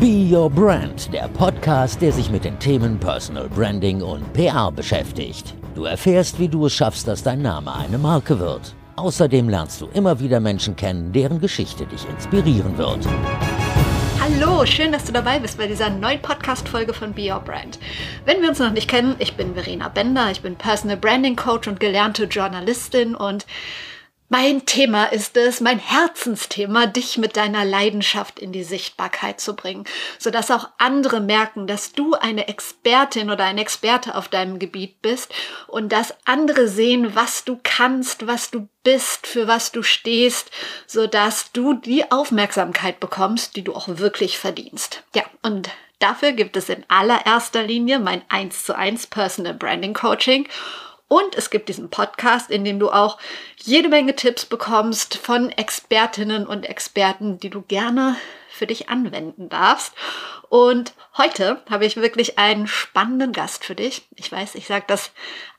Be 0.00 0.26
Your 0.34 0.48
Brand, 0.48 1.12
der 1.12 1.28
Podcast, 1.28 2.00
der 2.00 2.10
sich 2.10 2.30
mit 2.30 2.44
den 2.44 2.58
Themen 2.58 2.98
Personal 2.98 3.50
Branding 3.50 4.00
und 4.00 4.32
PR 4.32 4.72
beschäftigt. 4.72 5.52
Du 5.74 5.84
erfährst, 5.84 6.38
wie 6.38 6.48
du 6.48 6.64
es 6.64 6.72
schaffst, 6.72 7.06
dass 7.06 7.22
dein 7.22 7.42
Name 7.42 7.74
eine 7.74 7.98
Marke 7.98 8.38
wird. 8.38 8.74
Außerdem 8.96 9.50
lernst 9.50 9.78
du 9.82 9.88
immer 9.92 10.18
wieder 10.18 10.40
Menschen 10.40 10.74
kennen, 10.74 11.12
deren 11.12 11.38
Geschichte 11.38 11.84
dich 11.84 12.08
inspirieren 12.08 12.78
wird. 12.78 13.06
Hallo, 14.18 14.64
schön, 14.64 14.90
dass 14.90 15.04
du 15.04 15.12
dabei 15.12 15.38
bist 15.38 15.58
bei 15.58 15.66
dieser 15.66 15.90
neuen 15.90 16.22
Podcast-Folge 16.22 16.94
von 16.94 17.12
Be 17.12 17.30
Your 17.30 17.40
Brand. 17.40 17.78
Wenn 18.24 18.40
wir 18.40 18.48
uns 18.48 18.58
noch 18.58 18.72
nicht 18.72 18.88
kennen, 18.88 19.16
ich 19.18 19.36
bin 19.36 19.52
Verena 19.52 19.90
Bender, 19.90 20.30
ich 20.30 20.40
bin 20.40 20.56
Personal 20.56 20.96
Branding 20.96 21.36
Coach 21.36 21.68
und 21.68 21.78
gelernte 21.78 22.24
Journalistin 22.24 23.14
und 23.14 23.44
mein 24.30 24.64
Thema 24.64 25.06
ist 25.06 25.36
es, 25.36 25.60
mein 25.60 25.80
Herzensthema, 25.80 26.86
dich 26.86 27.18
mit 27.18 27.36
deiner 27.36 27.64
Leidenschaft 27.64 28.38
in 28.38 28.52
die 28.52 28.62
Sichtbarkeit 28.62 29.40
zu 29.40 29.56
bringen, 29.56 29.84
sodass 30.20 30.52
auch 30.52 30.68
andere 30.78 31.20
merken, 31.20 31.66
dass 31.66 31.92
du 31.92 32.14
eine 32.14 32.46
Expertin 32.46 33.32
oder 33.32 33.44
ein 33.44 33.58
Experte 33.58 34.14
auf 34.14 34.28
deinem 34.28 34.60
Gebiet 34.60 35.02
bist 35.02 35.34
und 35.66 35.90
dass 35.90 36.14
andere 36.26 36.68
sehen, 36.68 37.16
was 37.16 37.44
du 37.44 37.58
kannst, 37.60 38.28
was 38.28 38.52
du 38.52 38.68
bist, 38.84 39.26
für 39.26 39.48
was 39.48 39.72
du 39.72 39.82
stehst, 39.82 40.52
sodass 40.86 41.50
du 41.50 41.74
die 41.74 42.12
Aufmerksamkeit 42.12 43.00
bekommst, 43.00 43.56
die 43.56 43.64
du 43.64 43.74
auch 43.74 43.88
wirklich 43.88 44.38
verdienst. 44.38 45.02
Ja, 45.12 45.24
und 45.42 45.70
dafür 45.98 46.30
gibt 46.30 46.56
es 46.56 46.68
in 46.68 46.84
allererster 46.86 47.64
Linie 47.64 47.98
mein 47.98 48.22
1 48.28 48.64
zu 48.64 48.76
1 48.76 49.08
Personal 49.08 49.54
Branding 49.54 49.92
Coaching 49.92 50.46
und 51.10 51.34
es 51.34 51.50
gibt 51.50 51.68
diesen 51.68 51.90
Podcast, 51.90 52.52
in 52.52 52.64
dem 52.64 52.78
du 52.78 52.88
auch 52.88 53.18
jede 53.56 53.88
Menge 53.88 54.14
Tipps 54.14 54.46
bekommst 54.46 55.16
von 55.16 55.50
Expertinnen 55.50 56.46
und 56.46 56.64
Experten, 56.64 57.40
die 57.40 57.50
du 57.50 57.62
gerne 57.62 58.14
für 58.48 58.68
dich 58.68 58.88
anwenden 58.90 59.48
darfst. 59.48 59.92
Und 60.48 60.92
heute 61.18 61.62
habe 61.68 61.84
ich 61.84 61.96
wirklich 61.96 62.38
einen 62.38 62.68
spannenden 62.68 63.32
Gast 63.32 63.64
für 63.64 63.74
dich. 63.74 64.06
Ich 64.14 64.30
weiß, 64.30 64.54
ich 64.54 64.68
sage 64.68 64.84
das 64.86 65.10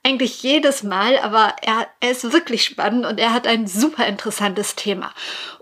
eigentlich 0.04 0.42
jedes 0.42 0.84
Mal, 0.84 1.18
aber 1.18 1.54
er, 1.62 1.86
er 2.00 2.12
ist 2.12 2.32
wirklich 2.32 2.64
spannend 2.64 3.06
und 3.06 3.20
er 3.20 3.34
hat 3.34 3.46
ein 3.46 3.68
super 3.68 4.08
interessantes 4.08 4.76
Thema. 4.76 5.14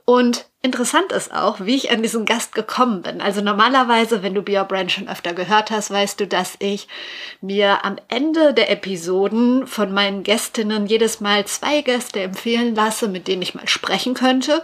Und 0.05 0.45
interessant 0.61 1.11
ist 1.11 1.33
auch, 1.33 1.61
wie 1.61 1.75
ich 1.75 1.91
an 1.91 2.01
diesen 2.01 2.25
Gast 2.25 2.53
gekommen 2.53 3.01
bin. 3.01 3.21
Also 3.21 3.41
normalerweise, 3.41 4.23
wenn 4.23 4.33
du 4.33 4.41
Be 4.41 4.57
Your 4.57 4.65
Brand 4.65 4.91
schon 4.91 5.07
öfter 5.07 5.33
gehört 5.33 5.71
hast, 5.71 5.89
weißt 5.89 6.19
du, 6.19 6.27
dass 6.27 6.55
ich 6.59 6.87
mir 7.41 7.85
am 7.85 7.95
Ende 8.09 8.53
der 8.53 8.69
Episoden 8.69 9.67
von 9.67 9.93
meinen 9.93 10.23
Gästinnen 10.23 10.85
jedes 10.85 11.21
Mal 11.21 11.45
zwei 11.45 11.81
Gäste 11.81 12.21
empfehlen 12.21 12.75
lasse, 12.75 13.07
mit 13.07 13.27
denen 13.27 13.41
ich 13.41 13.55
mal 13.55 13.67
sprechen 13.67 14.13
könnte. 14.13 14.61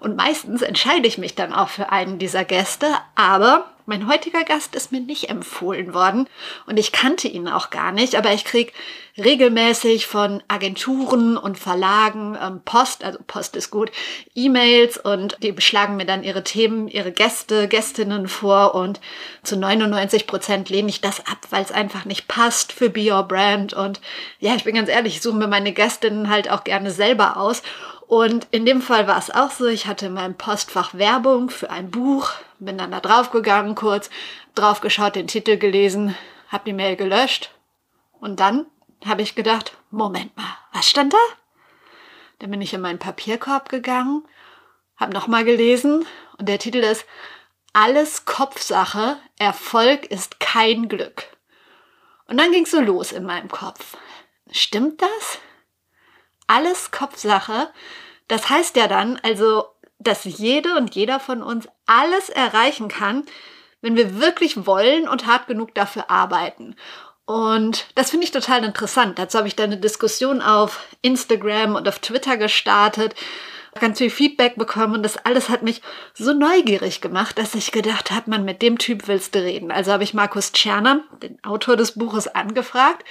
Und 0.00 0.16
meistens 0.16 0.62
entscheide 0.62 1.08
ich 1.08 1.18
mich 1.18 1.34
dann 1.34 1.54
auch 1.54 1.68
für 1.68 1.90
einen 1.90 2.18
dieser 2.18 2.44
Gäste, 2.44 2.86
aber 3.14 3.70
mein 3.88 4.06
heutiger 4.06 4.44
Gast 4.44 4.74
ist 4.74 4.92
mir 4.92 5.00
nicht 5.00 5.30
empfohlen 5.30 5.94
worden 5.94 6.28
und 6.66 6.78
ich 6.78 6.92
kannte 6.92 7.26
ihn 7.26 7.48
auch 7.48 7.70
gar 7.70 7.90
nicht, 7.90 8.16
aber 8.16 8.32
ich 8.32 8.44
krieg 8.44 8.74
regelmäßig 9.16 10.06
von 10.06 10.42
Agenturen 10.46 11.36
und 11.36 11.58
Verlagen 11.58 12.36
ähm, 12.40 12.60
Post, 12.64 13.02
also 13.02 13.18
Post 13.26 13.56
ist 13.56 13.70
gut, 13.70 13.90
E-Mails 14.34 14.98
und 14.98 15.38
die 15.42 15.52
beschlagen 15.52 15.96
mir 15.96 16.04
dann 16.04 16.22
ihre 16.22 16.44
Themen, 16.44 16.86
ihre 16.86 17.10
Gäste, 17.10 17.66
Gästinnen 17.66 18.28
vor 18.28 18.74
und 18.74 19.00
zu 19.42 19.56
99 19.56 20.26
Prozent 20.26 20.68
lehne 20.68 20.90
ich 20.90 21.00
das 21.00 21.20
ab, 21.20 21.38
weil 21.50 21.62
es 21.62 21.72
einfach 21.72 22.04
nicht 22.04 22.28
passt 22.28 22.72
für 22.72 22.90
Be 22.90 23.10
Your 23.10 23.22
Brand 23.22 23.72
und 23.72 24.00
ja, 24.38 24.54
ich 24.54 24.64
bin 24.64 24.74
ganz 24.74 24.90
ehrlich, 24.90 25.16
ich 25.16 25.22
suche 25.22 25.36
mir 25.36 25.48
meine 25.48 25.72
Gästinnen 25.72 26.28
halt 26.28 26.50
auch 26.50 26.62
gerne 26.62 26.90
selber 26.90 27.38
aus 27.38 27.62
und 28.06 28.46
in 28.50 28.66
dem 28.66 28.82
Fall 28.82 29.06
war 29.06 29.18
es 29.18 29.30
auch 29.30 29.50
so, 29.50 29.66
ich 29.66 29.86
hatte 29.86 30.06
in 30.06 30.14
meinem 30.14 30.34
Postfach 30.34 30.94
Werbung 30.94 31.50
für 31.50 31.70
ein 31.70 31.90
Buch, 31.90 32.32
bin 32.58 32.78
dann 32.78 32.90
da 32.90 33.00
drauf 33.00 33.30
gegangen 33.30 33.74
kurz, 33.74 34.10
drauf 34.54 34.80
geschaut, 34.80 35.16
den 35.16 35.26
Titel 35.26 35.56
gelesen, 35.56 36.16
hab 36.48 36.64
die 36.64 36.72
Mail 36.72 36.96
gelöscht 36.96 37.50
und 38.20 38.40
dann 38.40 38.66
habe 39.04 39.22
ich 39.22 39.34
gedacht, 39.34 39.76
Moment 39.90 40.36
mal, 40.36 40.56
was 40.72 40.88
stand 40.88 41.12
da? 41.12 41.18
Dann 42.40 42.50
bin 42.50 42.60
ich 42.60 42.74
in 42.74 42.80
meinen 42.80 42.98
Papierkorb 42.98 43.68
gegangen, 43.68 44.24
hab 44.96 45.12
nochmal 45.12 45.44
gelesen 45.44 46.06
und 46.38 46.48
der 46.48 46.58
Titel 46.58 46.78
ist 46.78 47.06
Alles 47.72 48.24
Kopfsache, 48.24 49.18
Erfolg 49.38 50.06
ist 50.06 50.40
kein 50.40 50.88
Glück. 50.88 51.24
Und 52.26 52.38
dann 52.38 52.52
ging's 52.52 52.70
so 52.70 52.80
los 52.80 53.12
in 53.12 53.24
meinem 53.24 53.48
Kopf. 53.48 53.96
Stimmt 54.50 55.00
das? 55.00 55.38
alles 56.48 56.90
Kopfsache. 56.90 57.70
Das 58.26 58.50
heißt 58.50 58.74
ja 58.76 58.88
dann 58.88 59.20
also, 59.22 59.66
dass 59.98 60.24
jede 60.24 60.76
und 60.76 60.94
jeder 60.94 61.20
von 61.20 61.42
uns 61.42 61.68
alles 61.86 62.28
erreichen 62.28 62.88
kann, 62.88 63.24
wenn 63.80 63.96
wir 63.96 64.20
wirklich 64.20 64.66
wollen 64.66 65.08
und 65.08 65.26
hart 65.26 65.46
genug 65.46 65.74
dafür 65.74 66.10
arbeiten. 66.10 66.76
Und 67.24 67.86
das 67.94 68.10
finde 68.10 68.24
ich 68.24 68.30
total 68.30 68.64
interessant. 68.64 69.18
Dazu 69.18 69.38
habe 69.38 69.48
ich 69.48 69.56
dann 69.56 69.70
eine 69.70 69.80
Diskussion 69.80 70.40
auf 70.40 70.86
Instagram 71.02 71.74
und 71.74 71.86
auf 71.86 71.98
Twitter 71.98 72.36
gestartet, 72.36 73.14
ganz 73.78 73.98
viel 73.98 74.10
Feedback 74.10 74.56
bekommen 74.56 74.94
und 74.94 75.02
das 75.02 75.18
alles 75.18 75.50
hat 75.50 75.62
mich 75.62 75.82
so 76.14 76.32
neugierig 76.32 77.00
gemacht, 77.00 77.38
dass 77.38 77.54
ich 77.54 77.70
gedacht 77.70 78.10
habe, 78.10 78.30
man, 78.30 78.44
mit 78.44 78.62
dem 78.62 78.78
Typ 78.78 79.06
willst 79.06 79.34
du 79.34 79.40
reden. 79.40 79.70
Also 79.70 79.92
habe 79.92 80.04
ich 80.04 80.14
Markus 80.14 80.52
Tscherner, 80.52 81.04
den 81.22 81.38
Autor 81.44 81.76
des 81.76 81.92
Buches, 81.92 82.28
angefragt. 82.28 83.04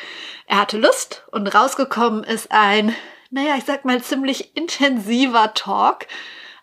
Er 0.48 0.60
hatte 0.60 0.78
Lust 0.78 1.24
und 1.32 1.48
rausgekommen 1.48 2.24
ist 2.24 2.52
ein 2.52 2.96
naja, 3.30 3.56
ich 3.58 3.66
sag 3.66 3.86
mal, 3.86 4.02
ziemlich 4.02 4.56
intensiver 4.56 5.54
Talk. 5.54 6.08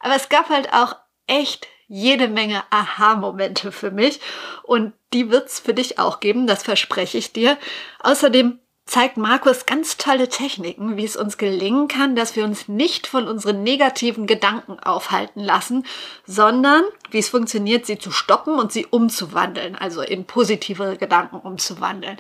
Aber 0.05 0.17
es 0.17 0.29
gab 0.29 0.51
halt 0.51 0.71
auch 0.75 0.97
echt 1.27 1.67
jede 1.87 2.29
Menge 2.29 2.63
Aha-Momente 2.69 3.73
für 3.73 3.91
mich. 3.91 4.21
Und 4.63 4.93
die 5.15 5.31
wird's 5.31 5.61
für 5.61 5.73
dich 5.73 5.99
auch 5.99 6.21
geben, 6.21 6.47
das 6.47 6.63
verspreche 6.63 7.17
ich 7.17 7.33
dir. 7.33 7.57
Außerdem 8.01 8.61
zeigt 8.87 9.17
Markus 9.17 9.65
ganz 9.65 9.97
tolle 9.97 10.29
Techniken, 10.29 10.97
wie 10.97 11.05
es 11.05 11.17
uns 11.17 11.39
gelingen 11.39 11.89
kann, 11.89 12.17
dass 12.17 12.37
wir 12.37 12.45
uns 12.45 12.69
nicht 12.69 13.07
von 13.07 13.27
unseren 13.27 13.63
negativen 13.63 14.27
Gedanken 14.27 14.79
aufhalten 14.79 15.41
lassen, 15.41 15.87
sondern 16.27 16.85
wie 17.11 17.19
es 17.19 17.31
funktioniert, 17.31 17.87
sie 17.87 17.99
zu 17.99 18.11
stoppen 18.11 18.59
und 18.59 18.73
sie 18.73 18.87
umzuwandeln, 18.87 19.75
also 19.75 20.03
in 20.03 20.27
positive 20.27 20.97
Gedanken 20.99 21.37
umzuwandeln. 21.37 22.19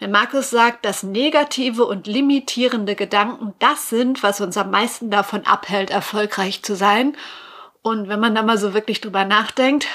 Denn 0.00 0.10
Markus 0.10 0.50
sagt, 0.50 0.84
dass 0.84 1.02
negative 1.02 1.86
und 1.86 2.06
limitierende 2.06 2.94
Gedanken 2.94 3.54
das 3.58 3.88
sind, 3.88 4.22
was 4.22 4.40
uns 4.42 4.56
am 4.58 4.70
meisten 4.70 5.10
davon 5.10 5.46
abhält, 5.46 5.90
erfolgreich 5.90 6.62
zu 6.62 6.76
sein. 6.76 7.16
Und 7.80 8.08
wenn 8.08 8.20
man 8.20 8.34
da 8.34 8.42
mal 8.42 8.58
so 8.58 8.74
wirklich 8.74 9.00
drüber 9.00 9.24
nachdenkt, 9.24 9.86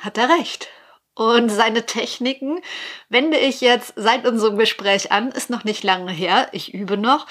hat 0.00 0.18
er 0.18 0.28
recht. 0.28 0.68
Und 1.14 1.48
seine 1.48 1.86
Techniken 1.86 2.60
wende 3.08 3.38
ich 3.38 3.60
jetzt 3.60 3.92
seit 3.96 4.26
unserem 4.26 4.58
Gespräch 4.58 5.12
an. 5.12 5.30
Ist 5.30 5.50
noch 5.50 5.64
nicht 5.64 5.84
lange 5.84 6.10
her. 6.10 6.48
Ich 6.52 6.74
übe 6.74 6.96
noch. 6.96 7.26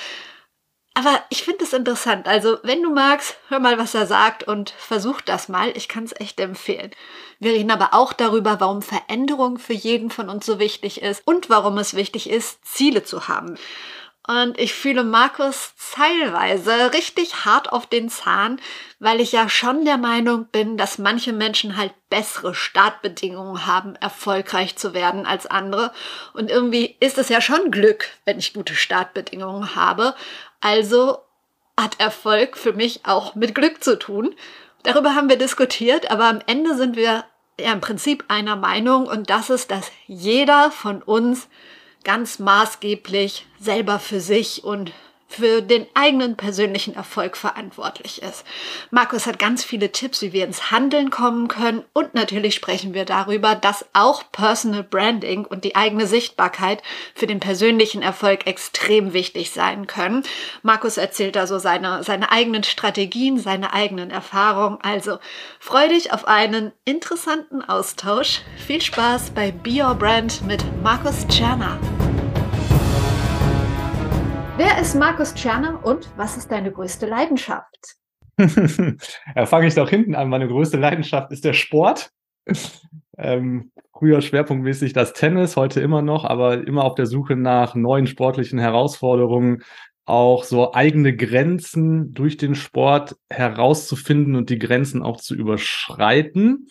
Aber 0.96 1.24
ich 1.30 1.44
finde 1.44 1.64
es 1.64 1.74
interessant. 1.74 2.28
Also, 2.28 2.60
wenn 2.62 2.84
du 2.84 2.92
magst, 2.92 3.38
hör 3.50 3.60
mal, 3.60 3.80
was 3.80 3.96
er 3.96 4.06
sagt 4.06 4.44
und 4.44 4.70
versuch 4.70 5.22
das 5.22 5.50
mal. 5.50 5.76
Ich 5.76 5.88
kann 5.88 6.04
es 6.04 6.14
echt 6.20 6.40
empfehlen. 6.40 6.92
Wir 7.40 7.54
reden 7.54 7.72
aber 7.72 7.94
auch 7.94 8.14
darüber, 8.14 8.60
warum 8.60 8.84
Veränderung 8.84 9.58
für 9.58 9.74
jeden 9.74 10.12
von 10.12 10.30
uns 10.30 10.46
so 10.46 10.60
wichtig 10.60 11.02
ist 11.02 11.24
und 11.26 11.50
warum 11.50 11.80
es 11.80 11.96
wichtig 11.96 12.30
ist, 12.30 12.64
Ziele 12.64 13.04
zu 13.04 13.28
haben. 13.28 13.58
Und 14.26 14.58
ich 14.58 14.74
fühle 14.74 15.04
Markus 15.04 15.74
teilweise 15.94 16.94
richtig 16.94 17.44
hart 17.44 17.74
auf 17.74 17.88
den 17.88 18.10
Zahn, 18.10 18.62
weil 19.00 19.20
ich 19.20 19.34
ja 19.34 19.50
schon 19.50 19.84
der 19.84 19.98
Meinung 19.98 20.46
bin, 20.46 20.78
dass 20.78 20.98
manche 20.98 21.34
Menschen 21.34 21.76
halt 21.76 21.94
bessere 22.10 22.56
Startbedingungen 22.56 23.66
haben, 23.66 23.96
erfolgreich 23.96 24.78
zu 24.78 24.94
werden 24.94 25.26
als 25.26 25.46
andere. 25.46 25.92
Und 26.34 26.50
irgendwie 26.50 26.96
ist 27.02 27.18
es 27.18 27.28
ja 27.28 27.42
schon 27.42 27.70
Glück, 27.70 28.06
wenn 28.24 28.40
ich 28.40 28.54
gute 28.54 28.76
Startbedingungen 28.76 29.76
habe. 29.76 30.16
Also 30.62 31.18
hat 31.78 32.00
Erfolg 32.00 32.56
für 32.56 32.72
mich 32.72 33.02
auch 33.06 33.36
mit 33.36 33.54
Glück 33.54 33.84
zu 33.84 34.00
tun. 34.00 34.36
Darüber 34.84 35.16
haben 35.16 35.28
wir 35.28 35.38
diskutiert, 35.38 36.12
aber 36.12 36.26
am 36.26 36.40
Ende 36.46 36.76
sind 36.78 36.96
wir 36.96 37.26
ja 37.60 37.74
im 37.74 37.82
Prinzip 37.82 38.24
einer 38.30 38.56
Meinung 38.56 39.06
und 39.08 39.30
das 39.30 39.50
ist, 39.50 39.70
dass 39.70 39.92
jeder 40.08 40.72
von 40.72 41.02
uns 41.02 41.48
ganz 42.04 42.40
maßgeblich 42.40 43.46
selber 43.60 44.00
für 44.00 44.20
sich 44.20 44.64
und 44.64 44.92
für 45.34 45.62
den 45.62 45.88
eigenen 45.96 46.38
persönlichen 46.38 46.96
Erfolg 46.96 47.36
verantwortlich 47.38 48.22
ist. 48.22 48.46
Markus 48.92 49.26
hat 49.26 49.40
ganz 49.40 49.64
viele 49.64 49.92
Tipps, 49.92 50.22
wie 50.22 50.32
wir 50.32 50.46
ins 50.46 50.70
Handeln 50.70 51.10
kommen 51.10 51.48
können 51.48 51.84
und 51.94 52.14
natürlich 52.14 52.54
sprechen 52.54 52.94
wir 52.94 53.06
darüber, 53.06 53.56
dass 53.56 53.86
auch 53.94 54.24
Personal 54.32 54.84
Branding 54.84 55.46
und 55.46 55.64
die 55.64 55.76
eigene 55.76 56.06
Sichtbarkeit 56.06 56.84
für 57.16 57.26
den 57.26 57.40
persönlichen 57.40 58.04
Erfolg 58.04 58.46
extrem 58.46 59.14
wichtig 59.14 59.52
sein 59.52 59.88
können. 59.88 60.24
Markus 60.62 60.98
erzählt 60.98 61.36
da 61.36 61.48
so 61.48 61.58
seine, 61.58 62.04
seine 62.04 62.32
eigenen 62.32 62.64
Strategien, 62.64 63.40
seine 63.40 63.74
eigenen 63.74 64.12
Erfahrungen. 64.12 64.78
Also 64.84 65.18
freu 65.60 65.88
dich 65.88 66.14
auf 66.14 66.28
einen 66.28 66.72
interessanten 66.86 67.64
Austausch. 67.64 68.42
Viel 68.68 68.82
Spaß 68.82 69.32
bei 69.32 69.52
Be 69.52 69.84
Your 69.84 69.96
Brand 69.96 70.46
mit 70.46 70.64
Markus 70.84 71.28
Czerner. 71.28 71.80
Wer 74.56 74.80
ist 74.80 74.94
Markus 74.94 75.34
Tscherner 75.34 75.84
und 75.84 76.08
was 76.16 76.38
ist 76.38 76.52
deine 76.52 76.72
größte 76.72 77.08
Leidenschaft? 77.08 77.96
ja, 78.38 79.46
fange 79.48 79.66
ich 79.66 79.74
doch 79.74 79.90
hinten 79.90 80.14
an. 80.14 80.30
Meine 80.30 80.48
größte 80.48 80.78
Leidenschaft 80.78 81.32
ist 81.32 81.44
der 81.44 81.54
Sport. 81.54 82.12
ähm, 83.18 83.72
früher 83.98 84.22
schwerpunktmäßig 84.22 84.94
das 84.94 85.14
Tennis, 85.14 85.56
heute 85.56 85.82
immer 85.82 86.04
noch, 86.04 86.24
aber 86.24 86.68
immer 86.68 86.84
auf 86.84 86.94
der 86.94 87.08
Suche 87.08 87.36
nach 87.36 87.74
neuen 87.74 88.06
sportlichen 88.06 88.60
Herausforderungen, 88.60 89.64
auch 90.06 90.44
so 90.44 90.74
eigene 90.74 91.16
Grenzen 91.16 92.14
durch 92.14 92.38
den 92.38 92.54
Sport 92.54 93.16
herauszufinden 93.32 94.36
und 94.36 94.52
die 94.52 94.60
Grenzen 94.60 95.02
auch 95.02 95.18
zu 95.18 95.34
überschreiten. 95.34 96.68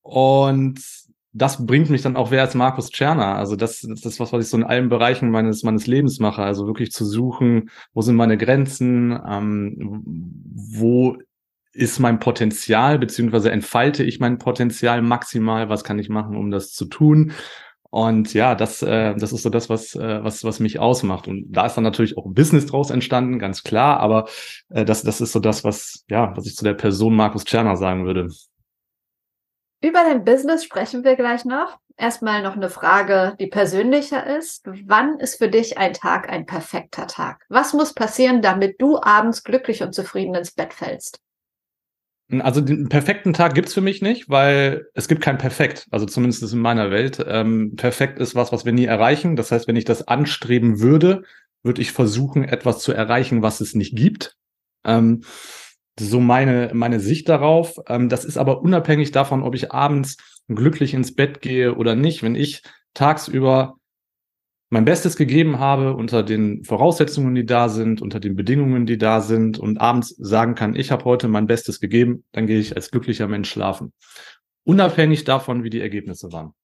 Und 0.00 0.80
das 1.34 1.66
bringt 1.66 1.90
mich 1.90 2.02
dann 2.02 2.16
auch 2.16 2.30
wer 2.30 2.42
als 2.42 2.54
Markus 2.54 2.90
Tscherner. 2.90 3.34
Also 3.34 3.56
das, 3.56 3.80
das 3.80 4.06
ist 4.06 4.20
was, 4.20 4.32
was 4.32 4.44
ich 4.44 4.50
so 4.50 4.56
in 4.56 4.62
allen 4.64 4.88
Bereichen 4.88 5.30
meines, 5.30 5.64
meines 5.64 5.88
Lebens 5.88 6.20
mache. 6.20 6.42
Also 6.42 6.66
wirklich 6.66 6.92
zu 6.92 7.04
suchen, 7.04 7.70
wo 7.92 8.02
sind 8.02 8.14
meine 8.14 8.38
Grenzen, 8.38 9.18
ähm, 9.28 10.02
wo 10.54 11.18
ist 11.72 11.98
mein 11.98 12.20
Potenzial, 12.20 13.00
beziehungsweise 13.00 13.50
entfalte 13.50 14.04
ich 14.04 14.20
mein 14.20 14.38
Potenzial 14.38 15.02
maximal, 15.02 15.68
was 15.68 15.82
kann 15.82 15.98
ich 15.98 16.08
machen, 16.08 16.36
um 16.36 16.52
das 16.52 16.70
zu 16.70 16.84
tun. 16.84 17.32
Und 17.90 18.32
ja, 18.32 18.54
das, 18.54 18.82
äh, 18.82 19.16
das 19.16 19.32
ist 19.32 19.42
so 19.42 19.50
das, 19.50 19.68
was, 19.68 19.96
äh, 19.96 20.22
was, 20.22 20.44
was 20.44 20.60
mich 20.60 20.78
ausmacht. 20.78 21.26
Und 21.26 21.50
da 21.50 21.66
ist 21.66 21.74
dann 21.74 21.84
natürlich 21.84 22.16
auch 22.16 22.26
Business 22.28 22.66
draus 22.66 22.90
entstanden, 22.90 23.40
ganz 23.40 23.64
klar. 23.64 23.98
Aber 23.98 24.28
äh, 24.68 24.84
das, 24.84 25.02
das 25.02 25.20
ist 25.20 25.32
so 25.32 25.40
das, 25.40 25.64
was, 25.64 26.04
ja, 26.08 26.36
was 26.36 26.46
ich 26.46 26.54
zu 26.54 26.64
der 26.64 26.74
Person 26.74 27.16
Markus 27.16 27.44
Tscherner 27.44 27.76
sagen 27.76 28.06
würde. 28.06 28.28
Über 29.84 30.02
dein 30.02 30.24
Business 30.24 30.64
sprechen 30.64 31.04
wir 31.04 31.14
gleich 31.14 31.44
noch. 31.44 31.78
Erstmal 31.98 32.42
noch 32.42 32.56
eine 32.56 32.70
Frage, 32.70 33.36
die 33.38 33.48
persönlicher 33.48 34.38
ist. 34.38 34.66
Wann 34.86 35.18
ist 35.20 35.36
für 35.36 35.50
dich 35.50 35.76
ein 35.76 35.92
Tag 35.92 36.30
ein 36.30 36.46
perfekter 36.46 37.06
Tag? 37.06 37.44
Was 37.50 37.74
muss 37.74 37.92
passieren, 37.92 38.40
damit 38.40 38.80
du 38.80 38.98
abends 38.98 39.44
glücklich 39.44 39.82
und 39.82 39.94
zufrieden 39.94 40.34
ins 40.36 40.52
Bett 40.52 40.72
fällst? 40.72 41.20
Also 42.40 42.62
den 42.62 42.88
perfekten 42.88 43.34
Tag 43.34 43.52
gibt's 43.52 43.74
für 43.74 43.82
mich 43.82 44.00
nicht, 44.00 44.30
weil 44.30 44.86
es 44.94 45.06
gibt 45.06 45.20
kein 45.20 45.36
Perfekt, 45.36 45.86
also 45.90 46.06
zumindest 46.06 46.50
in 46.50 46.60
meiner 46.60 46.90
Welt. 46.90 47.22
Ähm, 47.28 47.74
perfekt 47.76 48.18
ist 48.18 48.34
was, 48.34 48.52
was 48.52 48.64
wir 48.64 48.72
nie 48.72 48.86
erreichen. 48.86 49.36
Das 49.36 49.52
heißt, 49.52 49.68
wenn 49.68 49.76
ich 49.76 49.84
das 49.84 50.08
anstreben 50.08 50.80
würde, 50.80 51.24
würde 51.62 51.82
ich 51.82 51.92
versuchen, 51.92 52.44
etwas 52.44 52.78
zu 52.78 52.94
erreichen, 52.94 53.42
was 53.42 53.60
es 53.60 53.74
nicht 53.74 53.94
gibt. 53.94 54.34
Ähm, 54.86 55.24
so 55.98 56.20
meine, 56.20 56.70
meine 56.74 57.00
Sicht 57.00 57.28
darauf. 57.28 57.78
Ähm, 57.88 58.08
das 58.08 58.24
ist 58.24 58.36
aber 58.36 58.62
unabhängig 58.62 59.12
davon, 59.12 59.42
ob 59.42 59.54
ich 59.54 59.72
abends 59.72 60.16
glücklich 60.48 60.94
ins 60.94 61.14
Bett 61.14 61.40
gehe 61.40 61.74
oder 61.74 61.94
nicht. 61.94 62.22
Wenn 62.22 62.34
ich 62.34 62.62
tagsüber 62.94 63.76
mein 64.70 64.84
Bestes 64.84 65.16
gegeben 65.16 65.60
habe 65.60 65.94
unter 65.94 66.22
den 66.22 66.64
Voraussetzungen, 66.64 67.34
die 67.34 67.46
da 67.46 67.68
sind, 67.68 68.02
unter 68.02 68.18
den 68.18 68.34
Bedingungen, 68.34 68.86
die 68.86 68.98
da 68.98 69.20
sind 69.20 69.58
und 69.58 69.80
abends 69.80 70.08
sagen 70.18 70.56
kann, 70.56 70.74
ich 70.74 70.90
habe 70.90 71.04
heute 71.04 71.28
mein 71.28 71.46
Bestes 71.46 71.78
gegeben, 71.78 72.24
dann 72.32 72.46
gehe 72.46 72.58
ich 72.58 72.74
als 72.74 72.90
glücklicher 72.90 73.28
Mensch 73.28 73.50
schlafen. 73.50 73.92
Unabhängig 74.64 75.24
davon, 75.24 75.62
wie 75.62 75.70
die 75.70 75.80
Ergebnisse 75.80 76.32
waren. 76.32 76.54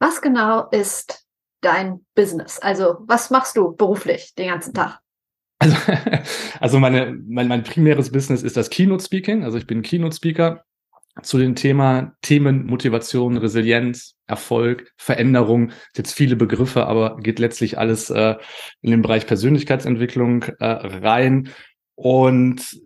Was 0.00 0.20
genau 0.20 0.68
ist 0.70 1.24
dein 1.60 2.04
Business? 2.14 2.58
Also 2.58 2.96
was 3.06 3.30
machst 3.30 3.56
du 3.56 3.76
beruflich 3.76 4.34
den 4.34 4.48
ganzen 4.48 4.74
Tag? 4.74 5.03
Also, 5.64 5.76
also 6.60 6.78
meine, 6.78 7.18
mein, 7.26 7.48
mein 7.48 7.62
primäres 7.62 8.10
Business 8.10 8.42
ist 8.42 8.56
das 8.56 8.70
Keynote 8.70 9.04
Speaking. 9.04 9.44
Also 9.44 9.58
ich 9.58 9.66
bin 9.66 9.82
Keynote 9.82 10.16
Speaker 10.16 10.64
zu 11.22 11.38
den 11.38 11.54
Thema 11.54 12.14
Themen 12.22 12.66
Motivation, 12.66 13.36
Resilienz, 13.36 14.16
Erfolg, 14.26 14.92
Veränderung. 14.96 15.70
Jetzt 15.96 16.12
viele 16.12 16.36
Begriffe, 16.36 16.86
aber 16.86 17.18
geht 17.18 17.38
letztlich 17.38 17.78
alles 17.78 18.10
äh, 18.10 18.34
in 18.82 18.90
den 18.90 19.02
Bereich 19.02 19.26
Persönlichkeitsentwicklung 19.26 20.42
äh, 20.58 20.66
rein. 20.66 21.50
Und 21.94 22.80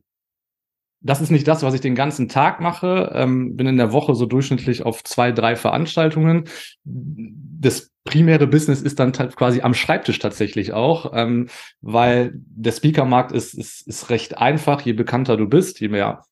das 1.01 1.21
ist 1.21 1.31
nicht 1.31 1.49
das, 1.49 1.63
was 1.63 1.75
ich 1.75 1.81
den 1.81 1.95
ganzen 1.95 2.29
Tag 2.29 2.61
mache. 2.61 3.13
Ähm, 3.15 3.57
bin 3.57 3.67
in 3.67 3.79
der 3.79 3.93
Woche 3.93 4.15
so 4.15 4.27
durchschnittlich 4.27 4.85
auf 4.85 5.05
zwei, 5.05 5.33
drei 5.33 5.57
Veranstaltungen. 5.57 6.45
Das 6.85 7.91
primäre 8.09 8.47
Business 8.47 8.81
ist 8.81 8.99
dann 8.99 9.13
quasi 9.13 9.61
am 9.61 9.75
Schreibtisch 9.75 10.19
tatsächlich 10.19 10.73
auch, 10.73 11.13
ähm, 11.15 11.49
weil 11.83 12.33
der 12.35 12.73
Speakermarkt 12.73 13.33
ist, 13.33 13.53
ist, 13.53 13.87
ist 13.87 14.09
recht 14.09 14.39
einfach. 14.39 14.81
Je 14.81 14.95
bekannter 14.95 15.37
du 15.37 15.47
bist, 15.47 15.79
je 15.81 15.89
mehr 15.89 16.25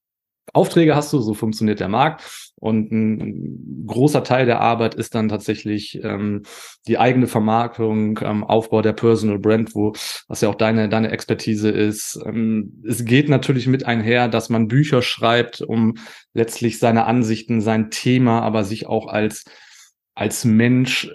Aufträge 0.54 0.96
hast 0.96 1.12
du, 1.12 1.20
so 1.20 1.34
funktioniert 1.34 1.80
der 1.80 1.88
Markt. 1.88 2.52
Und 2.58 2.90
ein 2.90 3.84
großer 3.86 4.24
Teil 4.24 4.46
der 4.46 4.62
Arbeit 4.62 4.94
ist 4.94 5.14
dann 5.14 5.28
tatsächlich 5.28 6.02
ähm, 6.02 6.44
die 6.86 6.96
eigene 6.96 7.26
Vermarktung, 7.26 8.18
ähm, 8.22 8.42
Aufbau 8.42 8.80
der 8.80 8.94
Personal 8.94 9.38
Brand, 9.38 9.74
wo 9.74 9.92
was 10.28 10.40
ja 10.40 10.48
auch 10.48 10.54
deine 10.54 10.88
deine 10.88 11.10
Expertise 11.10 11.68
ist. 11.68 12.18
Ähm, 12.24 12.82
es 12.88 13.04
geht 13.04 13.28
natürlich 13.28 13.66
mit 13.66 13.84
einher, 13.84 14.28
dass 14.28 14.48
man 14.48 14.68
Bücher 14.68 15.02
schreibt, 15.02 15.60
um 15.60 15.96
letztlich 16.32 16.78
seine 16.78 17.04
Ansichten, 17.04 17.60
sein 17.60 17.90
Thema, 17.90 18.40
aber 18.40 18.64
sich 18.64 18.86
auch 18.86 19.08
als 19.08 19.44
als 20.14 20.46
Mensch 20.46 21.10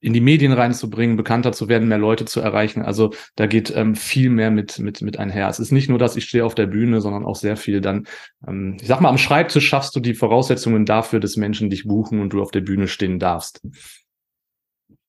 in 0.00 0.12
die 0.12 0.20
Medien 0.20 0.52
reinzubringen, 0.52 1.16
bekannter 1.16 1.52
zu 1.52 1.68
werden, 1.68 1.88
mehr 1.88 1.98
Leute 1.98 2.24
zu 2.24 2.40
erreichen. 2.40 2.82
Also 2.82 3.12
da 3.34 3.46
geht 3.46 3.74
ähm, 3.74 3.96
viel 3.96 4.30
mehr 4.30 4.50
mit, 4.50 4.78
mit, 4.78 5.02
mit 5.02 5.18
einher. 5.18 5.48
Es 5.48 5.58
ist 5.58 5.72
nicht 5.72 5.88
nur, 5.88 5.98
dass 5.98 6.16
ich 6.16 6.24
stehe 6.24 6.44
auf 6.44 6.54
der 6.54 6.66
Bühne, 6.66 7.00
sondern 7.00 7.24
auch 7.24 7.36
sehr 7.36 7.56
viel 7.56 7.80
dann, 7.80 8.06
ähm, 8.46 8.76
ich 8.80 8.86
sag 8.86 9.00
mal, 9.00 9.08
am 9.08 9.18
Schreibtisch 9.18 9.66
schaffst 9.66 9.96
du 9.96 10.00
die 10.00 10.14
Voraussetzungen 10.14 10.86
dafür, 10.86 11.20
dass 11.20 11.36
Menschen 11.36 11.70
dich 11.70 11.84
buchen 11.84 12.20
und 12.20 12.32
du 12.32 12.42
auf 12.42 12.52
der 12.52 12.60
Bühne 12.60 12.86
stehen 12.86 13.18
darfst. 13.18 13.60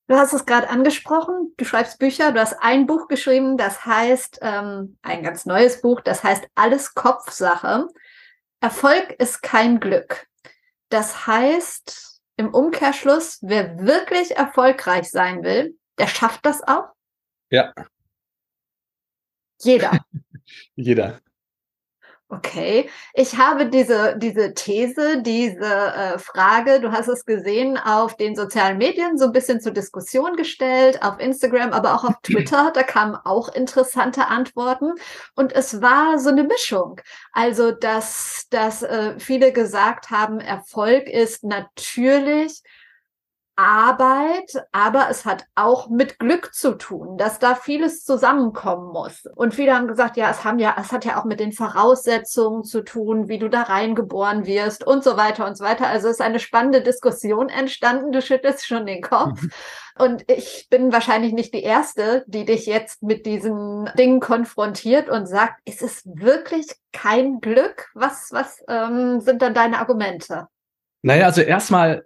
Du 0.07 0.15
hast 0.15 0.33
es 0.33 0.47
gerade 0.47 0.69
angesprochen, 0.71 1.53
du 1.57 1.65
schreibst 1.65 2.00
Bücher, 2.00 2.31
du 2.31 2.39
hast 2.39 2.56
ein 2.62 2.88
Buch 2.88 3.07
geschrieben, 3.07 3.57
das 3.57 3.86
heißt, 3.86 4.39
ähm, 4.41 4.97
ein 5.03 5.21
ganz 5.21 5.45
neues 5.45 5.81
Buch, 5.81 6.01
das 6.01 6.24
heißt 6.24 6.47
Alles 6.56 6.95
Kopfsache. 6.95 7.86
Erfolg 8.59 9.15
ist 9.19 9.44
kein 9.44 9.80
Glück. 9.80 10.25
Das 10.89 11.27
heißt, 11.27 12.19
im 12.39 12.53
Umkehrschluss, 12.53 13.39
wer 13.41 13.77
wirklich 13.80 14.31
erfolgreich 14.31 15.12
sein 15.12 15.44
will, 15.44 15.77
der 15.97 16.07
schafft 16.07 16.45
das 16.45 16.65
auch? 16.65 16.94
Ja. 17.51 17.74
Jeder. 19.62 20.00
Jeder. 20.75 21.19
Okay, 22.31 22.88
ich 23.16 23.38
habe 23.38 23.66
diese, 23.66 24.16
diese 24.20 24.54
These, 24.54 25.24
diese 25.24 25.66
äh, 25.66 26.20
Frage, 26.20 26.80
du 26.80 26.92
hast 26.92 27.08
es 27.08 27.26
gesehen, 27.26 27.76
auf 27.76 28.18
den 28.18 28.36
sozialen 28.36 28.78
Medien 28.78 29.18
so 29.18 29.26
ein 29.26 29.31
bisschen 29.31 29.60
zur 29.62 29.72
Diskussion 29.72 30.36
gestellt, 30.36 31.02
auf 31.02 31.20
Instagram, 31.20 31.74
aber 31.74 31.96
auch 31.96 32.04
auf 32.04 32.14
Twitter. 32.24 32.72
Da 32.72 32.84
kamen 32.84 33.16
auch 33.16 33.50
interessante 33.50 34.28
Antworten. 34.28 34.94
Und 35.36 35.54
es 35.54 35.81
war 35.81 36.20
so 36.20 36.30
eine 36.30 36.44
Mischung. 36.44 37.02
Also, 37.34 37.72
dass, 37.72 38.46
dass 38.52 38.84
äh, 38.84 39.16
viele 39.18 39.51
gesagt 39.51 40.12
haben, 40.12 40.39
Erfolg 40.39 41.10
ist 41.10 41.44
natürlich 41.44 42.62
Arbeit, 43.60 44.54
aber 44.72 45.08
es 45.10 45.25
hat 45.25 45.44
auch 45.54 45.89
mit 45.89 46.18
Glück 46.18 46.54
zu 46.54 46.78
tun, 46.78 47.18
dass 47.18 47.39
da 47.39 47.56
vieles 47.56 48.06
zusammenkommen 48.06 48.94
muss. 48.94 49.25
Und 49.36 49.54
viele 49.54 49.75
haben 49.75 49.89
gesagt, 49.89 50.16
ja, 50.16 50.30
es 50.32 50.46
haben 50.46 50.60
ja, 50.60 50.78
es 50.80 50.94
hat 50.94 51.04
ja 51.04 51.20
auch 51.20 51.25
mit 51.25 51.42
den 51.42 51.51
Voraussetzungen 51.51 52.63
zu 52.63 52.84
tun, 52.84 53.28
wie 53.28 53.38
du 53.38 53.50
da 53.50 53.63
reingeboren 53.63 54.46
wirst 54.46 54.88
und 54.88 55.04
so 55.04 55.18
weiter 55.18 55.46
und 55.46 55.58
so 55.58 55.66
weiter. 55.66 55.88
Also 55.88 56.08
es 56.08 56.13
ist 56.16 56.22
eine 56.22 56.39
spannende 56.39 56.82
Diskussion 56.82 57.50
entstanden. 57.50 58.13
Du 58.13 58.22
schüttelst 58.22 58.66
schon 58.66 58.86
den 58.86 59.01
Kopf. 59.01 59.42
Und 59.98 60.24
ich 60.32 60.68
bin 60.70 60.94
wahrscheinlich 60.94 61.34
nicht 61.34 61.54
die 61.54 61.63
Erste, 61.63 62.24
die 62.28 62.46
dich 62.46 62.66
jetzt 62.66 63.04
mit 63.04 63.25
diesen 63.25 63.89
Dingen 63.98 64.22
konfrontiert 64.22 65.10
und 65.10 65.25
sagt, 65.25 65.60
ist 65.66 65.82
es 65.82 66.04
wirklich 66.06 66.68
kein 66.94 67.42
Glück? 67.42 67.89
Was, 67.94 68.30
was 68.32 68.63
ähm, 68.70 69.20
sind 69.20 69.42
dann 69.42 69.54
deine 69.54 69.80
Argumente? 69.80 70.48
Naja, 71.01 71.25
also 71.25 71.42
erstmal 71.42 72.06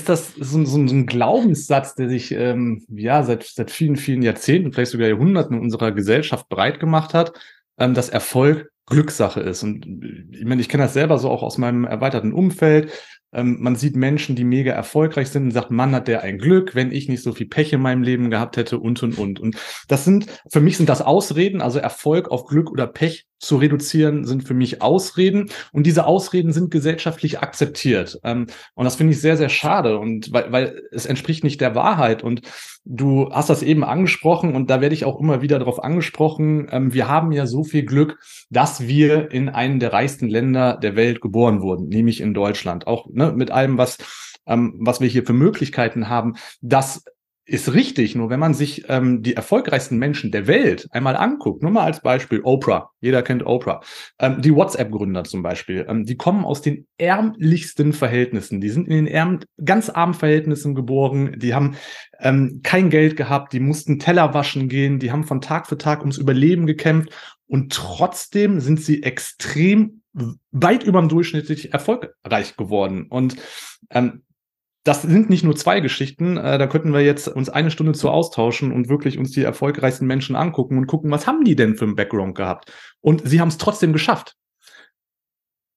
ist 0.00 0.08
das 0.08 0.34
so, 0.34 0.64
so, 0.64 0.86
so, 0.86 0.94
ein 0.94 1.06
Glaubenssatz, 1.06 1.94
der 1.94 2.08
sich 2.08 2.32
ähm, 2.32 2.84
ja 2.88 3.22
seit, 3.22 3.44
seit 3.44 3.70
vielen, 3.70 3.96
vielen 3.96 4.22
Jahrzehnten, 4.22 4.72
vielleicht 4.72 4.92
sogar 4.92 5.08
Jahrhunderten 5.08 5.56
in 5.56 5.62
unserer 5.62 5.92
Gesellschaft 5.92 6.48
breit 6.48 6.80
gemacht 6.80 7.14
hat, 7.14 7.32
ähm, 7.78 7.94
dass 7.94 8.08
Erfolg 8.08 8.70
Glückssache 8.86 9.40
ist. 9.40 9.62
Und 9.62 9.86
ich 10.32 10.44
meine, 10.44 10.60
ich 10.60 10.68
kenne 10.68 10.84
das 10.84 10.94
selber 10.94 11.18
so 11.18 11.30
auch 11.30 11.42
aus 11.42 11.58
meinem 11.58 11.84
erweiterten 11.84 12.32
Umfeld. 12.32 12.92
Ähm, 13.32 13.58
man 13.60 13.76
sieht 13.76 13.96
Menschen, 13.96 14.36
die 14.36 14.44
mega 14.44 14.72
erfolgreich 14.72 15.28
sind 15.28 15.44
und 15.44 15.50
sagt, 15.50 15.70
Mann, 15.70 15.94
hat 15.94 16.08
der 16.08 16.22
ein 16.22 16.38
Glück, 16.38 16.74
wenn 16.74 16.92
ich 16.92 17.08
nicht 17.08 17.22
so 17.22 17.32
viel 17.32 17.46
Pech 17.46 17.72
in 17.72 17.82
meinem 17.82 18.02
Leben 18.02 18.30
gehabt 18.30 18.56
hätte 18.56 18.78
und 18.78 19.02
und 19.02 19.18
und. 19.18 19.40
Und 19.40 19.56
das 19.88 20.04
sind, 20.04 20.26
für 20.50 20.60
mich 20.60 20.78
sind 20.78 20.88
das 20.88 21.02
Ausreden, 21.02 21.60
also 21.60 21.78
Erfolg 21.78 22.30
auf 22.30 22.46
Glück 22.46 22.70
oder 22.70 22.86
Pech 22.86 23.26
zu 23.38 23.56
reduzieren, 23.56 24.24
sind 24.24 24.46
für 24.46 24.54
mich 24.54 24.82
Ausreden. 24.82 25.50
Und 25.72 25.86
diese 25.86 26.06
Ausreden 26.06 26.52
sind 26.52 26.70
gesellschaftlich 26.70 27.40
akzeptiert. 27.40 28.18
Ähm, 28.24 28.46
und 28.74 28.84
das 28.84 28.96
finde 28.96 29.12
ich 29.12 29.20
sehr, 29.20 29.36
sehr 29.36 29.48
schade. 29.48 29.98
Und 29.98 30.32
weil, 30.32 30.52
weil 30.52 30.82
es 30.90 31.06
entspricht 31.06 31.44
nicht 31.44 31.60
der 31.60 31.74
Wahrheit. 31.74 32.22
Und 32.22 32.42
du 32.84 33.30
hast 33.30 33.50
das 33.50 33.62
eben 33.62 33.84
angesprochen 33.84 34.54
und 34.54 34.70
da 34.70 34.80
werde 34.80 34.94
ich 34.94 35.04
auch 35.04 35.20
immer 35.20 35.42
wieder 35.42 35.58
darauf 35.58 35.82
angesprochen. 35.82 36.68
Ähm, 36.70 36.94
wir 36.94 37.08
haben 37.08 37.32
ja 37.32 37.46
so 37.46 37.62
viel 37.62 37.84
Glück, 37.84 38.18
dass 38.50 38.86
wir 38.86 39.30
in 39.30 39.48
einem 39.48 39.78
der 39.78 39.92
reichsten 39.92 40.28
Länder 40.28 40.76
der 40.76 40.96
Welt 40.96 41.20
geboren 41.20 41.60
wurden, 41.60 41.88
nämlich 41.88 42.20
in 42.20 42.34
Deutschland. 42.34 42.86
Auch 42.86 43.06
ne, 43.10 43.32
mit 43.32 43.50
allem, 43.50 43.78
was, 43.78 43.98
ähm, 44.46 44.74
was 44.80 45.00
wir 45.00 45.08
hier 45.08 45.24
für 45.24 45.32
Möglichkeiten 45.32 46.08
haben, 46.08 46.34
dass 46.60 47.04
ist 47.48 47.72
richtig. 47.72 48.14
Nur 48.14 48.28
wenn 48.28 48.38
man 48.38 48.52
sich 48.52 48.84
ähm, 48.88 49.22
die 49.22 49.34
erfolgreichsten 49.34 49.96
Menschen 49.96 50.30
der 50.30 50.46
Welt 50.46 50.86
einmal 50.90 51.16
anguckt, 51.16 51.62
nur 51.62 51.72
mal 51.72 51.84
als 51.84 52.00
Beispiel 52.00 52.42
Oprah, 52.42 52.90
jeder 53.00 53.22
kennt 53.22 53.44
Oprah, 53.44 53.80
ähm, 54.18 54.42
die 54.42 54.54
WhatsApp-Gründer 54.54 55.24
zum 55.24 55.42
Beispiel, 55.42 55.86
ähm, 55.88 56.04
die 56.04 56.16
kommen 56.16 56.44
aus 56.44 56.60
den 56.60 56.86
ärmlichsten 56.98 57.94
Verhältnissen. 57.94 58.60
Die 58.60 58.68
sind 58.68 58.86
in 58.86 58.96
den 58.96 59.06
ärm, 59.06 59.40
ganz 59.64 59.88
armen 59.88 60.12
Verhältnissen 60.12 60.74
geboren. 60.74 61.38
Die 61.38 61.54
haben 61.54 61.76
ähm, 62.20 62.60
kein 62.62 62.90
Geld 62.90 63.16
gehabt. 63.16 63.54
Die 63.54 63.60
mussten 63.60 63.98
Teller 63.98 64.34
waschen 64.34 64.68
gehen. 64.68 64.98
Die 64.98 65.10
haben 65.10 65.24
von 65.24 65.40
Tag 65.40 65.66
für 65.66 65.78
Tag 65.78 66.00
ums 66.00 66.18
Überleben 66.18 66.66
gekämpft. 66.66 67.10
Und 67.46 67.72
trotzdem 67.72 68.60
sind 68.60 68.78
sie 68.82 69.02
extrem 69.02 70.02
weit 70.50 70.82
über 70.82 71.00
dem 71.00 71.08
durchschnittlich 71.08 71.72
erfolgreich 71.72 72.56
geworden. 72.56 73.06
Und 73.08 73.36
ähm, 73.90 74.22
das 74.88 75.02
sind 75.02 75.28
nicht 75.28 75.44
nur 75.44 75.54
zwei 75.54 75.80
Geschichten, 75.80 76.38
äh, 76.38 76.56
da 76.56 76.66
könnten 76.66 76.94
wir 76.94 77.02
jetzt 77.02 77.28
uns 77.28 77.50
eine 77.50 77.70
Stunde 77.70 77.92
zu 77.92 78.08
austauschen 78.08 78.72
und 78.72 78.88
wirklich 78.88 79.18
uns 79.18 79.32
die 79.32 79.42
erfolgreichsten 79.42 80.06
Menschen 80.06 80.34
angucken 80.34 80.78
und 80.78 80.86
gucken, 80.86 81.10
was 81.10 81.26
haben 81.26 81.44
die 81.44 81.56
denn 81.56 81.76
für 81.76 81.84
einen 81.84 81.94
Background 81.94 82.34
gehabt? 82.34 82.72
Und 83.00 83.28
sie 83.28 83.38
haben 83.38 83.48
es 83.48 83.58
trotzdem 83.58 83.92
geschafft. 83.92 84.34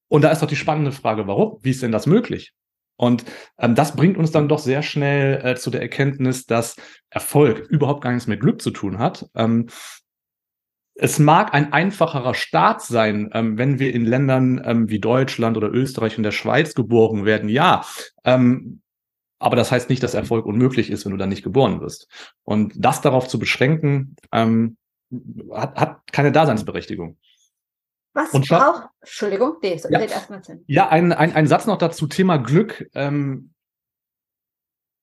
Und 0.07 0.23
da 0.23 0.29
ist 0.29 0.41
doch 0.41 0.47
die 0.47 0.55
spannende 0.55 0.93
Frage, 0.93 1.27
warum? 1.27 1.59
Wie 1.61 1.71
ist 1.71 1.83
denn 1.83 1.91
das 1.91 2.07
möglich? 2.07 2.53
Und 2.95 3.25
ähm, 3.57 3.75
das 3.75 3.97
bringt 3.97 4.17
uns 4.17 4.31
dann 4.31 4.47
doch 4.47 4.59
sehr 4.59 4.81
schnell 4.81 5.41
äh, 5.43 5.55
zu 5.55 5.71
der 5.71 5.81
Erkenntnis, 5.81 6.45
dass 6.45 6.77
Erfolg 7.09 7.67
überhaupt 7.69 8.01
gar 8.01 8.13
nichts 8.13 8.27
mit 8.27 8.39
Glück 8.39 8.61
zu 8.61 8.71
tun 8.71 8.97
hat. 8.97 9.27
Ähm, 9.35 9.67
es 10.95 11.19
mag 11.19 11.53
ein 11.53 11.73
einfacherer 11.73 12.33
Start 12.33 12.81
sein, 12.81 13.29
ähm, 13.33 13.57
wenn 13.57 13.77
wir 13.77 13.93
in 13.93 14.05
Ländern 14.05 14.61
ähm, 14.63 14.89
wie 14.89 14.99
Deutschland 14.99 15.57
oder 15.57 15.69
Österreich 15.69 16.15
und 16.15 16.23
der 16.23 16.31
Schweiz 16.31 16.75
geboren 16.75 17.25
werden. 17.25 17.49
Ja, 17.49 17.83
ähm, 18.23 18.81
aber 19.41 19.55
das 19.55 19.71
heißt 19.71 19.89
nicht, 19.89 20.03
dass 20.03 20.13
Erfolg 20.13 20.45
unmöglich 20.45 20.89
ist, 20.89 21.05
wenn 21.05 21.11
du 21.11 21.17
dann 21.17 21.29
nicht 21.29 21.43
geboren 21.43 21.81
wirst. 21.81 22.07
Und 22.43 22.73
das 22.77 23.01
darauf 23.01 23.27
zu 23.27 23.39
beschränken, 23.39 24.15
ähm, 24.31 24.77
hat, 25.51 25.79
hat 25.79 26.11
keine 26.11 26.31
Daseinsberechtigung. 26.31 27.17
Was 28.13 28.31
und 28.33 28.47
braucht, 28.47 28.89
Entschuldigung, 28.99 29.55
nee, 29.61 29.77
so, 29.77 29.89
ja, 29.89 29.99
erstmal 29.99 30.41
ja 30.67 30.89
ein, 30.89 31.13
ein, 31.13 31.33
ein 31.33 31.47
Satz 31.47 31.65
noch 31.65 31.77
dazu, 31.77 32.07
Thema 32.07 32.37
Glück. 32.37 32.89
Ähm, 32.93 33.53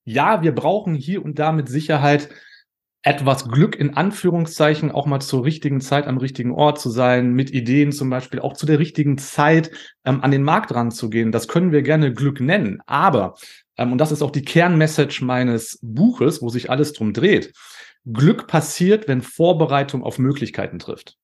ja, 0.05 0.43
wir 0.43 0.55
brauchen 0.55 0.95
hier 0.95 1.25
und 1.25 1.39
da 1.39 1.53
mit 1.53 1.69
Sicherheit 1.69 2.29
etwas 3.03 3.49
Glück 3.49 3.77
in 3.77 3.97
Anführungszeichen 3.97 4.91
auch 4.91 5.07
mal 5.07 5.21
zur 5.21 5.45
richtigen 5.45 5.81
Zeit 5.81 6.07
am 6.07 6.19
richtigen 6.19 6.53
Ort 6.53 6.81
zu 6.81 6.91
sein, 6.91 7.33
mit 7.33 7.51
Ideen 7.51 7.93
zum 7.93 8.11
Beispiel 8.11 8.41
auch 8.41 8.53
zu 8.53 8.67
der 8.67 8.79
richtigen 8.79 9.19
Zeit 9.19 9.71
ähm, 10.05 10.23
an 10.23 10.31
den 10.31 10.43
Markt 10.43 10.75
ranzugehen. 10.75 11.33
Das 11.33 11.49
können 11.49 11.73
wir 11.73 11.83
gerne 11.83 12.13
Glück 12.13 12.41
nennen. 12.41 12.81
Aber 12.87 13.35
und 13.79 13.99
das 13.99 14.13
ist 14.13 14.23
auch 14.23 14.31
die 14.31 14.45
Kernmessage 14.45 15.25
meines 15.25 15.79
Buches, 15.83 16.43
wo 16.43 16.49
sich 16.49 16.71
alles 16.71 16.93
drum 16.93 17.13
dreht. 17.13 17.53
Glück 18.05 18.47
passiert, 18.47 19.09
wenn 19.09 19.23
Vorbereitung 19.23 20.03
auf 20.03 20.19
Möglichkeiten 20.19 20.79
trifft. 20.79 21.17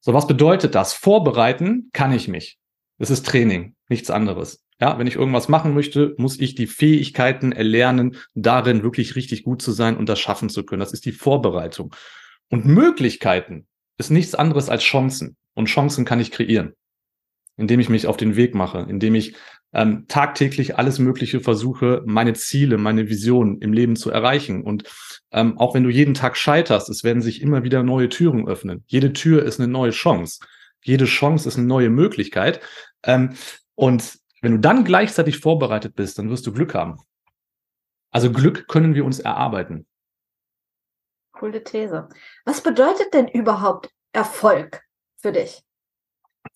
So, 0.00 0.12
was 0.14 0.26
bedeutet 0.26 0.74
das? 0.74 0.92
Vorbereiten 0.92 1.90
kann 1.92 2.12
ich 2.12 2.28
mich. 2.28 2.58
Das 2.98 3.10
ist 3.10 3.24
Training, 3.24 3.76
nichts 3.88 4.10
anderes. 4.10 4.64
Ja, 4.80 4.98
wenn 4.98 5.06
ich 5.06 5.14
irgendwas 5.14 5.48
machen 5.48 5.74
möchte, 5.74 6.14
muss 6.18 6.40
ich 6.40 6.56
die 6.56 6.66
Fähigkeiten 6.66 7.52
erlernen, 7.52 8.16
darin 8.34 8.82
wirklich 8.82 9.14
richtig 9.14 9.44
gut 9.44 9.62
zu 9.62 9.70
sein 9.70 9.96
und 9.96 10.08
das 10.08 10.18
schaffen 10.18 10.48
zu 10.48 10.64
können. 10.64 10.80
Das 10.80 10.92
ist 10.92 11.04
die 11.04 11.12
Vorbereitung. 11.12 11.94
Und 12.50 12.66
Möglichkeiten 12.66 13.68
ist 13.96 14.10
nichts 14.10 14.34
anderes 14.34 14.68
als 14.68 14.82
Chancen. 14.82 15.36
Und 15.54 15.66
Chancen 15.66 16.04
kann 16.04 16.18
ich 16.18 16.32
kreieren, 16.32 16.74
indem 17.56 17.78
ich 17.78 17.88
mich 17.88 18.08
auf 18.08 18.16
den 18.16 18.34
Weg 18.34 18.56
mache, 18.56 18.86
indem 18.88 19.14
ich 19.14 19.36
ähm, 19.72 20.06
tagtäglich 20.08 20.76
alles 20.76 20.98
Mögliche 20.98 21.40
versuche, 21.40 22.02
meine 22.04 22.34
Ziele, 22.34 22.78
meine 22.78 23.08
Visionen 23.08 23.60
im 23.60 23.72
Leben 23.72 23.96
zu 23.96 24.10
erreichen. 24.10 24.62
Und 24.62 24.84
ähm, 25.30 25.58
auch 25.58 25.74
wenn 25.74 25.82
du 25.82 25.90
jeden 25.90 26.14
Tag 26.14 26.36
scheiterst, 26.36 26.88
es 26.90 27.04
werden 27.04 27.22
sich 27.22 27.40
immer 27.40 27.64
wieder 27.64 27.82
neue 27.82 28.08
Türen 28.08 28.46
öffnen. 28.46 28.84
Jede 28.86 29.12
Tür 29.12 29.44
ist 29.44 29.60
eine 29.60 29.70
neue 29.70 29.90
Chance. 29.90 30.40
Jede 30.82 31.06
Chance 31.06 31.48
ist 31.48 31.56
eine 31.56 31.66
neue 31.66 31.90
Möglichkeit. 31.90 32.60
Ähm, 33.02 33.34
und 33.74 34.18
wenn 34.42 34.52
du 34.52 34.58
dann 34.58 34.84
gleichzeitig 34.84 35.38
vorbereitet 35.38 35.94
bist, 35.94 36.18
dann 36.18 36.28
wirst 36.28 36.46
du 36.46 36.52
Glück 36.52 36.74
haben. 36.74 36.98
Also 38.10 38.30
Glück 38.30 38.68
können 38.68 38.94
wir 38.94 39.04
uns 39.04 39.20
erarbeiten. 39.20 39.86
Coole 41.32 41.64
These. 41.64 42.08
Was 42.44 42.60
bedeutet 42.60 43.14
denn 43.14 43.26
überhaupt 43.26 43.90
Erfolg 44.12 44.82
für 45.16 45.32
dich? 45.32 45.62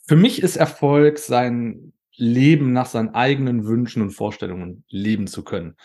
Für 0.07 0.17
mich 0.17 0.43
ist 0.43 0.57
Erfolg 0.57 1.19
sein 1.19 1.93
Leben 2.17 2.73
nach 2.73 2.87
seinen 2.87 3.15
eigenen 3.15 3.67
Wünschen 3.67 4.03
und 4.03 4.11
Vorstellungen 4.11 4.85
leben 4.89 5.27
zu 5.27 5.45
können. 5.45 5.77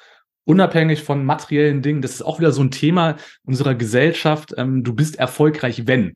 Unabhängig 0.44 1.04
von 1.04 1.24
materiellen 1.24 1.82
Dingen, 1.82 2.02
das 2.02 2.16
ist 2.16 2.22
auch 2.24 2.40
wieder 2.40 2.52
so 2.52 2.62
ein 2.62 2.72
Thema 2.72 3.18
unserer 3.44 3.76
Gesellschaft. 3.76 4.54
Ähm, 4.58 4.84
du 4.84 4.94
bist 4.94 5.20
erfolgreich, 5.20 5.88
wenn 5.88 6.14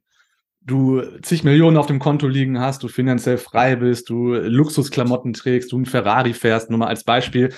du 0.62 1.02
zig 1.22 1.44
Millionen 1.44 1.78
auf 1.78 1.86
dem 1.86 2.00
Konto 2.00 2.28
liegen 2.28 2.60
hast, 2.60 2.82
du 2.82 2.88
finanziell 2.88 3.38
frei 3.38 3.76
bist, 3.76 4.10
du 4.10 4.34
Luxusklamotten 4.34 5.34
trägst, 5.34 5.72
du 5.72 5.80
ein 5.80 5.86
Ferrari 5.86 6.34
fährst, 6.34 6.70
nur 6.72 6.80
mal 6.80 6.88
als 6.88 7.04
Beispiel, 7.04 7.54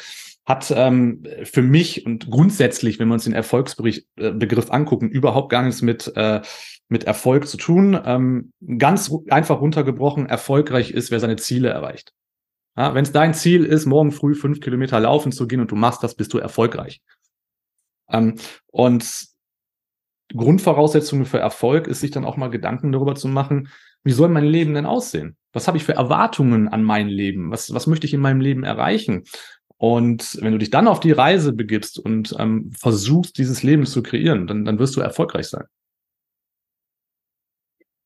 hat 0.46 0.74
ähm, 0.76 1.24
für 1.44 1.62
mich 1.62 2.06
und 2.06 2.30
grundsätzlich, 2.30 3.00
wenn 3.00 3.08
wir 3.08 3.14
uns 3.14 3.24
den 3.24 3.34
Erfolgsbegriff 3.34 4.70
äh, 4.70 4.72
angucken, 4.72 5.10
überhaupt 5.10 5.50
gar 5.50 5.64
nichts 5.64 5.82
mit 5.82 6.12
äh, 6.16 6.42
mit 6.90 7.04
Erfolg 7.04 7.48
zu 7.48 7.58
tun. 7.58 8.00
Ähm, 8.06 8.54
ganz 8.78 9.12
einfach 9.30 9.60
runtergebrochen, 9.60 10.28
erfolgreich 10.28 10.92
ist, 10.92 11.12
wer 11.12 11.20
seine 11.20 11.36
Ziele 11.36 11.70
erreicht. 11.70 12.14
Ja, 12.78 12.94
Wenn 12.94 13.04
es 13.04 13.12
dein 13.12 13.34
Ziel 13.34 13.66
ist, 13.66 13.88
morgen 13.88 14.12
früh 14.12 14.36
fünf 14.36 14.60
Kilometer 14.60 15.00
laufen 15.00 15.32
zu 15.32 15.48
gehen 15.48 15.60
und 15.60 15.72
du 15.72 15.76
machst 15.76 16.04
das, 16.04 16.16
bist 16.16 16.34
du 16.34 16.38
erfolgreich. 16.38 17.02
Ähm, 18.10 18.36
und 18.68 19.28
Grundvoraussetzung 20.36 21.26
für 21.26 21.40
Erfolg 21.40 21.88
ist, 21.88 22.02
sich 22.02 22.12
dann 22.12 22.26
auch 22.26 22.38
mal 22.38 22.50
Gedanken 22.50 22.92
darüber 22.92 23.16
zu 23.16 23.28
machen, 23.28 23.70
wie 24.04 24.12
soll 24.12 24.30
mein 24.30 24.46
Leben 24.46 24.76
denn 24.76 24.86
aussehen? 24.86 25.38
Was 25.54 25.68
habe 25.68 25.78
ich 25.78 25.84
für 25.84 25.96
Erwartungen 25.96 26.68
an 26.68 26.84
mein 26.84 27.08
Leben? 27.08 27.50
Was, 27.50 27.74
was 27.74 27.88
möchte 27.88 28.06
ich 28.06 28.14
in 28.14 28.22
meinem 28.22 28.42
Leben 28.42 28.64
erreichen? 28.64 29.24
Und 29.78 30.38
wenn 30.42 30.52
du 30.52 30.60
dich 30.60 30.70
dann 30.70 30.88
auf 30.88 31.00
die 31.00 31.12
Reise 31.12 31.54
begibst 31.54 31.98
und 31.98 32.36
ähm, 32.38 32.72
versuchst, 32.78 33.38
dieses 33.38 33.64
Leben 33.64 33.86
zu 33.86 34.04
kreieren, 34.04 34.46
dann, 34.46 34.66
dann 34.66 34.80
wirst 34.80 34.96
du 34.96 35.02
erfolgreich 35.02 35.48
sein. 35.48 35.66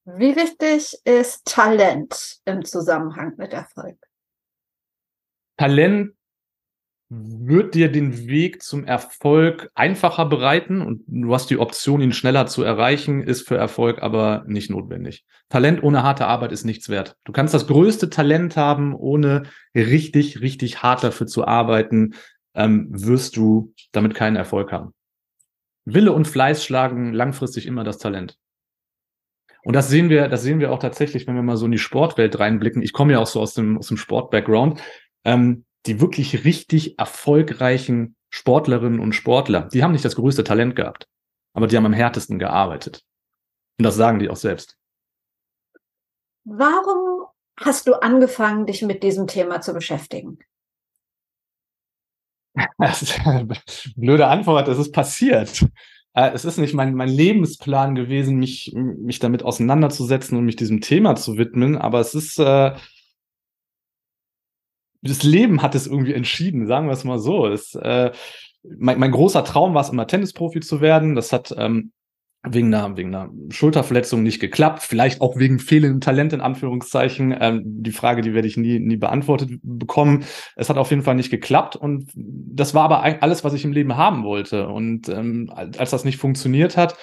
Wie 0.06 0.36
wichtig 0.36 0.98
ist 1.04 1.46
Talent 1.46 2.40
im 2.46 2.64
Zusammenhang 2.64 3.34
mit 3.38 3.54
Erfolg? 3.54 3.98
Talent 5.62 6.14
wird 7.10 7.76
dir 7.76 7.92
den 7.92 8.26
Weg 8.26 8.64
zum 8.64 8.84
Erfolg 8.84 9.70
einfacher 9.76 10.26
bereiten 10.26 10.82
und 10.82 11.04
du 11.06 11.32
hast 11.36 11.52
die 11.52 11.60
Option, 11.60 12.02
ihn 12.02 12.14
schneller 12.14 12.48
zu 12.48 12.64
erreichen, 12.64 13.22
ist 13.22 13.48
für 13.48 13.58
Erfolg 13.58 14.02
aber 14.02 14.44
nicht 14.48 14.72
notwendig. 14.72 15.24
Talent 15.50 15.84
ohne 15.84 16.02
harte 16.02 16.26
Arbeit 16.26 16.52
ist 16.52 16.66
nichts 16.66 16.90
wert. 16.90 17.16
Du 17.26 17.32
kannst 17.32 17.54
das 17.54 17.68
größte 17.68 18.10
Talent 18.10 18.58
haben, 18.58 18.96
ohne 18.96 19.44
richtig, 19.76 20.42
richtig 20.42 20.82
hart 20.82 21.04
dafür 21.04 21.28
zu 21.28 21.46
arbeiten, 21.46 22.16
ähm, 22.56 22.88
wirst 22.90 23.38
du 23.38 23.72
damit 23.92 24.16
keinen 24.16 24.38
Erfolg 24.38 24.72
haben. 24.72 24.96
Wille 25.86 26.12
und 26.12 26.28
Fleiß 26.28 26.66
schlagen 26.66 27.14
langfristig 27.14 27.68
immer 27.68 27.84
das 27.84 28.00
Talent. 28.00 28.36
Und 29.64 29.76
das 29.76 29.90
sehen 29.90 30.10
wir, 30.10 30.28
das 30.28 30.42
sehen 30.42 30.60
wir 30.60 30.72
auch 30.72 30.80
tatsächlich, 30.80 31.28
wenn 31.28 31.36
wir 31.36 31.44
mal 31.44 31.58
so 31.58 31.66
in 31.66 31.72
die 31.72 31.78
Sportwelt 31.78 32.40
reinblicken. 32.40 32.82
Ich 32.82 32.94
komme 32.94 33.14
ja 33.14 33.20
auch 33.20 33.28
so 33.28 33.40
aus 33.40 33.54
dem, 33.54 33.78
aus 33.78 33.90
dem 33.90 33.98
Sport-Background 33.98 34.82
ähm, 35.24 35.66
die 35.86 36.00
wirklich 36.00 36.44
richtig 36.46 37.00
erfolgreichen 37.00 38.16
Sportlerinnen 38.30 39.00
und 39.00 39.14
Sportler, 39.14 39.68
die 39.74 39.84
haben 39.84 39.92
nicht 39.92 40.06
das 40.06 40.16
größte 40.16 40.44
Talent 40.44 40.76
gehabt, 40.76 41.08
aber 41.54 41.68
die 41.68 41.76
haben 41.76 41.86
am 41.86 41.94
härtesten 41.94 42.40
gearbeitet. 42.40 43.04
Und 43.78 43.84
das 43.84 43.96
sagen 43.96 44.20
die 44.20 44.30
auch 44.30 44.38
selbst. 44.38 44.78
Warum 46.44 47.28
hast 47.60 47.88
du 47.88 47.94
angefangen, 48.02 48.66
dich 48.66 48.82
mit 48.82 49.04
diesem 49.04 49.28
Thema 49.28 49.62
zu 49.62 49.74
beschäftigen? 49.74 50.40
Das 52.78 53.02
ist 53.02 53.26
eine 53.26 53.48
blöde 53.96 54.28
Antwort, 54.28 54.68
es 54.68 54.78
ist 54.78 54.92
passiert. 54.92 55.66
Äh, 56.14 56.32
es 56.34 56.44
ist 56.44 56.58
nicht 56.58 56.74
mein, 56.74 56.96
mein 56.96 57.10
Lebensplan 57.10 57.96
gewesen, 57.96 58.38
mich, 58.38 58.74
mich 58.76 59.20
damit 59.20 59.44
auseinanderzusetzen 59.44 60.38
und 60.38 60.46
mich 60.46 60.58
diesem 60.58 60.82
Thema 60.82 61.16
zu 61.16 61.38
widmen, 61.38 61.78
aber 61.78 62.00
es 62.00 62.14
ist, 62.14 62.40
äh, 62.40 62.76
das 65.02 65.24
Leben 65.24 65.62
hat 65.62 65.76
es 65.76 65.88
irgendwie 65.88 66.14
entschieden, 66.14 66.68
sagen 66.68 66.88
wir 66.88 66.94
es 66.94 67.04
mal 67.04 67.20
so. 67.20 67.48
Das, 67.48 67.76
äh, 67.76 68.12
mein, 68.64 69.00
mein 69.00 69.12
großer 69.12 69.44
Traum 69.44 69.74
war 69.74 69.82
es 69.82 69.90
immer, 69.90 70.08
Tennisprofi 70.08 70.60
zu 70.60 70.82
werden. 70.82 71.16
Das 71.16 71.34
hat 71.34 71.54
ähm, 71.58 71.92
wegen 72.44 72.74
einer, 72.74 72.98
wegen 72.98 73.14
einer 73.14 73.32
Schulterverletzung 73.50 74.24
nicht 74.24 74.40
geklappt, 74.40 74.82
vielleicht 74.82 75.22
auch 75.22 75.38
wegen 75.38 75.60
fehlendem 75.60 76.02
Talent 76.02 76.34
in 76.34 76.42
Anführungszeichen. 76.42 77.36
Ähm, 77.40 77.62
die 77.66 77.92
Frage, 77.92 78.22
die 78.22 78.34
werde 78.34 78.48
ich 78.48 78.58
nie, 78.58 78.80
nie 78.80 78.98
beantwortet 78.98 79.52
bekommen. 79.62 80.24
Es 80.56 80.70
hat 80.70 80.78
auf 80.78 80.90
jeden 80.90 81.04
Fall 81.04 81.16
nicht 81.16 81.30
geklappt 81.30 81.76
und 81.76 82.10
das 82.16 82.74
war 82.74 82.84
aber 82.84 83.04
alles, 83.22 83.44
was 83.44 83.54
ich 83.54 83.64
im 83.64 83.74
Leben 83.74 83.96
haben 83.96 84.24
wollte. 84.24 84.68
Und 84.68 85.10
ähm, 85.10 85.52
als 85.56 85.92
das 85.92 86.04
nicht 86.04 86.18
funktioniert 86.18 86.78
hat, 86.78 86.96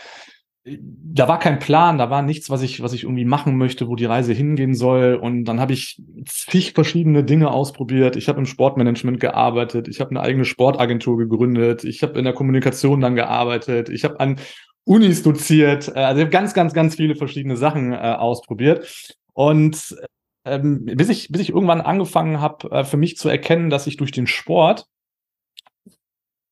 da 0.81 1.29
war 1.29 1.39
kein 1.39 1.59
Plan, 1.59 1.99
da 1.99 2.11
war 2.11 2.23
nichts, 2.23 2.51
was 2.51 2.63
ich, 2.63 2.83
was 2.83 2.93
ich 2.93 3.05
irgendwie 3.05 3.25
machen 3.25 3.57
möchte, 3.57 3.89
wo 3.89 3.97
die 3.97 4.05
Reise 4.05 4.33
hingehen 4.33 4.75
soll. 4.75 5.15
Und 5.15 5.45
dann 5.45 5.61
habe 5.61 5.73
ich 5.73 6.01
zig 6.27 6.75
verschiedene 6.75 7.25
Dinge 7.25 7.51
ausprobiert. 7.51 8.17
Ich 8.17 8.29
habe 8.29 8.39
im 8.39 8.47
Sportmanagement 8.47 9.21
gearbeitet, 9.21 9.89
ich 9.89 10.01
habe 10.01 10.11
eine 10.11 10.21
eigene 10.21 10.45
Sportagentur 10.45 11.19
gegründet, 11.19 11.85
ich 11.85 12.03
habe 12.03 12.19
in 12.19 12.25
der 12.25 12.35
Kommunikation 12.35 13.01
dann 13.01 13.15
gearbeitet, 13.15 13.89
ich 13.89 14.05
habe 14.05 14.21
an 14.21 14.39
Unis 14.85 15.23
doziert, 15.23 15.89
äh, 15.89 16.01
also 16.01 16.29
ganz, 16.29 16.55
ganz, 16.55 16.73
ganz 16.73 16.97
viele 16.97 17.15
verschiedene 17.15 17.57
Sachen 17.57 17.93
äh, 17.93 17.97
ausprobiert. 17.97 19.17
Und 19.33 19.97
ähm, 20.45 20.85
bis 20.85 21.09
ich, 21.09 21.29
bis 21.29 21.43
ich 21.43 21.51
irgendwann 21.51 21.81
angefangen 21.81 22.41
habe, 22.41 22.71
äh, 22.71 22.85
für 22.85 22.97
mich 22.97 23.17
zu 23.17 23.29
erkennen, 23.29 23.71
dass 23.71 23.87
ich 23.87 23.97
durch 23.97 24.13
den 24.13 24.27
Sport 24.27 24.87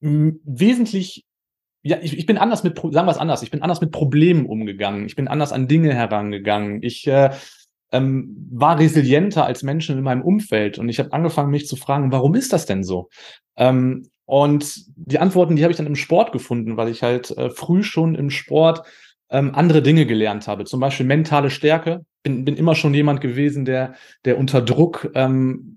wesentlich 0.00 1.25
ja, 1.86 1.98
ich, 2.02 2.18
ich 2.18 2.26
bin 2.26 2.38
anders 2.38 2.64
mit, 2.64 2.76
sagen 2.78 3.06
wir 3.06 3.10
es 3.10 3.18
anders, 3.18 3.42
ich 3.42 3.50
bin 3.50 3.62
anders 3.62 3.80
mit 3.80 3.92
Problemen 3.92 4.46
umgegangen, 4.46 5.06
ich 5.06 5.16
bin 5.16 5.28
anders 5.28 5.52
an 5.52 5.68
Dinge 5.68 5.94
herangegangen, 5.94 6.82
ich 6.82 7.06
äh, 7.06 7.30
ähm, 7.92 8.48
war 8.50 8.78
resilienter 8.78 9.46
als 9.46 9.62
Menschen 9.62 9.96
in 9.96 10.04
meinem 10.04 10.22
Umfeld 10.22 10.78
und 10.78 10.88
ich 10.88 10.98
habe 10.98 11.12
angefangen, 11.12 11.50
mich 11.50 11.68
zu 11.68 11.76
fragen, 11.76 12.10
warum 12.10 12.34
ist 12.34 12.52
das 12.52 12.66
denn 12.66 12.82
so? 12.82 13.08
Ähm, 13.56 14.08
und 14.24 14.84
die 14.96 15.20
Antworten, 15.20 15.54
die 15.54 15.62
habe 15.62 15.70
ich 15.70 15.76
dann 15.76 15.86
im 15.86 15.94
Sport 15.94 16.32
gefunden, 16.32 16.76
weil 16.76 16.88
ich 16.88 17.04
halt 17.04 17.30
äh, 17.36 17.50
früh 17.50 17.84
schon 17.84 18.16
im 18.16 18.30
Sport 18.30 18.82
ähm, 19.30 19.54
andere 19.54 19.82
Dinge 19.82 20.06
gelernt 20.06 20.48
habe, 20.48 20.64
zum 20.64 20.80
Beispiel 20.80 21.06
mentale 21.06 21.50
Stärke. 21.50 22.04
Bin, 22.24 22.44
bin 22.44 22.56
immer 22.56 22.74
schon 22.74 22.94
jemand 22.94 23.20
gewesen, 23.20 23.64
der, 23.64 23.94
der 24.24 24.36
unter 24.36 24.60
Druck 24.60 25.08
ähm, 25.14 25.75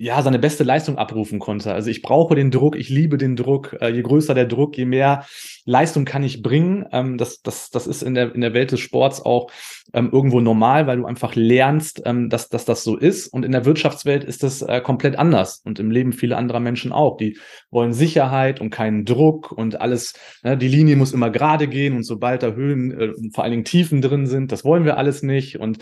ja, 0.00 0.22
seine 0.22 0.38
beste 0.38 0.62
Leistung 0.62 0.96
abrufen 0.96 1.40
konnte. 1.40 1.74
Also 1.74 1.90
ich 1.90 2.02
brauche 2.02 2.36
den 2.36 2.52
Druck, 2.52 2.76
ich 2.76 2.88
liebe 2.88 3.18
den 3.18 3.34
Druck. 3.34 3.76
Äh, 3.80 3.88
je 3.88 4.02
größer 4.02 4.32
der 4.32 4.46
Druck, 4.46 4.78
je 4.78 4.84
mehr 4.84 5.26
Leistung 5.64 6.04
kann 6.04 6.22
ich 6.22 6.40
bringen. 6.40 6.86
Ähm, 6.92 7.18
das, 7.18 7.42
das, 7.42 7.70
das 7.70 7.88
ist 7.88 8.02
in 8.02 8.14
der, 8.14 8.32
in 8.32 8.40
der 8.40 8.54
Welt 8.54 8.70
des 8.70 8.78
Sports 8.78 9.20
auch 9.20 9.50
ähm, 9.92 10.10
irgendwo 10.12 10.38
normal, 10.38 10.86
weil 10.86 10.98
du 10.98 11.06
einfach 11.06 11.34
lernst, 11.34 12.02
ähm, 12.04 12.28
dass, 12.28 12.48
dass 12.48 12.64
das 12.64 12.84
so 12.84 12.96
ist. 12.96 13.26
Und 13.26 13.44
in 13.44 13.50
der 13.50 13.64
Wirtschaftswelt 13.64 14.22
ist 14.22 14.44
das 14.44 14.62
äh, 14.62 14.80
komplett 14.80 15.18
anders. 15.18 15.62
Und 15.64 15.80
im 15.80 15.90
Leben 15.90 16.12
vieler 16.12 16.38
anderer 16.38 16.60
Menschen 16.60 16.92
auch. 16.92 17.16
Die 17.16 17.36
wollen 17.72 17.92
Sicherheit 17.92 18.60
und 18.60 18.70
keinen 18.70 19.04
Druck 19.04 19.50
und 19.50 19.80
alles, 19.80 20.14
ne, 20.44 20.56
die 20.56 20.68
Linie 20.68 20.94
muss 20.94 21.12
immer 21.12 21.30
gerade 21.30 21.66
gehen 21.66 21.96
und 21.96 22.04
sobald 22.04 22.44
da 22.44 22.52
Höhen, 22.52 22.92
äh, 22.92 23.12
vor 23.34 23.42
allen 23.42 23.50
Dingen 23.50 23.64
Tiefen 23.64 24.00
drin 24.00 24.28
sind, 24.28 24.52
das 24.52 24.64
wollen 24.64 24.84
wir 24.84 24.96
alles 24.96 25.24
nicht. 25.24 25.58
Und 25.58 25.78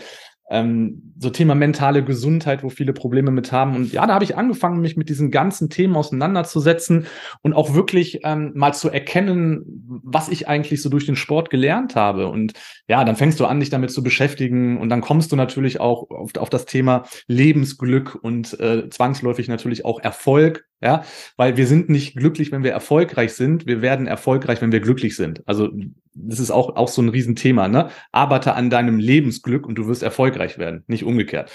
ähm, 0.49 1.13
so 1.19 1.29
Thema 1.29 1.55
mentale 1.55 2.03
Gesundheit, 2.03 2.63
wo 2.63 2.69
viele 2.69 2.93
Probleme 2.93 3.31
mit 3.31 3.51
haben. 3.51 3.75
Und 3.75 3.91
ja, 3.91 4.05
da 4.05 4.13
habe 4.13 4.23
ich 4.23 4.37
angefangen, 4.37 4.79
mich 4.79 4.95
mit 4.95 5.09
diesen 5.09 5.31
ganzen 5.31 5.69
Themen 5.69 5.95
auseinanderzusetzen 5.95 7.07
und 7.41 7.53
auch 7.53 7.73
wirklich 7.73 8.21
ähm, 8.23 8.51
mal 8.55 8.73
zu 8.73 8.89
erkennen, 8.89 10.01
was 10.03 10.29
ich 10.29 10.47
eigentlich 10.47 10.81
so 10.81 10.89
durch 10.89 11.05
den 11.05 11.15
Sport 11.15 11.49
gelernt 11.49 11.95
habe. 11.95 12.27
Und 12.27 12.53
ja, 12.87 13.03
dann 13.03 13.15
fängst 13.15 13.39
du 13.39 13.45
an, 13.45 13.59
dich 13.59 13.69
damit 13.69 13.91
zu 13.91 14.03
beschäftigen 14.03 14.77
und 14.77 14.89
dann 14.89 15.01
kommst 15.01 15.31
du 15.31 15.35
natürlich 15.35 15.79
auch 15.81 16.09
auf, 16.09 16.35
auf 16.37 16.49
das 16.49 16.65
Thema 16.65 17.03
Lebensglück 17.27 18.15
und 18.21 18.57
äh, 18.59 18.89
zwangsläufig 18.89 19.47
natürlich 19.47 19.83
auch 19.85 19.99
Erfolg. 19.99 20.65
Ja, 20.79 21.03
weil 21.37 21.57
wir 21.57 21.65
sind 21.65 21.89
nicht 21.89 22.15
glücklich, 22.15 22.51
wenn 22.51 22.63
wir 22.63 22.71
erfolgreich 22.71 23.33
sind. 23.33 23.65
Wir 23.65 23.81
werden 23.81 24.05
erfolgreich, 24.05 24.61
wenn 24.61 24.71
wir 24.71 24.79
glücklich 24.79 25.15
sind. 25.15 25.41
Also 25.47 25.71
das 26.13 26.39
ist 26.39 26.51
auch, 26.51 26.75
auch 26.75 26.87
so 26.87 27.01
ein 27.01 27.09
Riesenthema, 27.09 27.67
ne? 27.67 27.89
Arbeite 28.11 28.53
an 28.53 28.69
deinem 28.69 28.99
Lebensglück 28.99 29.65
und 29.65 29.75
du 29.75 29.87
wirst 29.87 30.03
erfolgreich 30.03 30.59
werden, 30.59 30.83
nicht 30.85 31.03
umgekehrt. 31.03 31.51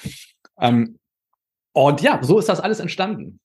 Ähm, 0.59 0.99
und 1.73 2.01
ja, 2.01 2.19
so 2.23 2.39
ist 2.39 2.49
das 2.49 2.61
alles 2.61 2.81
entstanden. 2.81 3.39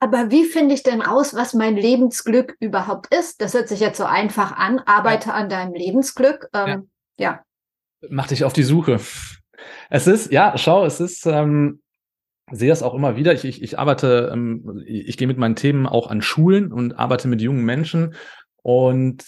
Aber 0.00 0.30
wie 0.30 0.44
finde 0.44 0.74
ich 0.74 0.82
denn 0.82 1.00
raus, 1.00 1.34
was 1.34 1.54
mein 1.54 1.76
Lebensglück 1.76 2.56
überhaupt 2.60 3.14
ist? 3.14 3.40
Das 3.40 3.54
hört 3.54 3.68
sich 3.68 3.80
jetzt 3.80 3.98
so 3.98 4.04
einfach 4.04 4.52
an. 4.52 4.80
Arbeite 4.80 5.28
ja. 5.28 5.34
an 5.34 5.48
deinem 5.48 5.74
Lebensglück. 5.74 6.48
Ähm, 6.52 6.90
ja. 7.16 7.30
ja. 7.30 7.44
Mach 8.10 8.26
dich 8.26 8.44
auf 8.44 8.52
die 8.52 8.64
Suche. 8.64 9.00
Es 9.88 10.06
ist, 10.06 10.30
ja, 10.30 10.58
schau, 10.58 10.84
es 10.84 11.00
ist, 11.00 11.24
ähm, 11.24 11.80
sehe 12.50 12.72
es 12.72 12.82
auch 12.82 12.94
immer 12.94 13.16
wieder. 13.16 13.32
Ich, 13.32 13.44
ich, 13.44 13.62
ich 13.62 13.78
arbeite, 13.78 14.30
ähm, 14.32 14.82
ich, 14.86 15.16
gehe 15.16 15.28
mit 15.28 15.38
meinen 15.38 15.56
Themen 15.56 15.86
auch 15.86 16.10
an 16.10 16.22
Schulen 16.22 16.72
und 16.72 16.98
arbeite 16.98 17.28
mit 17.28 17.40
jungen 17.40 17.64
Menschen. 17.64 18.14
Und 18.62 19.24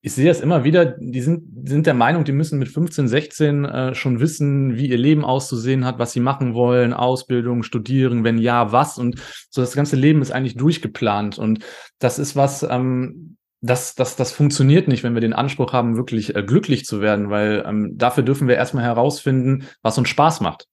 ich 0.00 0.12
sehe 0.12 0.30
es 0.30 0.40
immer 0.40 0.62
wieder, 0.62 0.84
die 0.84 1.20
sind, 1.20 1.68
sind 1.68 1.86
der 1.86 1.94
Meinung, 1.94 2.22
die 2.22 2.32
müssen 2.32 2.60
mit 2.60 2.68
15, 2.68 3.08
16 3.08 3.64
äh, 3.64 3.94
schon 3.96 4.20
wissen, 4.20 4.76
wie 4.76 4.86
ihr 4.86 4.98
Leben 4.98 5.24
auszusehen 5.24 5.84
hat, 5.84 5.98
was 5.98 6.12
sie 6.12 6.20
machen 6.20 6.54
wollen, 6.54 6.92
Ausbildung, 6.92 7.64
studieren, 7.64 8.22
wenn 8.22 8.38
ja, 8.38 8.70
was. 8.70 8.98
Und 8.98 9.20
so 9.50 9.60
das 9.60 9.74
ganze 9.74 9.96
Leben 9.96 10.22
ist 10.22 10.30
eigentlich 10.30 10.56
durchgeplant. 10.56 11.38
Und 11.38 11.64
das 11.98 12.20
ist 12.20 12.36
was, 12.36 12.62
ähm, 12.62 13.36
das, 13.60 13.96
das, 13.96 14.14
das 14.14 14.30
funktioniert 14.30 14.86
nicht, 14.86 15.02
wenn 15.02 15.14
wir 15.14 15.20
den 15.20 15.32
Anspruch 15.32 15.72
haben, 15.72 15.96
wirklich 15.96 16.36
äh, 16.36 16.42
glücklich 16.44 16.84
zu 16.84 17.00
werden, 17.00 17.30
weil 17.30 17.64
ähm, 17.66 17.94
dafür 17.96 18.22
dürfen 18.22 18.46
wir 18.46 18.54
erstmal 18.54 18.84
herausfinden, 18.84 19.64
was 19.82 19.98
uns 19.98 20.08
Spaß 20.08 20.40
macht. 20.40 20.68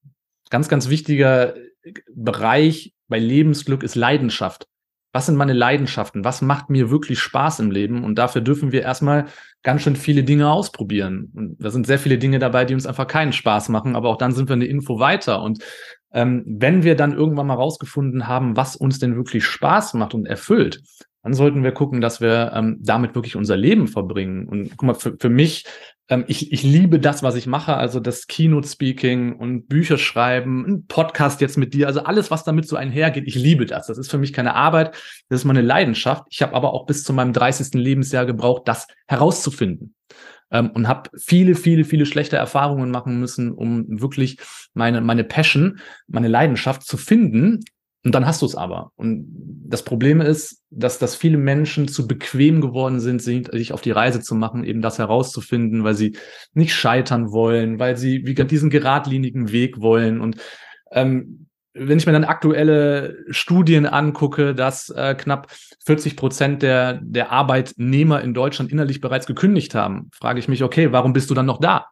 Ganz, 0.52 0.69
ganz 0.69 0.89
wichtiger 0.89 1.56
Bereich 2.13 2.93
bei 3.08 3.19
Lebensglück 3.19 3.84
ist 3.84 3.96
Leidenschaft 3.96 4.67
was 5.13 5.28
sind 5.28 5.36
meine 5.36 5.54
Leidenschaften, 5.54 6.26
was 6.26 6.41
macht 6.41 6.72
mir 6.72 6.89
wirklich 6.89 7.19
Spaß 7.19 7.60
im 7.60 7.69
Leben 7.69 8.04
und 8.04 8.15
dafür 8.17 8.41
dürfen 8.41 8.72
wir 8.72 8.82
erstmal 8.82 9.28
ganz 9.62 9.84
schön 9.84 9.96
viele 9.96 10.24
Dinge 10.24 10.52
ausprobieren. 10.52 11.32
Und 11.36 11.63
da 11.63 11.69
sind 11.69 11.86
sehr 11.86 12.00
viele 12.00 12.17
Dinge 12.17 12.39
dabei, 12.39 12.65
die 12.65 12.74
uns 12.74 12.88
einfach 12.88 13.06
keinen 13.06 13.32
Spaß 13.32 13.69
machen, 13.69 13.96
aber 13.96 14.10
auch 14.10 14.17
dann 14.17 14.32
sind 14.32 14.50
wir 14.50 14.56
eine 14.56 14.65
Info 14.65 15.00
weiter. 15.00 15.43
Und 15.43 15.63
ähm, 16.13 16.43
wenn 16.48 16.82
wir 16.82 16.96
dann 16.96 17.13
irgendwann 17.13 17.46
mal 17.46 17.54
rausgefunden 17.54 18.28
haben, 18.28 18.58
was 18.58 18.76
uns 18.76 18.98
denn 18.98 19.15
wirklich 19.15 19.46
Spaß 19.46 19.93
macht 19.93 20.15
und 20.15 20.26
erfüllt, 20.26 20.82
dann 21.23 21.33
sollten 21.33 21.63
wir 21.63 21.71
gucken, 21.71 22.01
dass 22.01 22.21
wir 22.21 22.51
ähm, 22.53 22.77
damit 22.81 23.15
wirklich 23.15 23.36
unser 23.36 23.57
Leben 23.57 23.88
verbringen. 23.88 24.47
Und 24.47 24.71
guck 24.71 24.83
mal, 24.83 24.93
für, 24.93 25.15
für 25.17 25.29
mich 25.29 25.65
ähm, 26.09 26.25
ich, 26.27 26.51
ich 26.51 26.63
liebe 26.63 26.99
das, 26.99 27.23
was 27.23 27.36
ich 27.36 27.47
mache, 27.47 27.75
also 27.75 27.99
das 27.99 28.27
Keynote-Speaking 28.27 29.36
und 29.36 29.67
Bücher 29.67 29.97
schreiben, 29.97 30.65
ein 30.65 30.86
Podcast 30.88 31.41
jetzt 31.41 31.57
mit 31.57 31.73
dir, 31.73 31.88
also 31.88 32.03
alles, 32.03 32.29
was 32.29 32.43
damit 32.43 32.67
so 32.67 32.75
einhergeht, 32.75 33.25
ich 33.25 33.36
liebe 33.36 33.65
das. 33.65 33.88
Das 33.88 33.97
ist 33.97 34.12
für 34.12 34.17
mich 34.17 34.33
keine 34.33 34.55
Arbeit, 34.55 34.95
das 35.29 35.41
ist 35.41 35.45
meine 35.45 35.62
Leidenschaft. 35.62 36.25
Ich 36.29 36.41
habe 36.41 36.53
aber 36.53 36.73
auch 36.73 36.86
bis 36.86 37.03
zu 37.03 37.13
meinem 37.13 37.33
30. 37.33 37.73
Lebensjahr 37.73 38.25
gebraucht, 38.25 38.63
das 38.65 38.88
herauszufinden. 39.07 39.95
Ähm, 40.51 40.71
und 40.71 40.88
habe 40.88 41.09
viele, 41.17 41.55
viele, 41.55 41.86
viele 41.86 42.05
schlechte 42.05 42.36
Erfahrungen 42.36 42.91
machen 42.91 43.19
müssen, 43.19 43.51
um 43.51 43.86
wirklich 44.01 44.38
meine, 44.73 44.99
meine 44.99 45.23
Passion, 45.23 45.79
meine 46.07 46.27
Leidenschaft 46.27 46.83
zu 46.83 46.97
finden 46.97 47.62
und 48.04 48.13
dann 48.13 48.26
hast 48.26 48.42
du 48.42 48.46
es 48.46 48.56
aber. 48.56 48.92
Und 48.96 49.28
das 49.66 49.84
Problem 49.84 50.20
ist, 50.20 50.62
dass, 50.70 51.00
dass 51.00 51.16
viele 51.16 51.38
Menschen 51.38 51.88
zu 51.88 52.06
bequem 52.06 52.60
geworden 52.60 53.00
sind, 53.00 53.22
sich 53.22 53.72
auf 53.72 53.82
die 53.82 53.92
Reise 53.92 54.20
zu 54.20 54.36
machen, 54.36 54.66
eben 54.66 54.82
das 54.82 55.00
herauszufinden, 55.00 55.84
weil 55.84 55.96
sie 55.96 56.18
nicht 56.54 56.74
scheitern 56.74 57.32
wollen, 57.32 57.80
weil 57.80 57.96
sie 57.96 58.26
wie 58.26 58.36
diesen 58.36 58.70
geradlinigen 58.70 59.52
Weg 59.52 59.80
wollen. 59.80 60.20
Und 60.20 60.36
ähm, 60.92 61.48
wenn 61.74 61.98
ich 61.98 62.06
mir 62.06 62.12
dann 62.12 62.26
aktuelle 62.26 63.18
Studien 63.30 63.86
angucke, 63.86 64.54
dass 64.54 64.89
äh, 64.89 65.16
knapp 65.16 65.52
40 65.86 66.18
Prozent 66.18 66.62
der, 66.62 67.00
der 67.02 67.32
Arbeitnehmer 67.32 68.22
in 68.22 68.34
Deutschland 68.34 68.72
innerlich 68.72 69.02
bereits 69.02 69.26
gekündigt 69.26 69.74
haben, 69.76 70.10
frage 70.13 70.39
ich 70.39 70.48
mich, 70.48 70.62
okay, 70.62 70.92
warum 70.92 71.13
bist 71.13 71.30
du 71.30 71.34
dann 71.34 71.46
noch 71.46 71.60
da? 71.60 71.88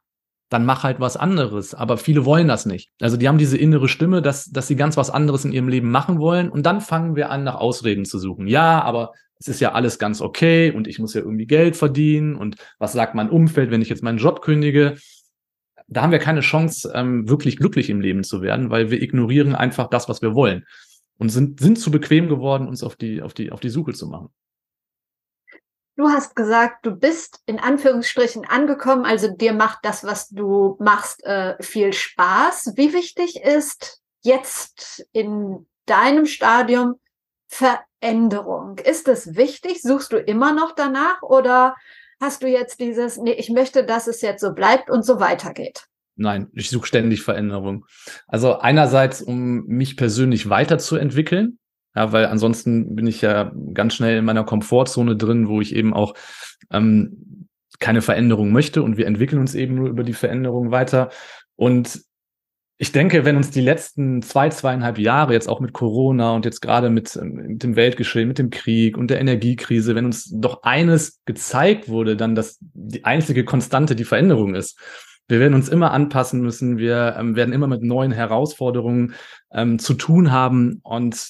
Dann 0.52 0.66
mach 0.66 0.84
halt 0.84 1.00
was 1.00 1.16
anderes. 1.16 1.74
Aber 1.74 1.98
viele 1.98 2.26
wollen 2.26 2.50
das 2.50 2.66
nicht. 2.66 2.92
Also 3.00 3.16
die 3.16 3.30
haben 3.30 3.38
diese 3.38 3.58
innere 3.58 3.88
Stimme, 3.88 4.22
dass, 4.22 4.52
dass 4.52 4.68
sie 4.68 4.76
ganz 4.76 4.98
was 4.98 5.10
anderes 5.10 5.46
in 5.46 5.54
ihrem 5.54 5.70
Leben 5.70 5.90
machen 5.90 6.20
wollen. 6.20 6.50
Und 6.50 6.66
dann 6.66 6.82
fangen 6.82 7.16
wir 7.16 7.32
an, 7.32 7.46
nach 7.46 7.56
Ausreden 7.56 8.04
zu 8.04 8.20
suchen. 8.20 8.48
Ja, 8.48 8.82
aber 8.82 9.14
es 9.40 9.48
ist 9.48 9.62
ja 9.62 9.72
alles 9.72 9.98
ganz 9.98 10.20
okay 10.20 10.70
und 10.72 10.88
ich 10.88 11.00
muss 11.00 11.14
ja 11.14 11.22
irgendwie 11.22 11.48
Geld 11.48 11.78
verdienen. 11.78 12.36
Und 12.36 12.58
was 12.80 12.92
sagt 12.92 13.16
mein 13.16 13.30
Umfeld, 13.30 13.72
wenn 13.72 13.82
ich 13.82 13.88
jetzt 13.88 14.04
meinen 14.04 14.18
Job 14.18 14.42
kündige? 14.42 14.98
Da 15.88 16.02
haben 16.02 16.12
wir 16.12 16.20
keine 16.20 16.42
Chance, 16.42 16.92
ähm, 16.94 17.30
wirklich 17.30 17.56
glücklich 17.56 17.90
im 17.90 18.02
Leben 18.02 18.26
zu 18.26 18.42
werden, 18.42 18.70
weil 18.70 18.92
wir 18.92 19.02
ignorieren 19.02 19.56
einfach 19.56 19.90
das, 19.90 20.10
was 20.10 20.22
wir 20.22 20.36
wollen. 20.36 20.66
Und 21.18 21.30
sind, 21.30 21.62
sind 21.62 21.80
zu 21.80 21.92
bequem 21.92 22.28
geworden, 22.28 22.68
uns 22.68 22.84
auf 22.84 22.98
die, 22.98 23.22
auf 23.22 23.34
die, 23.34 23.54
auf 23.54 23.62
die 23.62 23.70
Suche 23.70 23.94
zu 23.94 24.08
machen. 24.08 24.28
Du 26.02 26.10
hast 26.10 26.36
gesagt, 26.36 26.84
du 26.84 26.96
bist 26.96 27.44
in 27.46 27.60
Anführungsstrichen 27.60 28.44
angekommen, 28.44 29.06
also 29.06 29.28
dir 29.36 29.54
macht 29.54 29.82
das, 29.84 30.04
was 30.04 30.30
du 30.30 30.76
machst, 30.80 31.24
äh, 31.26 31.54
viel 31.62 31.94
Spaß. 31.94 32.74
Wie 32.76 32.92
wichtig 32.92 33.40
ist 33.44 34.02
jetzt 34.24 35.06
in 35.12 35.68
deinem 35.86 36.26
Stadium 36.26 36.96
Veränderung? 37.48 38.80
Ist 38.80 39.08
es 39.10 39.36
wichtig? 39.36 39.84
Suchst 39.84 40.12
du 40.12 40.18
immer 40.18 40.54
noch 40.54 40.74
danach 40.74 41.22
oder 41.22 41.76
hast 42.20 42.42
du 42.42 42.48
jetzt 42.48 42.80
dieses, 42.80 43.18
nee, 43.18 43.34
ich 43.34 43.52
möchte, 43.52 43.86
dass 43.86 44.08
es 44.08 44.22
jetzt 44.22 44.42
so 44.42 44.54
bleibt 44.54 44.90
und 44.90 45.06
so 45.06 45.20
weitergeht? 45.20 45.86
Nein, 46.16 46.50
ich 46.54 46.72
suche 46.72 46.88
ständig 46.88 47.22
Veränderung. 47.22 47.86
Also 48.26 48.58
einerseits, 48.58 49.22
um 49.22 49.68
mich 49.68 49.98
persönlich 49.98 50.50
weiterzuentwickeln, 50.50 51.60
ja, 51.96 52.12
weil 52.12 52.26
ansonsten 52.26 52.96
bin 52.96 53.08
ich 53.08 53.22
ja 53.22 53.52
ganz 53.74 53.96
schnell 53.96 54.18
in 54.18 54.26
meiner 54.26 54.44
Komfortzone 54.44 55.16
drin, 55.18 55.48
wo 55.48 55.62
ich 55.62 55.76
eben 55.76 55.94
auch 55.94 56.14
ähm, 56.72 57.48
keine 57.80 58.02
Veränderung 58.02 58.52
möchte 58.52 58.84
und 58.84 58.98
wir 58.98 59.08
entwickeln 59.08 59.40
uns 59.40 59.56
eben 59.56 59.76
nur 59.76 59.90
über 59.90 60.04
die 60.04 60.14
Veränderung 60.14 60.72
weiter. 60.72 61.10
Und 61.56 62.02
ich 62.78 62.92
denke, 62.92 63.26
wenn 63.26 63.38
uns 63.38 63.52
die 63.52 63.62
letzten 63.62 64.24
zwei, 64.24 64.50
zweieinhalb 64.50 64.98
Jahre 64.98 65.34
jetzt 65.34 65.48
auch 65.48 65.60
mit 65.60 65.74
Corona 65.74 66.34
und 66.34 66.46
jetzt 66.46 66.62
gerade 66.62 66.90
mit, 66.90 67.16
mit 67.22 67.62
dem 67.62 67.76
Weltgeschehen, 67.76 68.28
mit 68.28 68.40
dem 68.40 68.50
Krieg 68.50 68.98
und 68.98 69.12
der 69.12 69.20
Energiekrise, 69.20 69.94
wenn 69.94 70.06
uns 70.06 70.32
doch 70.34 70.64
eines 70.64 71.22
gezeigt 71.26 71.90
wurde, 71.90 72.16
dann, 72.16 72.34
dass 72.34 72.58
die 72.60 73.06
einzige 73.06 73.46
Konstante 73.46 73.96
die 73.96 74.04
Veränderung 74.04 74.56
ist. 74.56 74.80
Wir 75.28 75.40
werden 75.40 75.54
uns 75.54 75.70
immer 75.70 75.92
anpassen 75.92 76.42
müssen. 76.42 76.78
Wir 76.80 77.16
ähm, 77.20 77.36
werden 77.36 77.54
immer 77.54 77.68
mit 77.68 77.84
neuen 77.84 78.12
Herausforderungen 78.12 79.14
ähm, 79.54 79.78
zu 79.78 79.94
tun 79.94 80.32
haben 80.32 80.80
und 80.84 81.30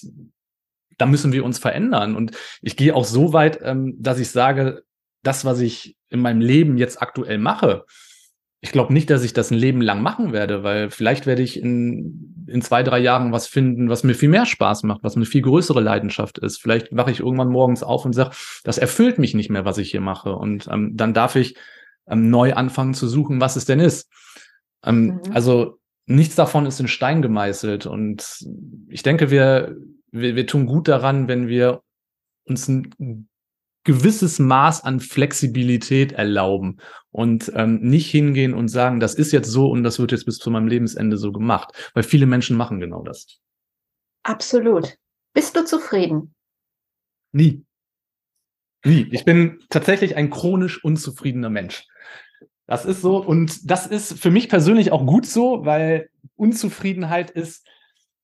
da 0.97 1.05
müssen 1.05 1.33
wir 1.33 1.45
uns 1.45 1.59
verändern. 1.59 2.15
Und 2.15 2.31
ich 2.61 2.75
gehe 2.75 2.95
auch 2.95 3.05
so 3.05 3.33
weit, 3.33 3.59
ähm, 3.63 3.95
dass 3.99 4.19
ich 4.19 4.29
sage, 4.29 4.83
das, 5.23 5.45
was 5.45 5.59
ich 5.59 5.97
in 6.09 6.19
meinem 6.19 6.41
Leben 6.41 6.77
jetzt 6.77 7.01
aktuell 7.01 7.37
mache, 7.37 7.85
ich 8.63 8.71
glaube 8.71 8.93
nicht, 8.93 9.09
dass 9.09 9.23
ich 9.23 9.33
das 9.33 9.49
ein 9.49 9.57
Leben 9.57 9.81
lang 9.81 10.03
machen 10.03 10.33
werde, 10.33 10.63
weil 10.63 10.91
vielleicht 10.91 11.25
werde 11.25 11.41
ich 11.41 11.59
in, 11.59 12.45
in 12.47 12.61
zwei, 12.61 12.83
drei 12.83 12.99
Jahren 12.99 13.31
was 13.31 13.47
finden, 13.47 13.89
was 13.89 14.03
mir 14.03 14.13
viel 14.13 14.29
mehr 14.29 14.45
Spaß 14.45 14.83
macht, 14.83 15.03
was 15.03 15.15
eine 15.15 15.25
viel 15.25 15.41
größere 15.41 15.81
Leidenschaft 15.81 16.37
ist. 16.37 16.61
Vielleicht 16.61 16.95
wache 16.95 17.09
ich 17.09 17.21
irgendwann 17.21 17.49
morgens 17.49 17.81
auf 17.81 18.05
und 18.05 18.13
sage, 18.13 18.35
das 18.63 18.77
erfüllt 18.77 19.17
mich 19.17 19.33
nicht 19.33 19.49
mehr, 19.49 19.65
was 19.65 19.79
ich 19.79 19.89
hier 19.89 20.01
mache. 20.01 20.35
Und 20.35 20.67
ähm, 20.71 20.95
dann 20.95 21.15
darf 21.15 21.35
ich 21.35 21.55
ähm, 22.07 22.29
neu 22.29 22.53
anfangen 22.53 22.93
zu 22.93 23.07
suchen, 23.07 23.41
was 23.41 23.55
es 23.55 23.65
denn 23.65 23.79
ist. 23.79 24.07
Ähm, 24.85 25.05
mhm. 25.05 25.21
Also 25.33 25.79
nichts 26.05 26.35
davon 26.35 26.67
ist 26.67 26.79
in 26.79 26.87
Stein 26.87 27.23
gemeißelt. 27.23 27.87
Und 27.87 28.45
ich 28.89 29.01
denke, 29.01 29.31
wir, 29.31 29.75
wir, 30.11 30.35
wir 30.35 30.47
tun 30.47 30.65
gut 30.65 30.87
daran, 30.87 31.27
wenn 31.27 31.47
wir 31.47 31.81
uns 32.45 32.67
ein 32.67 33.27
gewisses 33.83 34.39
Maß 34.39 34.83
an 34.83 34.99
Flexibilität 34.99 36.11
erlauben 36.11 36.79
und 37.09 37.51
ähm, 37.55 37.79
nicht 37.81 38.11
hingehen 38.11 38.53
und 38.53 38.67
sagen, 38.67 38.99
das 38.99 39.15
ist 39.15 39.31
jetzt 39.31 39.49
so 39.49 39.71
und 39.71 39.83
das 39.83 39.99
wird 39.99 40.11
jetzt 40.11 40.25
bis 40.25 40.37
zu 40.37 40.51
meinem 40.51 40.67
Lebensende 40.67 41.17
so 41.17 41.31
gemacht, 41.31 41.91
weil 41.93 42.03
viele 42.03 42.27
Menschen 42.27 42.57
machen 42.57 42.79
genau 42.79 43.01
das. 43.01 43.39
Absolut. 44.23 44.97
Bist 45.33 45.55
du 45.55 45.65
zufrieden? 45.65 46.35
Nie. 47.31 47.65
Nie. 48.85 49.07
Ich 49.11 49.25
bin 49.25 49.59
tatsächlich 49.69 50.15
ein 50.15 50.29
chronisch 50.29 50.83
unzufriedener 50.83 51.49
Mensch. 51.49 51.87
Das 52.67 52.85
ist 52.85 53.01
so 53.01 53.17
und 53.17 53.69
das 53.69 53.87
ist 53.87 54.19
für 54.19 54.31
mich 54.31 54.47
persönlich 54.47 54.91
auch 54.91 55.05
gut 55.05 55.25
so, 55.25 55.65
weil 55.65 56.09
Unzufriedenheit 56.35 57.31
ist 57.31 57.67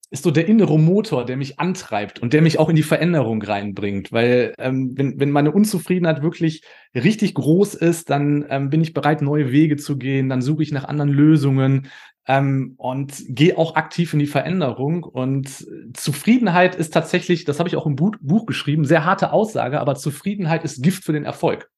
ist 0.10 0.24
so 0.24 0.32
der 0.32 0.48
innere 0.48 0.80
Motor, 0.80 1.26
der 1.26 1.36
mich 1.36 1.60
antreibt 1.60 2.20
und 2.20 2.32
der 2.32 2.42
mich 2.42 2.60
auch 2.60 2.70
in 2.70 2.78
die 2.78 2.84
Veränderung 2.84 3.42
reinbringt. 3.42 4.14
Weil 4.14 4.54
ähm, 4.58 4.94
wenn, 4.96 5.20
wenn 5.20 5.32
meine 5.32 5.52
Unzufriedenheit 5.52 6.22
wirklich 6.22 6.64
richtig 6.96 7.34
groß 7.34 7.76
ist, 7.76 8.10
dann 8.10 8.46
ähm, 8.50 8.70
bin 8.70 8.82
ich 8.82 8.94
bereit, 8.94 9.22
neue 9.22 9.52
Wege 9.52 9.76
zu 9.76 9.98
gehen, 9.98 10.30
dann 10.30 10.42
suche 10.42 10.64
ich 10.64 10.72
nach 10.72 10.86
anderen 10.86 11.12
Lösungen 11.12 11.88
ähm, 12.26 12.76
und 12.78 13.22
gehe 13.28 13.58
auch 13.58 13.76
aktiv 13.76 14.14
in 14.14 14.20
die 14.20 14.28
Veränderung. 14.28 15.04
Und 15.04 15.68
Zufriedenheit 15.94 16.76
ist 16.76 16.94
tatsächlich, 16.94 17.44
das 17.44 17.60
habe 17.60 17.68
ich 17.68 17.76
auch 17.76 17.86
im 17.86 17.98
Buch, 17.98 18.16
Buch 18.22 18.46
geschrieben, 18.46 18.86
sehr 18.86 19.04
harte 19.04 19.34
Aussage, 19.34 19.82
aber 19.82 19.96
Zufriedenheit 19.96 20.64
ist 20.64 20.82
Gift 20.82 21.04
für 21.04 21.14
den 21.14 21.26
Erfolg. 21.26 21.70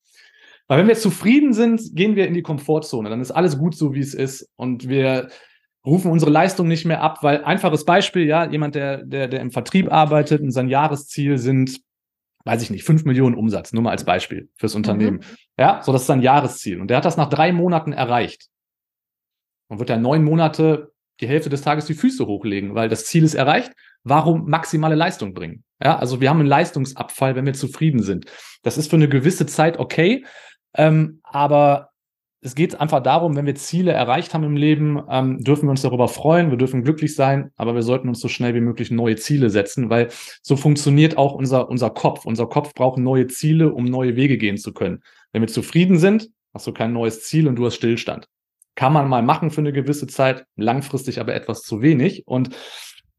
Weil 0.68 0.78
wenn 0.78 0.88
wir 0.88 0.96
zufrieden 0.96 1.52
sind, 1.54 1.96
gehen 1.96 2.16
wir 2.16 2.28
in 2.28 2.36
die 2.36 2.44
Komfortzone, 2.44 3.10
dann 3.10 3.22
ist 3.22 3.32
alles 3.32 3.58
gut 3.58 3.76
so, 3.76 3.96
wie 3.96 4.02
es 4.02 4.14
ist. 4.14 4.48
Und 4.56 4.88
wir 4.88 5.30
rufen 5.86 6.12
unsere 6.12 6.32
Leistung 6.32 6.68
nicht 6.68 6.86
mehr 6.86 7.02
ab, 7.02 7.20
weil 7.22 7.44
einfaches 7.44 7.86
Beispiel, 7.86 8.26
ja, 8.26 8.50
jemand, 8.50 8.76
der, 8.76 9.04
der, 9.04 9.28
der 9.28 9.40
im 9.40 9.52
Vertrieb 9.52 9.92
arbeitet 9.92 10.42
und 10.42 10.52
sein 10.52 10.68
Jahresziel 10.68 11.38
sind, 11.38 11.80
weiß 12.46 12.62
ich 12.62 12.70
nicht, 12.70 12.84
fünf 12.84 13.06
Millionen 13.06 13.36
Umsatz, 13.36 13.74
nur 13.74 13.84
mal 13.84 13.92
als 13.92 14.04
Beispiel 14.04 14.50
fürs 14.56 14.76
Unternehmen. 14.76 15.18
Mhm. 15.18 15.38
Ja, 15.58 15.82
so 15.84 15.92
das 15.92 16.02
ist 16.02 16.08
sein 16.08 16.22
Jahresziel. 16.22 16.82
Und 16.82 16.90
der 16.90 16.98
hat 16.98 17.06
das 17.06 17.18
nach 17.18 17.30
drei 17.30 17.52
Monaten 17.52 17.94
erreicht. 17.94 18.48
Dann 19.70 19.80
wird 19.80 19.90
er 19.90 19.98
neun 19.98 20.24
Monate 20.24 20.92
die 21.22 21.28
Hälfte 21.28 21.50
des 21.50 21.62
Tages 21.62 21.86
die 21.86 21.94
Füße 21.94 22.26
hochlegen, 22.26 22.76
weil 22.76 22.90
das 22.90 23.06
Ziel 23.06 23.24
ist 23.24 23.36
erreicht. 23.36 23.72
Warum 24.04 24.50
maximale 24.50 24.96
Leistung 24.96 25.34
bringen? 25.34 25.64
Ja, 25.84 25.98
also 25.98 26.22
wir 26.22 26.30
haben 26.30 26.40
einen 26.40 26.48
Leistungsabfall, 26.48 27.36
wenn 27.36 27.46
wir 27.46 27.54
zufrieden 27.54 28.02
sind. 28.02 28.26
Das 28.64 28.78
ist 28.78 28.90
für 28.90 28.96
eine 28.96 29.10
gewisse 29.10 29.46
Zeit 29.46 29.78
okay, 29.78 30.26
ähm, 30.76 31.20
aber 31.24 31.90
es 32.42 32.56
geht 32.56 32.80
einfach 32.80 33.04
darum, 33.04 33.36
wenn 33.36 33.46
wir 33.46 33.56
Ziele 33.56 33.92
erreicht 33.92 34.34
haben 34.34 34.46
im 34.46 34.56
Leben, 34.56 35.02
ähm, 35.10 35.44
dürfen 35.44 35.66
wir 35.66 35.72
uns 35.72 35.82
darüber 35.82 36.08
freuen, 36.08 36.52
wir 36.52 36.58
dürfen 36.58 36.84
glücklich 36.84 37.14
sein, 37.14 37.52
aber 37.58 37.76
wir 37.76 37.82
sollten 37.82 38.08
uns 38.08 38.22
so 38.22 38.30
schnell 38.30 38.56
wie 38.56 38.62
möglich 38.62 38.92
neue 38.92 39.18
Ziele 39.18 39.50
setzen, 39.50 39.90
weil 39.90 40.08
so 40.42 40.56
funktioniert 40.56 41.18
auch 41.18 41.34
unser, 41.34 41.70
unser 41.70 41.90
Kopf. 41.90 42.26
Unser 42.26 42.48
Kopf 42.48 42.74
braucht 42.74 42.98
neue 42.98 43.28
Ziele, 43.28 43.74
um 43.74 43.86
neue 43.86 44.16
Wege 44.16 44.38
gehen 44.38 44.58
zu 44.58 44.74
können. 44.74 45.04
Wenn 45.34 45.42
wir 45.42 45.50
zufrieden 45.50 45.98
sind, 45.98 46.30
hast 46.54 46.66
du 46.66 46.72
kein 46.72 46.94
neues 46.94 47.24
Ziel 47.26 47.48
und 47.48 47.58
du 47.58 47.66
hast 47.66 47.76
Stillstand. 47.76 48.28
Kann 48.76 48.94
man 48.94 49.10
mal 49.10 49.22
machen 49.22 49.52
für 49.52 49.60
eine 49.60 49.74
gewisse 49.74 50.08
Zeit, 50.08 50.46
langfristig 50.56 51.20
aber 51.20 51.36
etwas 51.36 51.64
zu 51.64 51.82
wenig. 51.82 52.24
Und 52.26 52.56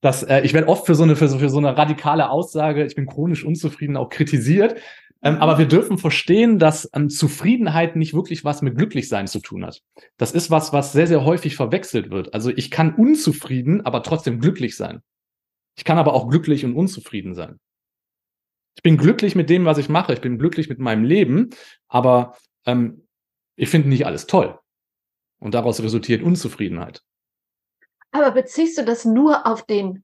das, 0.00 0.22
äh, 0.22 0.40
ich 0.40 0.54
werde 0.54 0.68
oft 0.68 0.86
für 0.86 0.94
so, 0.94 1.02
eine, 1.02 1.14
für, 1.14 1.28
so, 1.28 1.38
für 1.38 1.50
so 1.50 1.58
eine 1.58 1.76
radikale 1.76 2.30
Aussage, 2.30 2.86
ich 2.86 2.94
bin 2.94 3.04
chronisch 3.04 3.44
unzufrieden, 3.44 3.98
auch 3.98 4.08
kritisiert. 4.08 4.80
Ähm, 5.22 5.36
aber 5.36 5.58
wir 5.58 5.66
dürfen 5.66 5.98
verstehen, 5.98 6.58
dass 6.58 6.88
ähm, 6.94 7.10
Zufriedenheit 7.10 7.94
nicht 7.94 8.14
wirklich 8.14 8.44
was 8.44 8.62
mit 8.62 8.76
Glücklichsein 8.76 9.26
zu 9.26 9.40
tun 9.40 9.66
hat. 9.66 9.82
Das 10.16 10.32
ist 10.32 10.50
was, 10.50 10.72
was 10.72 10.92
sehr, 10.92 11.06
sehr 11.06 11.24
häufig 11.24 11.56
verwechselt 11.56 12.10
wird. 12.10 12.32
Also 12.32 12.50
ich 12.50 12.70
kann 12.70 12.94
unzufrieden, 12.94 13.84
aber 13.84 14.02
trotzdem 14.02 14.40
glücklich 14.40 14.76
sein. 14.76 15.02
Ich 15.76 15.84
kann 15.84 15.98
aber 15.98 16.14
auch 16.14 16.28
glücklich 16.28 16.64
und 16.64 16.74
unzufrieden 16.74 17.34
sein. 17.34 17.60
Ich 18.76 18.82
bin 18.82 18.96
glücklich 18.96 19.34
mit 19.34 19.50
dem, 19.50 19.66
was 19.66 19.78
ich 19.78 19.88
mache. 19.88 20.12
Ich 20.14 20.20
bin 20.20 20.38
glücklich 20.38 20.68
mit 20.68 20.78
meinem 20.78 21.04
Leben, 21.04 21.50
aber 21.88 22.36
ähm, 22.64 23.06
ich 23.56 23.68
finde 23.68 23.88
nicht 23.88 24.06
alles 24.06 24.26
toll. 24.26 24.58
Und 25.38 25.54
daraus 25.54 25.82
resultiert 25.82 26.22
Unzufriedenheit. 26.22 27.02
Aber 28.10 28.30
beziehst 28.30 28.78
du 28.78 28.84
das 28.84 29.04
nur 29.04 29.46
auf 29.46 29.64
den 29.66 30.02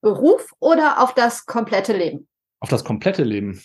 Beruf 0.00 0.52
oder 0.60 1.02
auf 1.02 1.14
das 1.14 1.44
komplette 1.44 1.96
Leben? 1.96 2.28
Auf 2.60 2.68
das 2.68 2.84
komplette 2.84 3.24
Leben. 3.24 3.60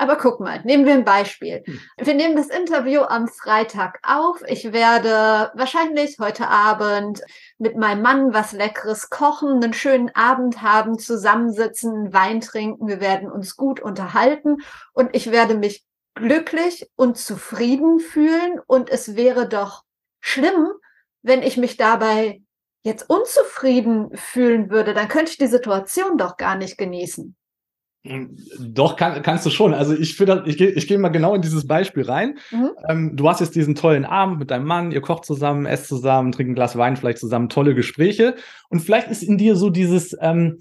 Aber 0.00 0.16
guck 0.16 0.40
mal, 0.40 0.62
nehmen 0.64 0.86
wir 0.86 0.94
ein 0.94 1.04
Beispiel. 1.04 1.62
Hm. 1.66 1.80
Wir 1.98 2.14
nehmen 2.14 2.34
das 2.34 2.46
Interview 2.48 3.02
am 3.02 3.28
Freitag 3.28 3.98
auf. 4.02 4.40
Ich 4.46 4.72
werde 4.72 5.52
wahrscheinlich 5.54 6.16
heute 6.18 6.48
Abend 6.48 7.20
mit 7.58 7.76
meinem 7.76 8.00
Mann 8.00 8.32
was 8.32 8.52
Leckeres 8.52 9.10
kochen, 9.10 9.62
einen 9.62 9.74
schönen 9.74 10.08
Abend 10.14 10.62
haben, 10.62 10.98
zusammensitzen, 10.98 12.14
Wein 12.14 12.40
trinken. 12.40 12.88
Wir 12.88 13.02
werden 13.02 13.30
uns 13.30 13.56
gut 13.56 13.78
unterhalten 13.78 14.56
und 14.94 15.14
ich 15.14 15.30
werde 15.30 15.54
mich 15.54 15.84
glücklich 16.14 16.88
und 16.96 17.18
zufrieden 17.18 18.00
fühlen. 18.00 18.58
Und 18.66 18.88
es 18.88 19.16
wäre 19.16 19.50
doch 19.50 19.82
schlimm, 20.20 20.66
wenn 21.20 21.42
ich 21.42 21.58
mich 21.58 21.76
dabei 21.76 22.40
jetzt 22.84 23.10
unzufrieden 23.10 24.16
fühlen 24.16 24.70
würde. 24.70 24.94
Dann 24.94 25.08
könnte 25.08 25.32
ich 25.32 25.36
die 25.36 25.46
Situation 25.46 26.16
doch 26.16 26.38
gar 26.38 26.56
nicht 26.56 26.78
genießen. 26.78 27.36
Doch, 28.02 28.96
kann, 28.96 29.22
kannst 29.22 29.44
du 29.44 29.50
schon. 29.50 29.74
Also 29.74 29.94
ich 29.94 30.16
finde, 30.16 30.44
ich 30.46 30.56
gehe 30.56 30.70
ich 30.70 30.86
geh 30.86 30.96
mal 30.96 31.10
genau 31.10 31.34
in 31.34 31.42
dieses 31.42 31.66
Beispiel 31.66 32.04
rein. 32.04 32.38
Mhm. 32.50 32.70
Ähm, 32.88 33.16
du 33.16 33.28
hast 33.28 33.40
jetzt 33.40 33.54
diesen 33.54 33.74
tollen 33.74 34.06
Abend 34.06 34.38
mit 34.38 34.50
deinem 34.50 34.66
Mann, 34.66 34.90
ihr 34.90 35.02
kocht 35.02 35.26
zusammen, 35.26 35.66
esst 35.66 35.88
zusammen, 35.88 36.32
trinkt 36.32 36.52
ein 36.52 36.54
Glas 36.54 36.76
Wein 36.76 36.96
vielleicht 36.96 37.18
zusammen, 37.18 37.50
tolle 37.50 37.74
Gespräche. 37.74 38.36
Und 38.70 38.80
vielleicht 38.80 39.08
ist 39.08 39.22
in 39.22 39.36
dir 39.36 39.54
so 39.54 39.68
dieses, 39.68 40.16
ähm, 40.18 40.60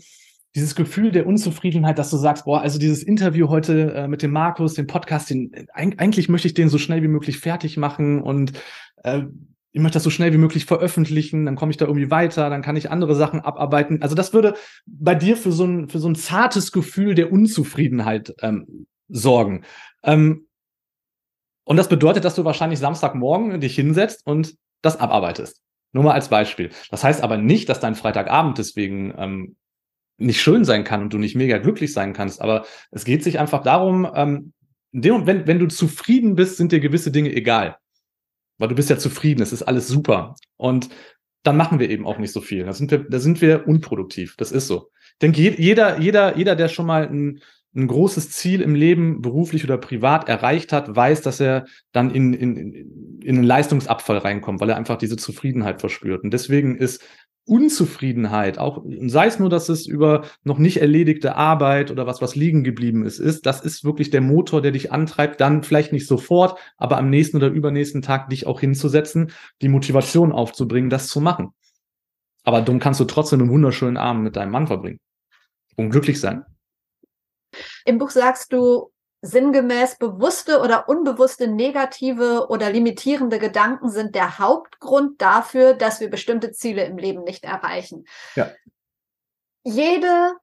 dieses 0.53 0.75
Gefühl 0.75 1.11
der 1.11 1.27
Unzufriedenheit, 1.27 1.97
dass 1.97 2.09
du 2.09 2.17
sagst, 2.17 2.43
boah, 2.43 2.59
also 2.59 2.77
dieses 2.77 3.03
Interview 3.03 3.47
heute 3.47 3.93
äh, 3.93 4.07
mit 4.09 4.21
dem 4.21 4.31
Markus, 4.31 4.73
den 4.73 4.87
Podcast, 4.87 5.29
den, 5.29 5.51
eigentlich 5.73 6.27
möchte 6.27 6.49
ich 6.49 6.55
den 6.55 6.67
so 6.67 6.77
schnell 6.77 7.03
wie 7.03 7.07
möglich 7.07 7.39
fertig 7.39 7.77
machen 7.77 8.21
und 8.21 8.51
äh, 9.03 9.21
ich 9.71 9.81
möchte 9.81 9.97
das 9.97 10.03
so 10.03 10.09
schnell 10.09 10.33
wie 10.33 10.37
möglich 10.37 10.65
veröffentlichen, 10.65 11.45
dann 11.45 11.55
komme 11.55 11.71
ich 11.71 11.77
da 11.77 11.85
irgendwie 11.85 12.09
weiter, 12.09 12.49
dann 12.49 12.61
kann 12.61 12.75
ich 12.75 12.89
andere 12.89 13.15
Sachen 13.15 13.39
abarbeiten. 13.39 14.01
Also 14.01 14.15
das 14.15 14.33
würde 14.33 14.55
bei 14.85 15.13
dir 15.13 15.37
für 15.37 15.51
so 15.51 15.65
ein, 15.65 15.89
für 15.89 15.99
so 15.99 16.09
ein 16.09 16.15
zartes 16.15 16.71
Gefühl 16.71 17.13
der 17.13 17.31
Unzufriedenheit 17.31 18.33
ähm, 18.41 18.87
sorgen. 19.09 19.63
Ähm, 20.03 20.47
und 21.65 21.77
das 21.77 21.87
bedeutet, 21.87 22.25
dass 22.25 22.35
du 22.35 22.45
wahrscheinlich 22.45 22.79
Samstagmorgen 22.79 23.61
dich 23.61 23.75
hinsetzt 23.75 24.25
und 24.25 24.55
das 24.81 24.99
abarbeitest. 24.99 25.61
Nur 25.91 26.03
mal 26.03 26.13
als 26.13 26.29
Beispiel. 26.29 26.71
Das 26.89 27.03
heißt 27.03 27.21
aber 27.21 27.37
nicht, 27.37 27.69
dass 27.69 27.79
dein 27.79 27.95
Freitagabend 27.95 28.57
deswegen 28.57 29.13
ähm, 29.17 29.55
nicht 30.17 30.41
schön 30.41 30.65
sein 30.65 30.83
kann 30.83 31.03
und 31.03 31.13
du 31.13 31.19
nicht 31.19 31.35
mega 31.35 31.59
glücklich 31.59 31.93
sein 31.93 32.13
kannst. 32.13 32.41
Aber 32.41 32.65
es 32.89 33.05
geht 33.05 33.23
sich 33.23 33.37
einfach 33.37 33.61
darum, 33.61 34.09
ähm, 34.15 34.53
wenn, 34.91 35.45
wenn 35.45 35.59
du 35.59 35.67
zufrieden 35.67 36.33
bist, 36.33 36.57
sind 36.57 36.71
dir 36.71 36.79
gewisse 36.79 37.11
Dinge 37.11 37.31
egal 37.31 37.77
weil 38.59 38.67
du 38.67 38.75
bist 38.75 38.89
ja 38.89 38.97
zufrieden, 38.97 39.41
es 39.41 39.51
ist 39.51 39.63
alles 39.63 39.87
super. 39.87 40.35
Und 40.57 40.89
dann 41.43 41.57
machen 41.57 41.79
wir 41.79 41.89
eben 41.89 42.05
auch 42.05 42.19
nicht 42.19 42.33
so 42.33 42.41
viel. 42.41 42.65
Da 42.65 42.73
sind 42.73 42.91
wir, 42.91 42.99
da 42.99 43.19
sind 43.19 43.41
wir 43.41 43.67
unproduktiv. 43.67 44.35
Das 44.37 44.51
ist 44.51 44.67
so. 44.67 44.91
Ich 45.13 45.19
denke, 45.19 45.41
jeder, 45.41 45.99
jeder, 45.99 46.37
jeder, 46.37 46.55
der 46.55 46.67
schon 46.67 46.85
mal 46.85 47.07
ein, 47.07 47.41
ein 47.75 47.87
großes 47.87 48.31
Ziel 48.31 48.61
im 48.61 48.75
Leben, 48.75 49.21
beruflich 49.21 49.63
oder 49.63 49.77
privat 49.77 50.27
erreicht 50.27 50.73
hat, 50.73 50.95
weiß, 50.95 51.21
dass 51.21 51.39
er 51.39 51.65
dann 51.91 52.11
in, 52.13 52.33
in, 52.33 52.57
in 53.21 53.35
einen 53.37 53.43
Leistungsabfall 53.43 54.17
reinkommt, 54.17 54.59
weil 54.59 54.69
er 54.69 54.77
einfach 54.77 54.97
diese 54.97 55.17
Zufriedenheit 55.17 55.79
verspürt. 55.79 56.23
Und 56.23 56.31
deswegen 56.31 56.75
ist 56.75 57.03
Unzufriedenheit, 57.49 58.59
auch 58.59 58.83
sei 59.07 59.25
es 59.25 59.39
nur, 59.39 59.49
dass 59.49 59.69
es 59.69 59.87
über 59.87 60.25
noch 60.43 60.59
nicht 60.59 60.77
erledigte 60.77 61.35
Arbeit 61.35 61.89
oder 61.89 62.05
was, 62.05 62.21
was 62.21 62.35
liegen 62.35 62.63
geblieben 62.63 63.03
ist, 63.05 63.17
ist, 63.17 63.45
das 63.47 63.61
ist 63.61 63.83
wirklich 63.83 64.11
der 64.11 64.21
Motor, 64.21 64.61
der 64.61 64.71
dich 64.71 64.91
antreibt, 64.91 65.41
dann 65.41 65.63
vielleicht 65.63 65.91
nicht 65.91 66.07
sofort, 66.07 66.59
aber 66.77 66.97
am 66.97 67.09
nächsten 67.09 67.37
oder 67.37 67.47
übernächsten 67.47 68.03
Tag 68.03 68.29
dich 68.29 68.45
auch 68.45 68.59
hinzusetzen, 68.59 69.31
die 69.63 69.67
Motivation 69.67 70.31
aufzubringen, 70.31 70.91
das 70.91 71.07
zu 71.07 71.21
machen. 71.21 71.49
Aber 72.43 72.61
dann 72.61 72.79
kannst 72.79 72.99
du 72.99 73.05
trotzdem 73.05 73.41
einen 73.41 73.49
wunderschönen 73.49 73.97
Abend 73.97 74.23
mit 74.23 74.35
deinem 74.35 74.51
Mann 74.51 74.67
verbringen 74.67 74.99
und 75.75 75.89
glücklich 75.89 76.19
sein. 76.19 76.45
Im 77.85 77.97
Buch 77.97 78.11
sagst 78.11 78.53
du, 78.53 78.91
sinngemäß 79.21 79.97
bewusste 79.97 80.61
oder 80.61 80.87
unbewusste 80.87 81.47
negative 81.47 82.47
oder 82.49 82.71
limitierende 82.71 83.39
Gedanken 83.39 83.89
sind 83.89 84.15
der 84.15 84.39
Hauptgrund 84.39 85.21
dafür, 85.21 85.73
dass 85.73 85.99
wir 85.99 86.09
bestimmte 86.09 86.51
Ziele 86.51 86.85
im 86.85 86.97
Leben 86.97 87.23
nicht 87.23 87.43
erreichen. 87.43 88.05
Ja. 88.35 88.51
Jede 89.63 90.33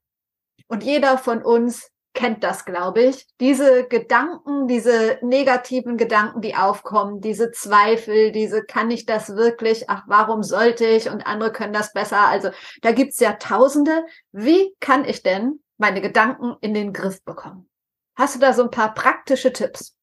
und 0.68 0.84
jeder 0.84 1.16
von 1.16 1.42
uns 1.42 1.90
kennt 2.16 2.42
das, 2.42 2.64
glaube 2.64 3.02
ich. 3.02 3.26
Diese 3.40 3.84
Gedanken, 3.84 4.66
diese 4.66 5.18
negativen 5.22 5.96
Gedanken, 5.96 6.40
die 6.40 6.56
aufkommen, 6.56 7.20
diese 7.20 7.52
Zweifel, 7.52 8.32
diese 8.32 8.64
kann 8.64 8.90
ich 8.90 9.06
das 9.06 9.36
wirklich, 9.36 9.88
ach, 9.88 10.02
warum 10.06 10.42
sollte 10.42 10.86
ich 10.86 11.08
und 11.10 11.26
andere 11.26 11.52
können 11.52 11.74
das 11.74 11.92
besser. 11.92 12.26
Also 12.26 12.50
da 12.82 12.92
gibt's 12.92 13.20
ja 13.20 13.34
Tausende. 13.34 14.04
Wie 14.32 14.74
kann 14.80 15.04
ich 15.04 15.22
denn 15.22 15.60
meine 15.78 16.00
Gedanken 16.00 16.56
in 16.60 16.74
den 16.74 16.92
Griff 16.92 17.22
bekommen? 17.22 17.68
Hast 18.16 18.35
du 18.35 18.40
da 18.40 18.52
so 18.52 18.64
ein 18.64 18.70
paar 18.70 18.94
praktische 18.94 19.52
Tipps? 19.52 19.94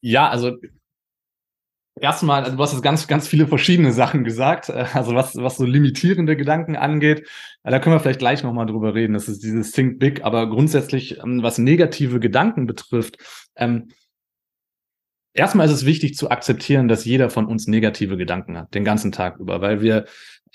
Ja, 0.00 0.28
also 0.28 0.52
erstmal, 2.00 2.44
also 2.44 2.56
du 2.56 2.62
hast 2.62 2.72
jetzt 2.72 2.82
ganz, 2.82 3.06
ganz 3.06 3.26
viele 3.26 3.46
verschiedene 3.46 3.92
Sachen 3.92 4.24
gesagt. 4.24 4.68
Äh, 4.68 4.86
also 4.92 5.14
was, 5.14 5.34
was 5.36 5.56
so 5.56 5.64
limitierende 5.64 6.36
Gedanken 6.36 6.76
angeht, 6.76 7.26
äh, 7.64 7.70
da 7.70 7.78
können 7.78 7.96
wir 7.96 8.00
vielleicht 8.00 8.18
gleich 8.18 8.42
nochmal 8.42 8.66
drüber 8.66 8.94
reden. 8.94 9.14
Das 9.14 9.28
ist 9.28 9.42
dieses 9.42 9.72
Think 9.72 9.98
Big, 9.98 10.24
aber 10.24 10.48
grundsätzlich, 10.48 11.18
ähm, 11.18 11.42
was 11.42 11.58
negative 11.58 12.20
Gedanken 12.20 12.66
betrifft, 12.66 13.16
ähm, 13.56 13.88
erstmal 15.32 15.66
ist 15.66 15.72
es 15.72 15.86
wichtig 15.86 16.16
zu 16.16 16.30
akzeptieren, 16.30 16.88
dass 16.88 17.04
jeder 17.04 17.30
von 17.30 17.46
uns 17.46 17.66
negative 17.66 18.16
Gedanken 18.16 18.56
hat, 18.58 18.74
den 18.74 18.84
ganzen 18.84 19.12
Tag 19.12 19.38
über, 19.38 19.60
weil 19.60 19.80
wir 19.80 20.06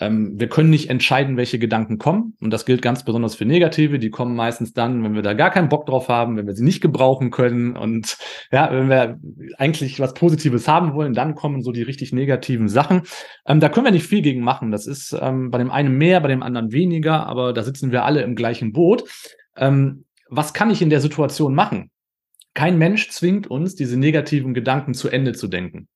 ähm, 0.02 0.40
wir 0.40 0.50
können 0.50 0.72
nicht 0.72 0.90
entscheiden, 0.90 1.38
welche 1.38 1.60
Gedanken 1.60 2.00
kommen. 2.00 2.34
Und 2.42 2.50
das 2.50 2.66
gilt 2.66 2.82
ganz 2.82 3.06
besonders 3.06 3.36
für 3.36 3.46
negative. 3.46 4.00
Die 4.00 4.10
kommen 4.10 4.36
meistens 4.36 4.74
dann, 4.74 5.04
wenn 5.04 5.14
wir 5.14 5.22
da 5.22 5.34
gar 5.34 5.52
keinen 5.52 5.70
Bock 5.70 5.86
drauf 5.86 6.10
haben, 6.10 6.36
wenn 6.36 6.48
wir 6.48 6.56
sie 6.56 6.64
nicht 6.64 6.82
gebrauchen 6.82 7.30
können. 7.30 7.78
Und 7.78 8.18
ja, 8.52 8.70
wenn 8.72 8.90
wir 8.90 9.20
eigentlich 9.58 10.00
was 10.00 10.16
Positives 10.16 10.68
haben 10.68 10.96
wollen, 10.96 11.14
dann 11.14 11.36
kommen 11.36 11.62
so 11.62 11.72
die 11.72 11.84
richtig 11.84 12.12
negativen 12.14 12.68
Sachen. 12.68 13.04
Ähm, 13.46 13.60
da 13.60 13.70
können 13.70 13.86
wir 13.86 13.92
nicht 13.92 14.08
viel 14.08 14.24
gegen 14.24 14.42
machen. 14.42 14.72
Das 14.72 14.88
ist 14.88 15.16
ähm, 15.22 15.52
bei 15.52 15.60
dem 15.60 15.70
einen 15.70 15.96
mehr, 15.98 16.20
bei 16.20 16.30
dem 16.30 16.42
anderen 16.42 16.72
weniger, 16.72 17.28
aber 17.28 17.54
da 17.54 17.62
sitzen 17.62 17.92
wir 17.92 18.04
alle 18.04 18.24
im 18.24 18.36
gleichen 18.36 18.74
Boot. 18.74 19.04
Ähm, 19.56 20.06
was 20.30 20.54
kann 20.54 20.72
ich 20.72 20.82
in 20.82 20.90
der 20.90 21.02
Situation 21.02 21.54
machen? 21.54 21.92
Kein 22.56 22.80
Mensch 22.80 23.10
zwingt 23.12 23.48
uns, 23.48 23.76
diese 23.76 23.98
negativen 23.98 24.56
Gedanken 24.56 24.96
zu 24.96 25.10
Ende 25.10 25.34
zu 25.34 25.48
denken. 25.48 25.88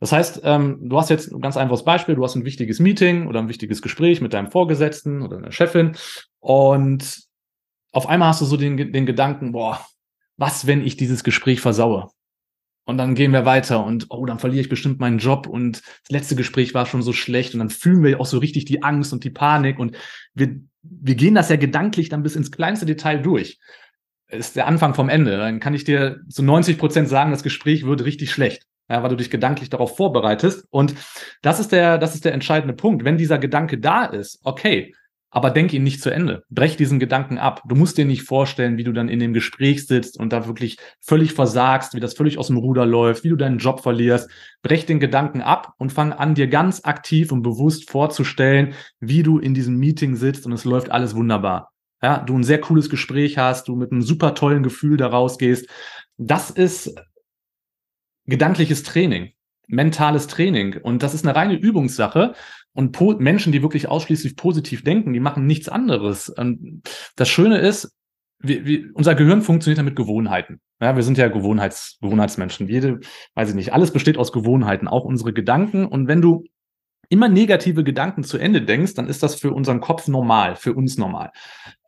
Das 0.00 0.12
heißt, 0.12 0.40
ähm, 0.44 0.78
du 0.88 0.98
hast 0.98 1.10
jetzt 1.10 1.30
ein 1.30 1.42
ganz 1.42 1.58
einfaches 1.58 1.84
Beispiel, 1.84 2.14
du 2.14 2.24
hast 2.24 2.34
ein 2.34 2.46
wichtiges 2.46 2.80
Meeting 2.80 3.26
oder 3.26 3.38
ein 3.38 3.48
wichtiges 3.48 3.82
Gespräch 3.82 4.22
mit 4.22 4.32
deinem 4.32 4.50
Vorgesetzten 4.50 5.20
oder 5.20 5.36
einer 5.36 5.52
Chefin 5.52 5.94
und 6.40 7.22
auf 7.92 8.08
einmal 8.08 8.28
hast 8.28 8.40
du 8.40 8.46
so 8.46 8.56
den, 8.56 8.92
den 8.92 9.04
Gedanken, 9.04 9.52
boah, 9.52 9.84
was, 10.38 10.66
wenn 10.66 10.84
ich 10.84 10.96
dieses 10.96 11.22
Gespräch 11.22 11.60
versaue? 11.60 12.08
Und 12.86 12.96
dann 12.96 13.14
gehen 13.14 13.32
wir 13.32 13.44
weiter 13.44 13.84
und 13.84 14.06
oh, 14.08 14.24
dann 14.24 14.38
verliere 14.38 14.62
ich 14.62 14.68
bestimmt 14.70 15.00
meinen 15.00 15.18
Job 15.18 15.46
und 15.46 15.82
das 15.82 16.10
letzte 16.10 16.34
Gespräch 16.34 16.72
war 16.72 16.86
schon 16.86 17.02
so 17.02 17.12
schlecht 17.12 17.52
und 17.52 17.58
dann 17.58 17.70
fühlen 17.70 18.02
wir 18.02 18.20
auch 18.20 18.26
so 18.26 18.38
richtig 18.38 18.64
die 18.64 18.82
Angst 18.82 19.12
und 19.12 19.22
die 19.22 19.30
Panik 19.30 19.78
und 19.78 19.96
wir, 20.32 20.60
wir 20.82 21.14
gehen 21.14 21.34
das 21.34 21.50
ja 21.50 21.56
gedanklich 21.56 22.08
dann 22.08 22.22
bis 22.22 22.36
ins 22.36 22.50
kleinste 22.50 22.86
Detail 22.86 23.18
durch. 23.18 23.58
Ist 24.28 24.56
der 24.56 24.66
Anfang 24.66 24.94
vom 24.94 25.08
Ende. 25.08 25.36
Dann 25.36 25.60
kann 25.60 25.74
ich 25.74 25.84
dir 25.84 26.20
zu 26.28 26.42
90 26.42 26.78
Prozent 26.78 27.08
sagen, 27.08 27.32
das 27.32 27.42
Gespräch 27.42 27.84
wird 27.84 28.04
richtig 28.04 28.30
schlecht 28.30 28.66
ja, 28.90 29.02
weil 29.02 29.10
du 29.10 29.16
dich 29.16 29.30
gedanklich 29.30 29.70
darauf 29.70 29.96
vorbereitest. 29.96 30.66
Und 30.70 30.94
das 31.42 31.60
ist 31.60 31.70
der, 31.70 31.96
das 31.96 32.14
ist 32.14 32.24
der 32.24 32.34
entscheidende 32.34 32.74
Punkt. 32.74 33.04
Wenn 33.04 33.16
dieser 33.16 33.38
Gedanke 33.38 33.78
da 33.78 34.04
ist, 34.04 34.40
okay, 34.42 34.92
aber 35.32 35.50
denk 35.50 35.72
ihn 35.72 35.84
nicht 35.84 36.02
zu 36.02 36.10
Ende. 36.10 36.42
Brech 36.50 36.76
diesen 36.76 36.98
Gedanken 36.98 37.38
ab. 37.38 37.62
Du 37.68 37.76
musst 37.76 37.96
dir 37.98 38.04
nicht 38.04 38.22
vorstellen, 38.22 38.78
wie 38.78 38.82
du 38.82 38.92
dann 38.92 39.08
in 39.08 39.20
dem 39.20 39.32
Gespräch 39.32 39.86
sitzt 39.86 40.18
und 40.18 40.32
da 40.32 40.48
wirklich 40.48 40.76
völlig 40.98 41.34
versagst, 41.34 41.94
wie 41.94 42.00
das 42.00 42.14
völlig 42.14 42.36
aus 42.36 42.48
dem 42.48 42.56
Ruder 42.56 42.84
läuft, 42.84 43.22
wie 43.22 43.28
du 43.28 43.36
deinen 43.36 43.58
Job 43.58 43.80
verlierst. 43.80 44.28
Brech 44.62 44.86
den 44.86 44.98
Gedanken 44.98 45.40
ab 45.40 45.72
und 45.78 45.92
fang 45.92 46.12
an, 46.12 46.34
dir 46.34 46.48
ganz 46.48 46.84
aktiv 46.84 47.30
und 47.30 47.42
bewusst 47.42 47.88
vorzustellen, 47.88 48.74
wie 48.98 49.22
du 49.22 49.38
in 49.38 49.54
diesem 49.54 49.76
Meeting 49.76 50.16
sitzt 50.16 50.46
und 50.46 50.52
es 50.52 50.64
läuft 50.64 50.90
alles 50.90 51.14
wunderbar. 51.14 51.70
Ja, 52.02 52.18
du 52.18 52.36
ein 52.36 52.44
sehr 52.44 52.60
cooles 52.60 52.90
Gespräch 52.90 53.38
hast, 53.38 53.68
du 53.68 53.76
mit 53.76 53.92
einem 53.92 54.02
super 54.02 54.34
tollen 54.34 54.64
Gefühl 54.64 54.96
da 54.96 55.06
rausgehst. 55.06 55.68
Das 56.16 56.50
ist 56.50 56.92
gedankliches 58.30 58.82
Training, 58.82 59.32
mentales 59.66 60.26
Training. 60.26 60.78
Und 60.82 61.02
das 61.02 61.14
ist 61.14 61.26
eine 61.26 61.36
reine 61.36 61.54
Übungssache. 61.54 62.34
Und 62.72 62.98
Menschen, 63.20 63.52
die 63.52 63.62
wirklich 63.62 63.88
ausschließlich 63.88 64.36
positiv 64.36 64.84
denken, 64.84 65.12
die 65.12 65.20
machen 65.20 65.46
nichts 65.46 65.68
anderes. 65.68 66.28
Und 66.28 66.82
das 67.16 67.28
Schöne 67.28 67.58
ist, 67.58 67.92
wir, 68.38 68.64
wir, 68.64 68.90
unser 68.94 69.14
Gehirn 69.14 69.42
funktioniert 69.42 69.78
ja 69.78 69.84
mit 69.84 69.96
Gewohnheiten. 69.96 70.60
Ja, 70.80 70.96
wir 70.96 71.02
sind 71.02 71.18
ja 71.18 71.28
Gewohnheits, 71.28 71.98
Gewohnheitsmenschen. 72.00 72.68
Jede, 72.68 73.00
weiß 73.34 73.50
ich 73.50 73.54
nicht, 73.54 73.74
alles 73.74 73.92
besteht 73.92 74.16
aus 74.16 74.32
Gewohnheiten, 74.32 74.88
auch 74.88 75.04
unsere 75.04 75.32
Gedanken. 75.32 75.84
Und 75.84 76.08
wenn 76.08 76.22
du 76.22 76.44
immer 77.10 77.28
negative 77.28 77.84
Gedanken 77.84 78.22
zu 78.22 78.38
Ende 78.38 78.62
denkst, 78.62 78.94
dann 78.94 79.08
ist 79.08 79.22
das 79.22 79.34
für 79.34 79.52
unseren 79.52 79.80
Kopf 79.80 80.06
normal, 80.06 80.54
für 80.54 80.72
uns 80.72 80.96
normal. 80.96 81.32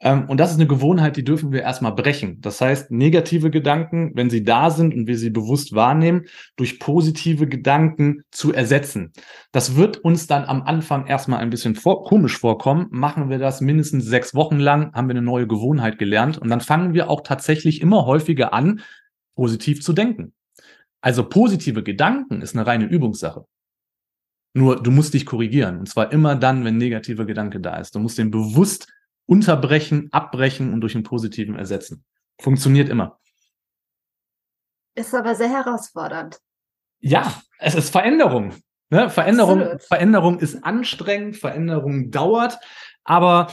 Ähm, 0.00 0.24
und 0.28 0.38
das 0.38 0.50
ist 0.50 0.56
eine 0.56 0.66
Gewohnheit, 0.66 1.16
die 1.16 1.24
dürfen 1.24 1.52
wir 1.52 1.62
erstmal 1.62 1.94
brechen. 1.94 2.40
Das 2.40 2.60
heißt, 2.60 2.90
negative 2.90 3.50
Gedanken, 3.50 4.10
wenn 4.14 4.30
sie 4.30 4.42
da 4.42 4.70
sind 4.70 4.92
und 4.92 5.06
wir 5.06 5.16
sie 5.16 5.30
bewusst 5.30 5.74
wahrnehmen, 5.74 6.26
durch 6.56 6.80
positive 6.80 7.46
Gedanken 7.46 8.24
zu 8.32 8.52
ersetzen. 8.52 9.12
Das 9.52 9.76
wird 9.76 9.98
uns 9.98 10.26
dann 10.26 10.44
am 10.44 10.62
Anfang 10.62 11.06
erstmal 11.06 11.38
ein 11.38 11.50
bisschen 11.50 11.76
vor 11.76 12.02
komisch 12.02 12.36
vorkommen. 12.36 12.88
Machen 12.90 13.30
wir 13.30 13.38
das 13.38 13.60
mindestens 13.60 14.04
sechs 14.04 14.34
Wochen 14.34 14.58
lang, 14.58 14.92
haben 14.92 15.06
wir 15.06 15.14
eine 15.14 15.22
neue 15.22 15.46
Gewohnheit 15.46 15.98
gelernt 15.98 16.36
und 16.36 16.50
dann 16.50 16.60
fangen 16.60 16.94
wir 16.94 17.08
auch 17.08 17.20
tatsächlich 17.20 17.80
immer 17.80 18.06
häufiger 18.06 18.52
an, 18.52 18.80
positiv 19.36 19.82
zu 19.82 19.92
denken. 19.92 20.32
Also 21.00 21.28
positive 21.28 21.84
Gedanken 21.84 22.42
ist 22.42 22.56
eine 22.56 22.66
reine 22.66 22.86
Übungssache. 22.86 23.46
Nur 24.54 24.82
du 24.82 24.90
musst 24.90 25.14
dich 25.14 25.26
korrigieren. 25.26 25.78
Und 25.80 25.88
zwar 25.88 26.12
immer 26.12 26.36
dann, 26.36 26.64
wenn 26.64 26.76
negativer 26.76 27.24
Gedanke 27.24 27.60
da 27.60 27.76
ist. 27.76 27.94
Du 27.94 27.98
musst 27.98 28.18
den 28.18 28.30
bewusst 28.30 28.92
unterbrechen, 29.26 30.08
abbrechen 30.12 30.72
und 30.72 30.80
durch 30.80 30.94
einen 30.94 31.04
positiven 31.04 31.56
ersetzen. 31.56 32.04
Funktioniert 32.40 32.88
immer. 32.88 33.18
Ist 34.94 35.14
aber 35.14 35.34
sehr 35.34 35.48
herausfordernd. 35.48 36.38
Ja, 37.00 37.40
es 37.58 37.74
ist 37.74 37.90
Veränderung. 37.90 38.54
Ne? 38.90 39.08
Veränderung, 39.08 39.78
Veränderung 39.78 40.38
ist 40.38 40.62
anstrengend, 40.64 41.36
Veränderung 41.38 42.10
dauert, 42.10 42.58
aber 43.04 43.50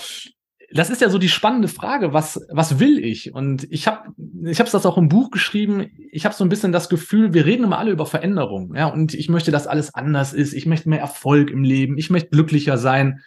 das 0.71 0.89
ist 0.89 1.01
ja 1.01 1.09
so 1.09 1.17
die 1.17 1.29
spannende 1.29 1.67
Frage, 1.67 2.13
was, 2.13 2.39
was 2.51 2.79
will 2.79 3.03
ich? 3.03 3.33
Und 3.33 3.65
ich 3.71 3.87
habe 3.87 4.13
ich 4.43 4.59
habe 4.59 4.69
das 4.69 4.85
auch 4.85 4.97
im 4.97 5.09
Buch 5.09 5.31
geschrieben. 5.31 5.87
Ich 6.11 6.25
habe 6.25 6.35
so 6.35 6.43
ein 6.43 6.49
bisschen 6.49 6.71
das 6.71 6.89
Gefühl, 6.89 7.33
wir 7.33 7.45
reden 7.45 7.63
immer 7.63 7.79
alle 7.79 7.91
über 7.91 8.05
Veränderung. 8.05 8.75
Ja, 8.75 8.87
und 8.87 9.13
ich 9.13 9.29
möchte, 9.29 9.51
dass 9.51 9.67
alles 9.67 9.93
anders 9.93 10.33
ist. 10.33 10.53
Ich 10.53 10.65
möchte 10.65 10.89
mehr 10.89 10.99
Erfolg 10.99 11.49
im 11.49 11.63
Leben. 11.63 11.97
Ich 11.97 12.09
möchte 12.09 12.29
glücklicher 12.29 12.77
sein. 12.77 13.21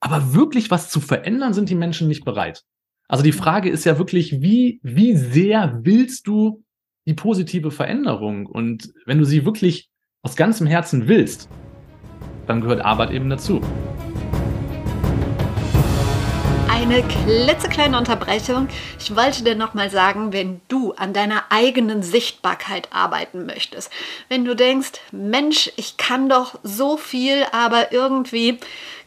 Aber 0.00 0.34
wirklich 0.34 0.70
was 0.70 0.90
zu 0.90 1.00
verändern, 1.00 1.52
sind 1.52 1.68
die 1.68 1.74
Menschen 1.74 2.08
nicht 2.08 2.24
bereit. 2.24 2.64
Also 3.08 3.22
die 3.22 3.32
Frage 3.32 3.68
ist 3.68 3.84
ja 3.84 3.98
wirklich, 3.98 4.40
wie, 4.40 4.80
wie 4.82 5.16
sehr 5.16 5.80
willst 5.82 6.26
du 6.26 6.64
die 7.06 7.14
positive 7.14 7.70
Veränderung? 7.70 8.46
Und 8.46 8.90
wenn 9.04 9.18
du 9.18 9.24
sie 9.24 9.44
wirklich 9.44 9.90
aus 10.22 10.36
ganzem 10.36 10.66
Herzen 10.66 11.08
willst, 11.08 11.48
dann 12.46 12.60
gehört 12.60 12.80
Arbeit 12.80 13.10
eben 13.10 13.28
dazu 13.28 13.60
eine 16.90 17.02
klitzekleine 17.02 17.98
Unterbrechung. 17.98 18.66
Ich 18.98 19.14
wollte 19.14 19.44
dir 19.44 19.54
nochmal 19.54 19.90
sagen, 19.90 20.32
wenn 20.32 20.62
du 20.68 20.92
an 20.94 21.12
deiner 21.12 21.44
eigenen 21.50 22.02
Sichtbarkeit 22.02 22.88
arbeiten 22.94 23.44
möchtest, 23.44 23.92
wenn 24.30 24.46
du 24.46 24.56
denkst, 24.56 24.92
Mensch, 25.12 25.70
ich 25.76 25.98
kann 25.98 26.30
doch 26.30 26.58
so 26.62 26.96
viel, 26.96 27.44
aber 27.52 27.92
irgendwie 27.92 28.58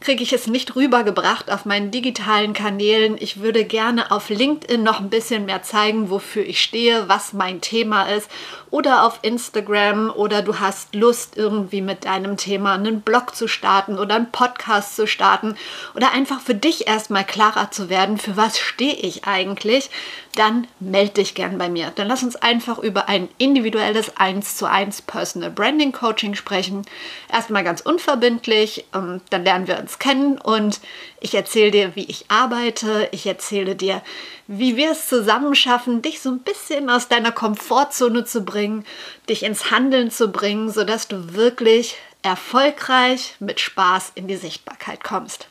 kriege 0.02 0.22
ich 0.22 0.32
es 0.32 0.46
nicht 0.46 0.76
rübergebracht 0.76 1.50
auf 1.50 1.64
meinen 1.64 1.90
digitalen 1.90 2.52
Kanälen. 2.52 3.16
Ich 3.18 3.40
würde 3.40 3.64
gerne 3.64 4.10
auf 4.10 4.28
LinkedIn 4.28 4.82
noch 4.82 5.00
ein 5.00 5.10
bisschen 5.10 5.46
mehr 5.46 5.62
zeigen, 5.62 6.10
wofür 6.10 6.44
ich 6.44 6.60
stehe, 6.60 7.08
was 7.08 7.32
mein 7.32 7.60
Thema 7.60 8.04
ist. 8.04 8.30
Oder 8.70 9.04
auf 9.04 9.20
Instagram 9.22 10.10
oder 10.10 10.42
du 10.42 10.60
hast 10.60 10.94
Lust, 10.94 11.36
irgendwie 11.36 11.82
mit 11.82 12.04
deinem 12.04 12.36
Thema 12.36 12.74
einen 12.74 13.02
Blog 13.02 13.36
zu 13.36 13.48
starten 13.48 13.98
oder 13.98 14.16
einen 14.16 14.32
Podcast 14.32 14.96
zu 14.96 15.06
starten 15.06 15.56
oder 15.94 16.12
einfach 16.12 16.40
für 16.40 16.54
dich 16.54 16.86
erstmal 16.86 17.24
klarer 17.24 17.70
zu 17.72 17.88
werden, 17.88 18.18
für 18.18 18.36
was 18.36 18.58
stehe 18.58 18.94
ich 18.94 19.24
eigentlich, 19.24 19.90
dann 20.36 20.66
melde 20.80 21.14
dich 21.14 21.34
gern 21.34 21.58
bei 21.58 21.68
mir. 21.68 21.92
Dann 21.94 22.08
lass 22.08 22.22
uns 22.22 22.36
einfach 22.36 22.78
über 22.78 23.08
ein 23.08 23.28
individuelles 23.38 24.16
1 24.16 24.56
zu 24.56 24.66
1 24.66 25.02
Personal 25.02 25.50
Branding 25.50 25.92
Coaching 25.92 26.34
sprechen. 26.34 26.82
Erstmal 27.30 27.64
ganz 27.64 27.80
unverbindlich, 27.80 28.86
ähm, 28.94 29.20
dann 29.30 29.44
lernen 29.44 29.66
wir 29.66 29.78
uns 29.78 29.98
kennen 29.98 30.38
und 30.38 30.80
ich 31.20 31.34
erzähle 31.34 31.70
dir, 31.70 31.96
wie 31.96 32.04
ich 32.04 32.26
arbeite. 32.28 33.08
Ich 33.12 33.26
erzähle 33.26 33.76
dir, 33.76 34.02
wie 34.46 34.76
wir 34.76 34.92
es 34.92 35.08
zusammen 35.08 35.54
schaffen, 35.54 36.02
dich 36.02 36.20
so 36.20 36.30
ein 36.30 36.40
bisschen 36.40 36.90
aus 36.90 37.08
deiner 37.08 37.32
Komfortzone 37.32 38.24
zu 38.24 38.44
bringen, 38.44 38.84
dich 39.28 39.42
ins 39.42 39.70
Handeln 39.70 40.10
zu 40.10 40.28
bringen, 40.28 40.70
sodass 40.70 41.08
du 41.08 41.34
wirklich 41.34 41.96
erfolgreich 42.22 43.34
mit 43.40 43.60
Spaß 43.60 44.12
in 44.14 44.28
die 44.28 44.36
Sichtbarkeit 44.36 45.02
kommst. 45.02 45.48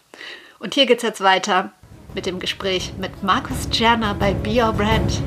Und 0.60 0.74
hier 0.74 0.86
geht 0.86 0.98
es 0.98 1.04
jetzt 1.04 1.22
weiter 1.22 1.72
mit 2.14 2.26
dem 2.26 2.40
Gespräch 2.40 2.94
mit 3.00 3.24
Markus 3.24 3.70
Czerner 3.70 4.16
bei 4.16 4.34
Be 4.34 4.62
Your 4.62 4.74
Brand. 4.74 5.22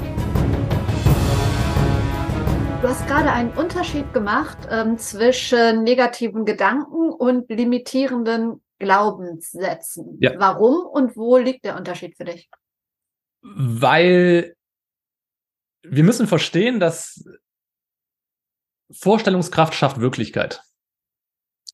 Du 2.83 2.89
hast 2.89 3.07
gerade 3.07 3.33
einen 3.33 3.51
Unterschied 3.53 4.13
gemacht 4.13 4.59
ähm, 4.71 4.99
zwischen 4.99 5.85
negativen 5.85 6.45
Gedanken 6.45 7.11
und 7.11 7.49
limitierenden 7.49 8.63
Glaubenssätzen. 8.79 10.19
Ja. 10.21 10.39
Warum 10.39 10.87
und 10.87 11.17
wo 11.17 11.39
liegt 11.39 11.65
der 11.65 11.77
Unterschied 11.77 12.17
für 12.17 12.25
dich? 12.25 12.51
Weil 13.41 14.55
wir 15.83 16.05
müssen 16.05 16.27
verstehen, 16.27 16.81
dass 16.81 17.25
Vorstellungskraft 18.91 19.75
schafft 19.75 20.01
Wirklichkeit. 20.01 20.63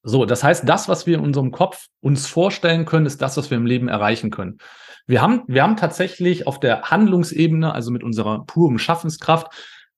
So, 0.02 0.24
das 0.24 0.42
heißt, 0.42 0.68
das, 0.68 0.88
was 0.88 1.06
wir 1.06 1.18
in 1.18 1.24
unserem 1.24 1.50
Kopf 1.50 1.86
uns 2.00 2.26
vorstellen 2.26 2.86
können, 2.86 3.06
ist 3.06 3.20
das, 3.20 3.36
was 3.36 3.50
wir 3.50 3.58
im 3.58 3.66
Leben 3.66 3.88
erreichen 3.88 4.30
können. 4.30 4.58
Wir 5.06 5.20
haben, 5.20 5.42
wir 5.46 5.62
haben 5.62 5.76
tatsächlich 5.76 6.46
auf 6.46 6.60
der 6.60 6.82
Handlungsebene, 6.82 7.74
also 7.74 7.90
mit 7.90 8.02
unserer 8.02 8.44
puren 8.46 8.78
Schaffenskraft, 8.78 9.48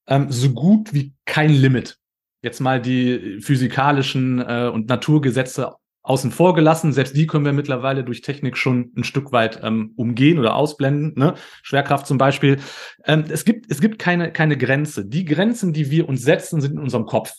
ähm, 0.07 0.31
so 0.31 0.51
gut 0.51 0.93
wie 0.93 1.13
kein 1.25 1.51
Limit. 1.51 1.99
Jetzt 2.43 2.61
mal 2.61 2.81
die 2.81 3.41
physikalischen 3.41 4.41
äh, 4.41 4.71
und 4.73 4.89
Naturgesetze 4.89 5.77
außen 6.03 6.33
vor 6.33 6.55
gelassen. 6.55 6.93
Selbst 6.93 7.17
die 7.17 7.27
können 7.27 7.45
wir 7.45 7.53
mittlerweile 7.53 8.03
durch 8.03 8.23
Technik 8.23 8.57
schon 8.57 8.93
ein 8.97 9.05
Stück 9.05 9.31
weit 9.31 9.61
ähm, 9.63 9.93
umgehen 9.97 10.39
oder 10.39 10.57
ausblenden. 10.57 11.13
Ne? 11.17 11.35
Schwerkraft 11.63 12.07
zum 12.07 12.19
Beispiel. 12.19 12.59
Ähm, 13.05 13.25
es 13.29 13.45
gibt, 13.45 13.71
es 13.71 13.81
gibt 13.81 14.01
keine, 14.01 14.33
keine 14.33 14.57
Grenze. 14.57 15.05
Die 15.05 15.25
Grenzen, 15.25 15.73
die 15.73 15.91
wir 15.91 16.09
uns 16.09 16.23
setzen, 16.23 16.61
sind 16.61 16.73
in 16.73 16.81
unserem 16.81 17.07
Kopf. 17.07 17.33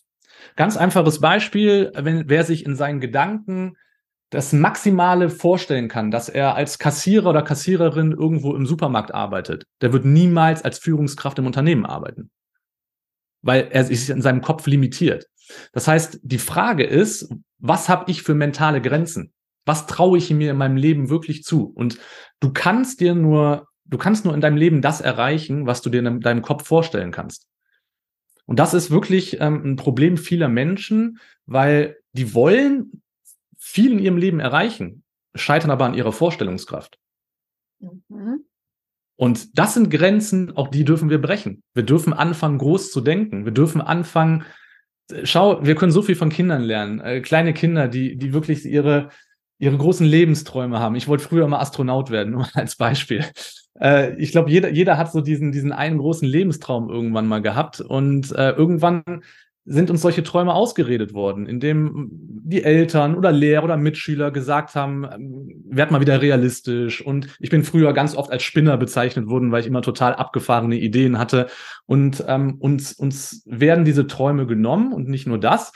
Ganz 0.56 0.77
einfaches 0.77 1.19
Beispiel, 1.19 1.91
wenn 1.95 2.29
wer 2.29 2.43
sich 2.43 2.65
in 2.65 2.75
seinen 2.75 2.99
Gedanken 2.99 3.75
das 4.29 4.51
Maximale 4.51 5.29
vorstellen 5.29 5.88
kann, 5.88 6.10
dass 6.10 6.27
er 6.27 6.56
als 6.56 6.79
Kassierer 6.79 7.29
oder 7.29 7.43
Kassiererin 7.43 8.12
irgendwo 8.12 8.56
im 8.56 8.65
Supermarkt 8.65 9.13
arbeitet, 9.13 9.65
der 9.82 9.93
wird 9.93 10.06
niemals 10.06 10.63
als 10.63 10.79
Führungskraft 10.79 11.38
im 11.38 11.45
Unternehmen 11.45 11.86
arbeiten, 11.86 12.32
weil 13.43 13.67
er 13.69 13.84
sich 13.84 14.10
in 14.10 14.23
seinem 14.23 14.41
Kopf 14.41 14.65
limitiert. 14.65 15.27
Das 15.71 15.88
heißt, 15.88 16.19
die 16.23 16.39
Frage 16.39 16.84
ist, 16.84 17.29
was 17.60 17.89
habe 17.89 18.10
ich 18.10 18.23
für 18.23 18.34
mentale 18.34 18.82
Grenzen? 18.82 19.34
Was 19.65 19.86
traue 19.86 20.17
ich 20.17 20.32
mir 20.32 20.51
in 20.51 20.58
meinem 20.58 20.77
Leben 20.77 21.10
wirklich 21.10 21.43
zu? 21.43 21.65
Und 21.65 21.99
du 22.39 22.51
kannst 22.51 23.01
dir 23.01 23.13
nur, 23.13 23.67
du 23.86 23.97
kannst 23.97 24.25
nur 24.25 24.34
in 24.34 24.41
deinem 24.41 24.58
Leben 24.58 24.82
das 24.82 24.99
erreichen, 24.99 25.67
was 25.67 25.82
du 25.82 25.89
dir 25.89 25.99
in 25.99 26.21
deinem 26.21 26.41
Kopf 26.41 26.65
vorstellen 26.67 27.12
kannst. 27.12 27.47
Und 28.45 28.60
das 28.60 28.73
ist 28.73 28.91
wirklich 28.91 29.39
ähm, 29.39 29.62
ein 29.63 29.75
Problem 29.75 30.17
vieler 30.17 30.49
Menschen, 30.49 31.19
weil 31.45 31.97
die 32.12 32.34
wollen 32.34 33.01
viel 33.58 33.93
in 33.93 33.99
ihrem 33.99 34.17
Leben 34.17 34.39
erreichen, 34.39 35.03
scheitern 35.36 35.71
aber 35.71 35.86
an 35.86 35.93
ihrer 35.93 36.12
Vorstellungskraft. 36.12 36.99
Mhm. 37.79 38.45
Und 39.15 39.58
das 39.58 39.75
sind 39.75 39.89
Grenzen, 39.89 40.56
auch 40.58 40.67
die 40.67 40.84
dürfen 40.84 41.10
wir 41.10 41.21
brechen. 41.21 41.63
Wir 41.73 41.84
dürfen 41.84 42.13
anfangen, 42.13 42.58
groß 42.58 42.91
zu 42.91 42.99
denken. 42.99 43.45
Wir 43.45 43.51
dürfen 43.51 43.79
anfangen, 43.79 44.43
schau, 45.23 45.63
wir 45.65 45.75
können 45.75 45.91
so 45.91 46.01
viel 46.01 46.15
von 46.15 46.29
Kindern 46.29 46.63
lernen. 46.63 46.99
Äh, 46.99 47.21
kleine 47.21 47.53
Kinder, 47.53 47.88
die, 47.88 48.17
die 48.17 48.34
wirklich 48.34 48.65
ihre, 48.65 49.10
ihre 49.60 49.77
großen 49.77 50.06
Lebensträume 50.06 50.79
haben. 50.79 50.95
Ich 50.95 51.08
wollte 51.08 51.23
früher 51.23 51.47
mal 51.47 51.60
Astronaut 51.60 52.10
werden, 52.10 52.32
nur 52.34 52.47
als 52.53 52.75
Beispiel. 52.75 53.25
Äh, 53.79 54.15
ich 54.15 54.31
glaube, 54.31 54.49
jeder, 54.49 54.69
jeder 54.69 54.97
hat 54.97 55.12
so 55.12 55.21
diesen, 55.21 55.51
diesen 55.51 55.71
einen 55.71 55.97
großen 55.97 56.27
Lebenstraum 56.27 56.89
irgendwann 56.89 57.27
mal 57.27 57.41
gehabt 57.41 57.81
und 57.81 58.31
äh, 58.33 58.51
irgendwann 58.51 59.23
sind 59.65 59.89
uns 59.89 60.01
solche 60.01 60.23
Träume 60.23 60.53
ausgeredet 60.53 61.13
worden, 61.13 61.45
indem 61.45 62.09
die 62.12 62.63
Eltern 62.63 63.15
oder 63.15 63.31
Lehrer 63.31 63.63
oder 63.63 63.77
Mitschüler 63.77 64.29
gesagt 64.31 64.75
haben, 64.75 65.05
ähm, 65.05 65.63
werd 65.69 65.89
mal 65.89 66.01
wieder 66.01 66.21
realistisch. 66.21 67.05
Und 67.05 67.27
ich 67.39 67.49
bin 67.49 67.63
früher 67.63 67.93
ganz 67.93 68.15
oft 68.15 68.29
als 68.29 68.43
Spinner 68.43 68.75
bezeichnet 68.75 69.27
worden, 69.27 69.51
weil 69.51 69.62
ich 69.62 69.67
immer 69.67 69.81
total 69.81 70.15
abgefahrene 70.15 70.75
Ideen 70.75 71.17
hatte. 71.17 71.47
Und 71.86 72.23
ähm, 72.27 72.55
uns, 72.59 72.91
uns 72.91 73.43
werden 73.45 73.86
diese 73.86 74.05
Träume 74.07 74.45
genommen 74.47 74.91
und 74.91 75.07
nicht 75.07 75.27
nur 75.27 75.39
das. 75.39 75.71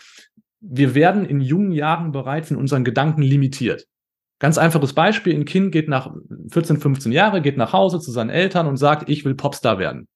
Wir 0.59 0.93
werden 0.93 1.23
in 1.23 1.39
jungen 1.39 1.71
Jahren 1.71 2.11
bereits 2.11 2.51
in 2.51 2.57
unseren 2.57 2.83
Gedanken 2.83 3.21
limitiert. 3.21 3.87
Ganz 4.39 4.57
einfaches 4.57 4.93
Beispiel, 4.93 5.33
ein 5.33 5.45
Kind 5.45 5.71
geht 5.71 5.89
nach 5.89 6.11
14, 6.51 6.79
15 6.79 7.11
Jahre, 7.11 7.41
geht 7.41 7.57
nach 7.57 7.73
Hause 7.73 7.99
zu 7.99 8.11
seinen 8.11 8.29
Eltern 8.29 8.67
und 8.67 8.77
sagt, 8.77 9.09
ich 9.09 9.25
will 9.25 9.33
Popstar 9.33 9.79
werden. 9.79 10.07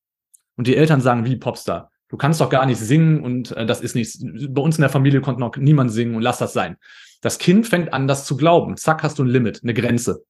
Und 0.57 0.67
die 0.67 0.75
Eltern 0.75 1.01
sagen, 1.01 1.25
wie 1.25 1.37
Popstar? 1.37 1.89
Du 2.07 2.17
kannst 2.17 2.41
doch 2.41 2.49
gar 2.49 2.65
nicht 2.65 2.77
singen 2.77 3.23
und 3.23 3.51
äh, 3.51 3.65
das 3.65 3.81
ist 3.81 3.95
nichts. 3.95 4.23
Bei 4.49 4.61
uns 4.61 4.77
in 4.77 4.81
der 4.81 4.89
Familie 4.89 5.21
konnte 5.21 5.39
noch 5.39 5.55
niemand 5.55 5.91
singen 5.91 6.13
und 6.15 6.21
lass 6.21 6.37
das 6.37 6.53
sein. 6.53 6.77
Das 7.21 7.39
Kind 7.39 7.67
fängt 7.67 7.93
an, 7.93 8.07
das 8.07 8.25
zu 8.25 8.35
glauben. 8.35 8.77
Zack, 8.77 9.01
hast 9.01 9.17
du 9.17 9.23
ein 9.23 9.29
Limit, 9.29 9.61
eine 9.63 9.73
Grenze. 9.73 10.23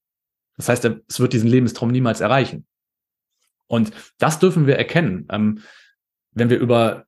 Das 0.58 0.70
heißt, 0.70 0.86
es 0.86 1.20
wird 1.20 1.34
diesen 1.34 1.50
Lebenstraum 1.50 1.90
niemals 1.90 2.22
erreichen. 2.22 2.66
Und 3.68 3.92
das 4.20 4.40
dürfen 4.40 4.68
wir 4.68 4.78
erkennen. 4.78 5.26
Ähm, 5.32 5.60
wenn 6.34 6.50
wir 6.50 6.60
über 6.60 7.06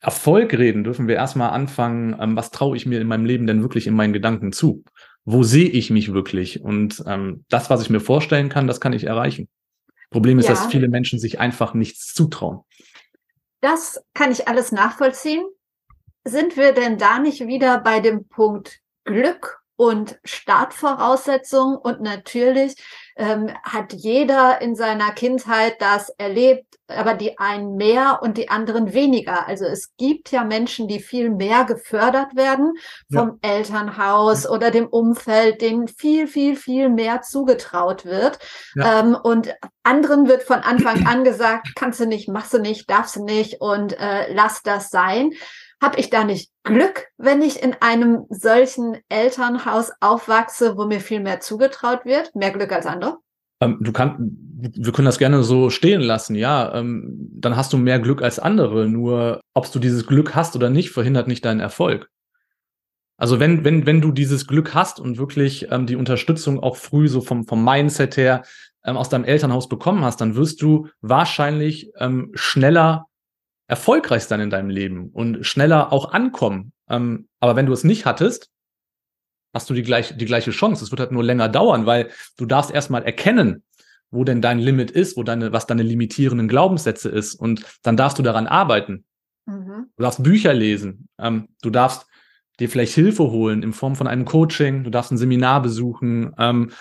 Erfolg 0.00 0.54
reden, 0.54 0.82
dürfen 0.82 1.08
wir 1.08 1.16
erstmal 1.16 1.50
anfangen, 1.50 2.16
ähm, 2.18 2.36
was 2.36 2.50
traue 2.50 2.76
ich 2.76 2.86
mir 2.86 3.00
in 3.00 3.06
meinem 3.06 3.26
Leben 3.26 3.46
denn 3.46 3.60
wirklich 3.60 3.86
in 3.86 3.94
meinen 3.94 4.12
Gedanken 4.12 4.52
zu? 4.52 4.82
Wo 5.24 5.42
sehe 5.42 5.68
ich 5.68 5.90
mich 5.90 6.12
wirklich? 6.12 6.62
Und 6.62 7.02
ähm, 7.06 7.44
das, 7.48 7.70
was 7.70 7.82
ich 7.82 7.90
mir 7.90 8.00
vorstellen 8.00 8.48
kann, 8.48 8.66
das 8.66 8.80
kann 8.80 8.92
ich 8.92 9.04
erreichen. 9.04 9.48
Problem 10.10 10.38
ist, 10.38 10.48
ja. 10.48 10.54
dass 10.54 10.66
viele 10.66 10.88
Menschen 10.88 11.18
sich 11.18 11.38
einfach 11.38 11.74
nichts 11.74 12.12
zutrauen. 12.14 12.60
Das 13.60 14.02
kann 14.14 14.32
ich 14.32 14.48
alles 14.48 14.72
nachvollziehen. 14.72 15.44
Sind 16.24 16.56
wir 16.56 16.72
denn 16.72 16.98
da 16.98 17.18
nicht 17.18 17.46
wieder 17.46 17.78
bei 17.80 18.00
dem 18.00 18.28
Punkt 18.28 18.80
Glück 19.04 19.60
und 19.76 20.18
Startvoraussetzungen? 20.24 21.76
Und 21.76 22.00
natürlich 22.00 22.74
ähm, 23.20 23.50
hat 23.62 23.92
jeder 23.92 24.62
in 24.62 24.74
seiner 24.74 25.12
Kindheit 25.12 25.76
das 25.78 26.08
erlebt, 26.16 26.64
aber 26.88 27.12
die 27.12 27.38
einen 27.38 27.76
mehr 27.76 28.20
und 28.22 28.38
die 28.38 28.48
anderen 28.48 28.94
weniger. 28.94 29.46
Also 29.46 29.66
es 29.66 29.94
gibt 29.98 30.32
ja 30.32 30.42
Menschen, 30.42 30.88
die 30.88 31.00
viel 31.00 31.28
mehr 31.28 31.64
gefördert 31.64 32.34
werden 32.34 32.72
vom 33.12 33.38
ja. 33.42 33.50
Elternhaus 33.50 34.48
oder 34.48 34.70
dem 34.70 34.86
Umfeld, 34.86 35.60
denen 35.60 35.86
viel, 35.86 36.26
viel, 36.26 36.56
viel 36.56 36.88
mehr 36.88 37.20
zugetraut 37.20 38.06
wird. 38.06 38.38
Ja. 38.74 39.00
Ähm, 39.00 39.14
und 39.22 39.54
anderen 39.82 40.26
wird 40.26 40.42
von 40.42 40.60
Anfang 40.60 41.06
an 41.06 41.22
gesagt, 41.22 41.68
kannst 41.74 42.00
du 42.00 42.06
nicht, 42.06 42.28
machst 42.28 42.54
du 42.54 42.58
nicht, 42.58 42.88
darfst 42.88 43.16
du 43.16 43.24
nicht 43.24 43.60
und 43.60 43.92
äh, 43.98 44.32
lass 44.32 44.62
das 44.62 44.88
sein. 44.88 45.32
Habe 45.82 45.98
ich 45.98 46.10
da 46.10 46.24
nicht 46.24 46.50
Glück, 46.62 47.08
wenn 47.16 47.40
ich 47.40 47.62
in 47.62 47.74
einem 47.80 48.26
solchen 48.28 48.98
Elternhaus 49.08 49.92
aufwachse, 50.00 50.76
wo 50.76 50.84
mir 50.84 51.00
viel 51.00 51.20
mehr 51.20 51.40
zugetraut 51.40 52.04
wird? 52.04 52.34
Mehr 52.34 52.50
Glück 52.50 52.70
als 52.72 52.86
andere? 52.86 53.18
Ähm, 53.62 53.78
du 53.80 53.92
kannst, 53.92 54.16
wir 54.18 54.92
können 54.92 55.06
das 55.06 55.18
gerne 55.18 55.42
so 55.42 55.70
stehen 55.70 56.00
lassen, 56.02 56.34
ja. 56.34 56.74
Ähm, 56.74 57.30
dann 57.32 57.56
hast 57.56 57.72
du 57.72 57.78
mehr 57.78 57.98
Glück 57.98 58.22
als 58.22 58.38
andere. 58.38 58.88
Nur, 58.88 59.40
ob 59.54 59.70
du 59.72 59.78
dieses 59.78 60.06
Glück 60.06 60.34
hast 60.34 60.54
oder 60.54 60.68
nicht, 60.68 60.90
verhindert 60.90 61.28
nicht 61.28 61.44
deinen 61.44 61.60
Erfolg. 61.60 62.10
Also 63.16 63.38
wenn, 63.38 63.64
wenn, 63.64 63.84
wenn 63.84 64.00
du 64.00 64.12
dieses 64.12 64.46
Glück 64.46 64.74
hast 64.74 64.98
und 64.98 65.18
wirklich 65.18 65.70
ähm, 65.70 65.86
die 65.86 65.96
Unterstützung 65.96 66.58
auch 66.58 66.76
früh 66.76 67.06
so 67.06 67.20
vom, 67.20 67.46
vom 67.46 67.62
Mindset 67.62 68.16
her 68.16 68.44
ähm, 68.82 68.96
aus 68.96 69.10
deinem 69.10 69.24
Elternhaus 69.24 69.68
bekommen 69.68 70.04
hast, 70.04 70.22
dann 70.22 70.36
wirst 70.36 70.62
du 70.62 70.88
wahrscheinlich 71.02 71.92
ähm, 71.98 72.30
schneller 72.34 73.09
erfolgreich 73.70 74.24
sein 74.24 74.40
in 74.40 74.50
deinem 74.50 74.68
Leben 74.68 75.10
und 75.10 75.46
schneller 75.46 75.92
auch 75.92 76.12
ankommen. 76.12 76.72
Ähm, 76.88 77.28
aber 77.38 77.56
wenn 77.56 77.66
du 77.66 77.72
es 77.72 77.84
nicht 77.84 78.04
hattest, 78.04 78.50
hast 79.54 79.70
du 79.70 79.74
die, 79.74 79.82
gleich, 79.82 80.16
die 80.16 80.24
gleiche 80.24 80.50
Chance. 80.50 80.84
Es 80.84 80.90
wird 80.90 81.00
halt 81.00 81.12
nur 81.12 81.24
länger 81.24 81.48
dauern, 81.48 81.86
weil 81.86 82.10
du 82.36 82.46
darfst 82.46 82.70
erstmal 82.70 83.04
erkennen, 83.04 83.62
wo 84.10 84.24
denn 84.24 84.42
dein 84.42 84.58
Limit 84.58 84.90
ist, 84.90 85.16
wo 85.16 85.22
deine, 85.22 85.52
was 85.52 85.66
deine 85.66 85.82
limitierenden 85.84 86.48
Glaubenssätze 86.48 87.08
ist. 87.08 87.34
Und 87.34 87.64
dann 87.82 87.96
darfst 87.96 88.18
du 88.18 88.22
daran 88.22 88.46
arbeiten. 88.46 89.04
Mhm. 89.46 89.86
Du 89.96 90.02
darfst 90.02 90.22
Bücher 90.22 90.52
lesen. 90.52 91.08
Ähm, 91.18 91.48
du 91.62 91.70
darfst 91.70 92.06
dir 92.58 92.68
vielleicht 92.68 92.94
Hilfe 92.94 93.30
holen 93.30 93.62
in 93.62 93.72
Form 93.72 93.94
von 93.94 94.06
einem 94.06 94.24
Coaching. 94.24 94.84
Du 94.84 94.90
darfst 94.90 95.12
ein 95.12 95.18
Seminar 95.18 95.62
besuchen. 95.62 96.34
Ähm, 96.38 96.72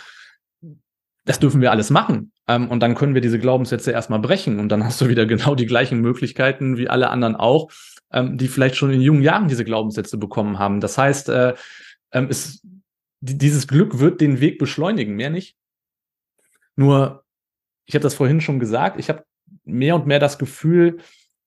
das 1.25 1.39
dürfen 1.39 1.61
wir 1.61 1.71
alles 1.71 1.91
machen. 1.91 2.31
Ähm, 2.49 2.67
und 2.67 2.79
dann 2.81 2.95
können 2.95 3.13
wir 3.13 3.21
diese 3.21 3.37
Glaubenssätze 3.37 3.91
erstmal 3.91 4.19
brechen 4.19 4.59
und 4.59 4.69
dann 4.69 4.83
hast 4.83 4.99
du 4.99 5.07
wieder 5.07 5.27
genau 5.27 5.53
die 5.53 5.67
gleichen 5.67 6.01
Möglichkeiten 6.01 6.77
wie 6.77 6.89
alle 6.89 7.11
anderen 7.11 7.35
auch, 7.35 7.69
ähm, 8.11 8.37
die 8.39 8.47
vielleicht 8.47 8.75
schon 8.75 8.91
in 8.91 9.01
jungen 9.01 9.21
Jahren 9.21 9.47
diese 9.47 9.63
Glaubenssätze 9.63 10.17
bekommen 10.17 10.57
haben. 10.57 10.81
Das 10.81 10.97
heißt, 10.97 11.29
äh, 11.29 11.53
ähm, 12.11 12.27
es, 12.29 12.65
dieses 13.21 13.67
Glück 13.67 13.99
wird 13.99 14.19
den 14.19 14.39
Weg 14.41 14.57
beschleunigen, 14.57 15.15
mehr 15.15 15.29
nicht. 15.29 15.57
Nur, 16.75 17.23
ich 17.85 17.93
habe 17.93 18.03
das 18.03 18.15
vorhin 18.15 18.41
schon 18.41 18.59
gesagt, 18.59 18.99
ich 18.99 19.09
habe 19.09 19.23
mehr 19.63 19.95
und 19.95 20.07
mehr 20.07 20.19
das 20.19 20.39
Gefühl, 20.39 20.97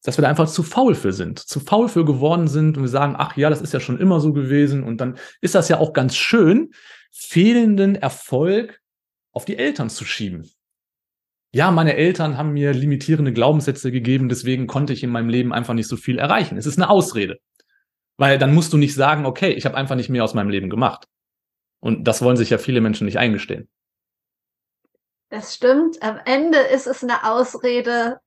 dass 0.05 0.19
wir 0.19 0.23
da 0.23 0.29
einfach 0.29 0.49
zu 0.49 0.63
faul 0.63 0.95
für 0.95 1.13
sind, 1.13 1.41
zu 1.41 1.59
faul 1.59 1.89
für 1.89 2.05
geworden 2.05 2.47
sind 2.47 2.77
und 2.77 2.85
wir 2.85 2.89
sagen, 2.89 3.17
ach 3.19 3.37
ja, 3.37 3.51
das 3.51 3.61
ist 3.61 3.73
ja 3.73 3.81
schon 3.81 3.99
immer 3.99 4.21
so 4.21 4.33
gewesen 4.33 4.85
und 4.85 5.01
dann 5.01 5.19
ist 5.41 5.57
das 5.57 5.69
ja 5.69 5.79
auch 5.79 5.95
ganz 5.95 6.15
schön, 6.15 6.73
fehlenden 7.11 7.97
Erfolg 7.97 8.81
auf 9.33 9.45
die 9.45 9.57
Eltern 9.57 9.91
zu 9.91 10.05
schieben 10.05 10.49
ja, 11.55 11.71
meine 11.71 11.97
Eltern 11.97 12.39
haben 12.39 12.53
mir 12.53 12.73
limitierende 12.73 13.33
Glaubenssätze 13.33 13.93
gegeben, 13.93 14.29
deswegen 14.29 14.67
konnte 14.67 14.93
ich 14.93 15.03
in 15.03 15.11
meinem 15.11 15.29
Leben 15.29 15.53
einfach 15.53 15.75
nicht 15.75 15.89
so 15.89 15.97
viel 15.97 16.19
erreichen. 16.19 16.57
Es 16.57 16.67
ist 16.67 16.79
eine 16.79 16.89
Ausrede. 16.89 17.39
Weil 18.17 18.39
dann 18.39 18.55
musst 18.55 18.73
du 18.73 18.79
nicht 18.79 18.95
sagen, 18.95 19.27
okay, 19.27 19.51
ich 19.51 19.67
habe 19.67 19.77
einfach 19.77 19.97
nicht 19.97 20.09
mehr 20.09 20.25
aus 20.25 20.35
meinem 20.35 20.49
Leben 20.49 20.71
gemacht. 20.71 21.09
Und 21.81 22.05
das 22.05 22.23
wollen 22.23 22.37
sich 22.37 22.51
ja 22.51 22.59
viele 22.59 22.81
Menschen 22.81 23.05
nicht 23.05 23.19
eingestehen. 23.19 23.69
Das 25.29 25.55
stimmt. 25.55 26.03
Am 26.03 26.21
Ende 26.25 26.59
ist 26.59 26.87
es 26.87 27.03
eine 27.03 27.25
Ausrede, 27.31 28.21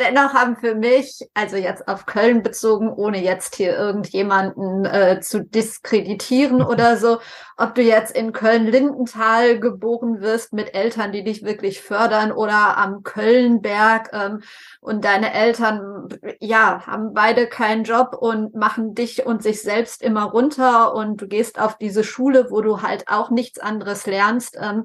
Dennoch 0.00 0.32
haben 0.32 0.56
für 0.56 0.76
mich, 0.76 1.28
also 1.34 1.56
jetzt 1.56 1.88
auf 1.88 2.06
Köln 2.06 2.44
bezogen, 2.44 2.88
ohne 2.88 3.20
jetzt 3.20 3.56
hier 3.56 3.76
irgendjemanden 3.76 4.84
äh, 4.84 5.20
zu 5.20 5.44
diskreditieren 5.44 6.62
oder 6.62 6.96
so, 6.96 7.18
ob 7.56 7.74
du 7.74 7.82
jetzt 7.82 8.14
in 8.14 8.32
Köln-Lindenthal 8.32 9.58
geboren 9.58 10.20
wirst 10.20 10.52
mit 10.52 10.72
Eltern, 10.74 11.10
die 11.10 11.24
dich 11.24 11.42
wirklich 11.42 11.80
fördern 11.80 12.30
oder 12.30 12.76
am 12.76 13.02
Kölnberg 13.02 14.10
ähm, 14.12 14.42
und 14.80 15.04
deine 15.04 15.34
Eltern, 15.34 16.08
ja, 16.38 16.86
haben 16.86 17.12
beide 17.12 17.48
keinen 17.48 17.82
Job 17.82 18.16
und 18.16 18.54
machen 18.54 18.94
dich 18.94 19.26
und 19.26 19.42
sich 19.42 19.62
selbst 19.62 20.00
immer 20.00 20.24
runter 20.24 20.94
und 20.94 21.20
du 21.20 21.26
gehst 21.26 21.60
auf 21.60 21.76
diese 21.76 22.04
Schule, 22.04 22.50
wo 22.50 22.60
du 22.60 22.82
halt 22.82 23.08
auch 23.08 23.30
nichts 23.30 23.58
anderes 23.58 24.06
lernst. 24.06 24.56
Ähm, 24.60 24.84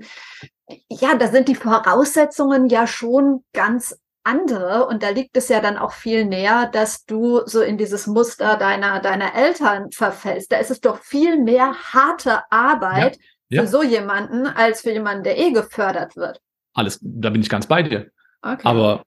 ja, 0.90 1.16
da 1.16 1.28
sind 1.28 1.50
die 1.50 1.56
Voraussetzungen 1.56 2.68
ja 2.68 2.88
schon 2.88 3.44
ganz 3.54 3.96
andere 4.24 4.86
und 4.88 5.04
da 5.04 5.10
liegt 5.10 5.36
es 5.38 5.50
ja 5.50 5.60
dann 5.60 5.78
auch 5.78 5.92
viel 5.92 6.26
näher, 6.26 6.70
dass 6.72 7.06
du 7.06 7.42
so 7.46 7.62
in 7.62 7.78
dieses 7.78 8.08
Muster 8.08 8.58
deiner, 8.58 9.00
deiner 9.02 9.36
Eltern 9.36 9.92
verfällst. 9.92 10.52
Da 10.52 10.58
ist 10.58 10.72
es 10.72 10.82
doch 10.82 11.00
viel 11.00 11.42
mehr 11.42 11.74
harte 11.94 12.42
Arbeit 12.52 13.18
ja, 13.50 13.58
ja. 13.58 13.62
für 13.62 13.68
so 13.68 13.84
jemanden 13.84 14.48
als 14.48 14.82
für 14.82 14.92
jemanden, 14.92 15.24
der 15.24 15.38
eh 15.38 15.52
gefördert 15.52 16.16
wird. 16.16 16.42
Alles, 16.74 17.00
da 17.02 17.30
bin 17.30 17.42
ich 17.42 17.50
ganz 17.50 17.68
bei 17.68 17.84
dir. 17.84 18.12
Okay. 18.42 18.62
Aber 18.64 19.04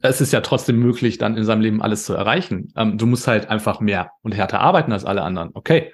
es 0.00 0.20
ist 0.20 0.32
ja 0.32 0.40
trotzdem 0.40 0.78
möglich, 0.78 1.18
dann 1.18 1.36
in 1.36 1.44
seinem 1.44 1.62
Leben 1.62 1.82
alles 1.82 2.04
zu 2.04 2.14
erreichen. 2.14 2.72
Ähm, 2.76 2.98
du 2.98 3.06
musst 3.06 3.26
halt 3.26 3.48
einfach 3.48 3.80
mehr 3.80 4.10
und 4.22 4.32
härter 4.32 4.60
arbeiten 4.60 4.92
als 4.92 5.04
alle 5.04 5.22
anderen. 5.22 5.50
Okay. 5.54 5.92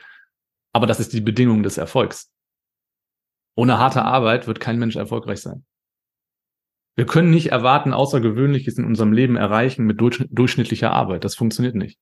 Aber 0.73 0.87
das 0.87 1.01
ist 1.01 1.13
die 1.13 1.21
Bedingung 1.21 1.63
des 1.63 1.79
Erfolgs. 1.79 2.33
Ohne 3.57 3.79
harte 3.79 4.03
Arbeit 4.03 4.47
wird 4.47 4.61
kein 4.61 4.79
Mensch 4.79 4.97
erfolgreich 4.97 5.43
sein. 5.43 5.65
Wir 7.01 7.07
können 7.07 7.31
nicht 7.31 7.51
erwarten, 7.51 7.95
Außergewöhnliches 7.95 8.77
in 8.77 8.85
unserem 8.85 9.15
Leben 9.15 9.37
erreichen 9.37 9.87
mit 9.87 10.03
durchschnittlicher 10.03 10.91
Arbeit. 10.91 11.25
Das 11.25 11.35
funktioniert 11.35 11.75
nicht. 11.75 11.99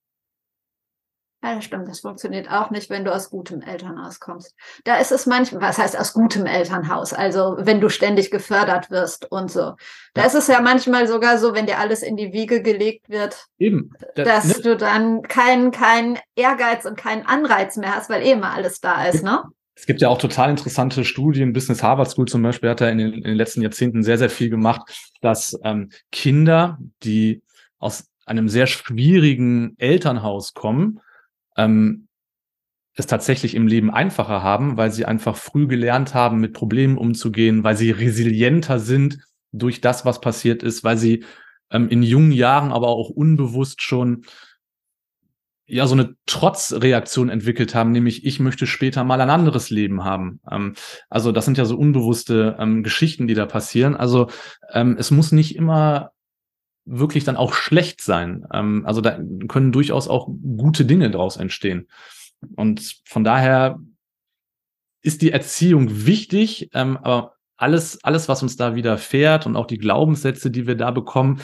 Ja, 1.41 1.55
das 1.55 1.63
stimmt. 1.63 1.87
Das 1.87 2.01
funktioniert 2.01 2.51
auch 2.51 2.69
nicht, 2.69 2.89
wenn 2.89 3.05
du 3.05 3.15
aus 3.15 3.29
gutem 3.29 3.61
Elternhaus 3.61 4.19
kommst. 4.19 4.55
Da 4.83 4.97
ist 4.97 5.13
es 5.13 5.25
manchmal, 5.25 5.61
was 5.61 5.77
heißt 5.77 5.97
aus 5.97 6.11
gutem 6.11 6.45
Elternhaus? 6.45 7.13
Also, 7.13 7.55
wenn 7.59 7.79
du 7.79 7.87
ständig 7.87 8.29
gefördert 8.29 8.91
wirst 8.91 9.31
und 9.31 9.49
so. 9.49 9.75
Da 10.15 10.21
ja. 10.23 10.27
ist 10.27 10.35
es 10.35 10.47
ja 10.47 10.59
manchmal 10.59 11.07
sogar 11.07 11.37
so, 11.37 11.53
wenn 11.53 11.65
dir 11.65 11.79
alles 11.79 12.03
in 12.03 12.17
die 12.17 12.33
Wiege 12.33 12.61
gelegt 12.61 13.07
wird, 13.07 13.45
Eben. 13.57 13.93
Das, 14.15 14.27
dass 14.27 14.57
ne? 14.57 14.63
du 14.63 14.75
dann 14.75 15.21
keinen 15.21 15.71
keinen 15.71 16.19
Ehrgeiz 16.35 16.83
und 16.83 16.97
keinen 16.97 17.25
Anreiz 17.25 17.77
mehr 17.77 17.95
hast, 17.95 18.09
weil 18.09 18.21
eh 18.21 18.31
immer 18.31 18.51
alles 18.51 18.81
da 18.81 19.05
ist, 19.05 19.23
ne? 19.23 19.43
Es 19.79 19.85
gibt 19.85 20.01
ja 20.01 20.09
auch 20.09 20.17
total 20.17 20.49
interessante 20.49 21.05
Studien. 21.05 21.53
Business 21.53 21.81
Harvard 21.81 22.11
School 22.11 22.27
zum 22.27 22.41
Beispiel 22.41 22.69
hat 22.69 22.81
da 22.81 22.89
in 22.89 22.97
den, 22.97 23.13
in 23.13 23.23
den 23.23 23.35
letzten 23.35 23.61
Jahrzehnten 23.61 24.03
sehr, 24.03 24.17
sehr 24.17 24.29
viel 24.29 24.49
gemacht, 24.49 24.81
dass 25.21 25.57
ähm, 25.63 25.89
Kinder, 26.11 26.79
die 27.03 27.41
aus 27.77 28.09
einem 28.25 28.49
sehr 28.49 28.67
schwierigen 28.67 29.75
Elternhaus 29.77 30.53
kommen, 30.53 30.99
ähm, 31.55 32.09
es 32.93 33.07
tatsächlich 33.07 33.55
im 33.55 33.67
Leben 33.67 33.89
einfacher 33.89 34.43
haben, 34.43 34.75
weil 34.75 34.91
sie 34.91 35.05
einfach 35.05 35.37
früh 35.37 35.65
gelernt 35.65 36.13
haben, 36.13 36.41
mit 36.41 36.51
Problemen 36.51 36.97
umzugehen, 36.97 37.63
weil 37.63 37.77
sie 37.77 37.91
resilienter 37.91 38.79
sind 38.79 39.19
durch 39.53 39.79
das, 39.79 40.03
was 40.03 40.19
passiert 40.19 40.61
ist, 40.61 40.83
weil 40.83 40.97
sie 40.97 41.23
ähm, 41.71 41.87
in 41.87 42.03
jungen 42.03 42.33
Jahren 42.33 42.73
aber 42.73 42.89
auch 42.89 43.09
unbewusst 43.09 43.81
schon 43.81 44.25
ja 45.69 45.87
so 45.87 45.93
eine 45.93 46.15
Trotzreaktion 46.25 47.29
entwickelt 47.29 47.75
haben, 47.75 47.91
nämlich 47.91 48.25
ich 48.25 48.39
möchte 48.39 48.67
später 48.67 49.03
mal 49.03 49.21
ein 49.21 49.29
anderes 49.29 49.69
Leben 49.69 50.03
haben. 50.03 50.41
Ähm, 50.49 50.73
also 51.09 51.31
das 51.31 51.45
sind 51.45 51.57
ja 51.57 51.65
so 51.65 51.77
unbewusste 51.77 52.57
ähm, 52.59 52.83
Geschichten, 52.83 53.27
die 53.27 53.35
da 53.35 53.45
passieren. 53.45 53.95
Also 53.95 54.29
ähm, 54.73 54.97
es 54.99 55.11
muss 55.11 55.31
nicht 55.31 55.55
immer 55.55 56.11
wirklich 56.85 57.23
dann 57.23 57.37
auch 57.37 57.53
schlecht 57.53 58.01
sein. 58.01 58.45
Ähm, 58.51 58.85
also 58.85 59.01
da 59.01 59.19
können 59.47 59.71
durchaus 59.71 60.07
auch 60.07 60.27
gute 60.27 60.85
Dinge 60.85 61.11
draus 61.11 61.37
entstehen. 61.37 61.87
Und 62.55 63.01
von 63.05 63.23
daher 63.23 63.79
ist 65.01 65.21
die 65.21 65.31
Erziehung 65.31 66.05
wichtig, 66.05 66.69
ähm, 66.73 66.97
aber 66.97 67.35
alles, 67.57 68.03
alles, 68.03 68.29
was 68.29 68.41
uns 68.41 68.55
da 68.55 68.75
widerfährt 68.75 69.45
und 69.45 69.55
auch 69.55 69.67
die 69.67 69.77
Glaubenssätze, 69.77 70.49
die 70.49 70.65
wir 70.65 70.75
da 70.75 70.91
bekommen, 70.91 71.41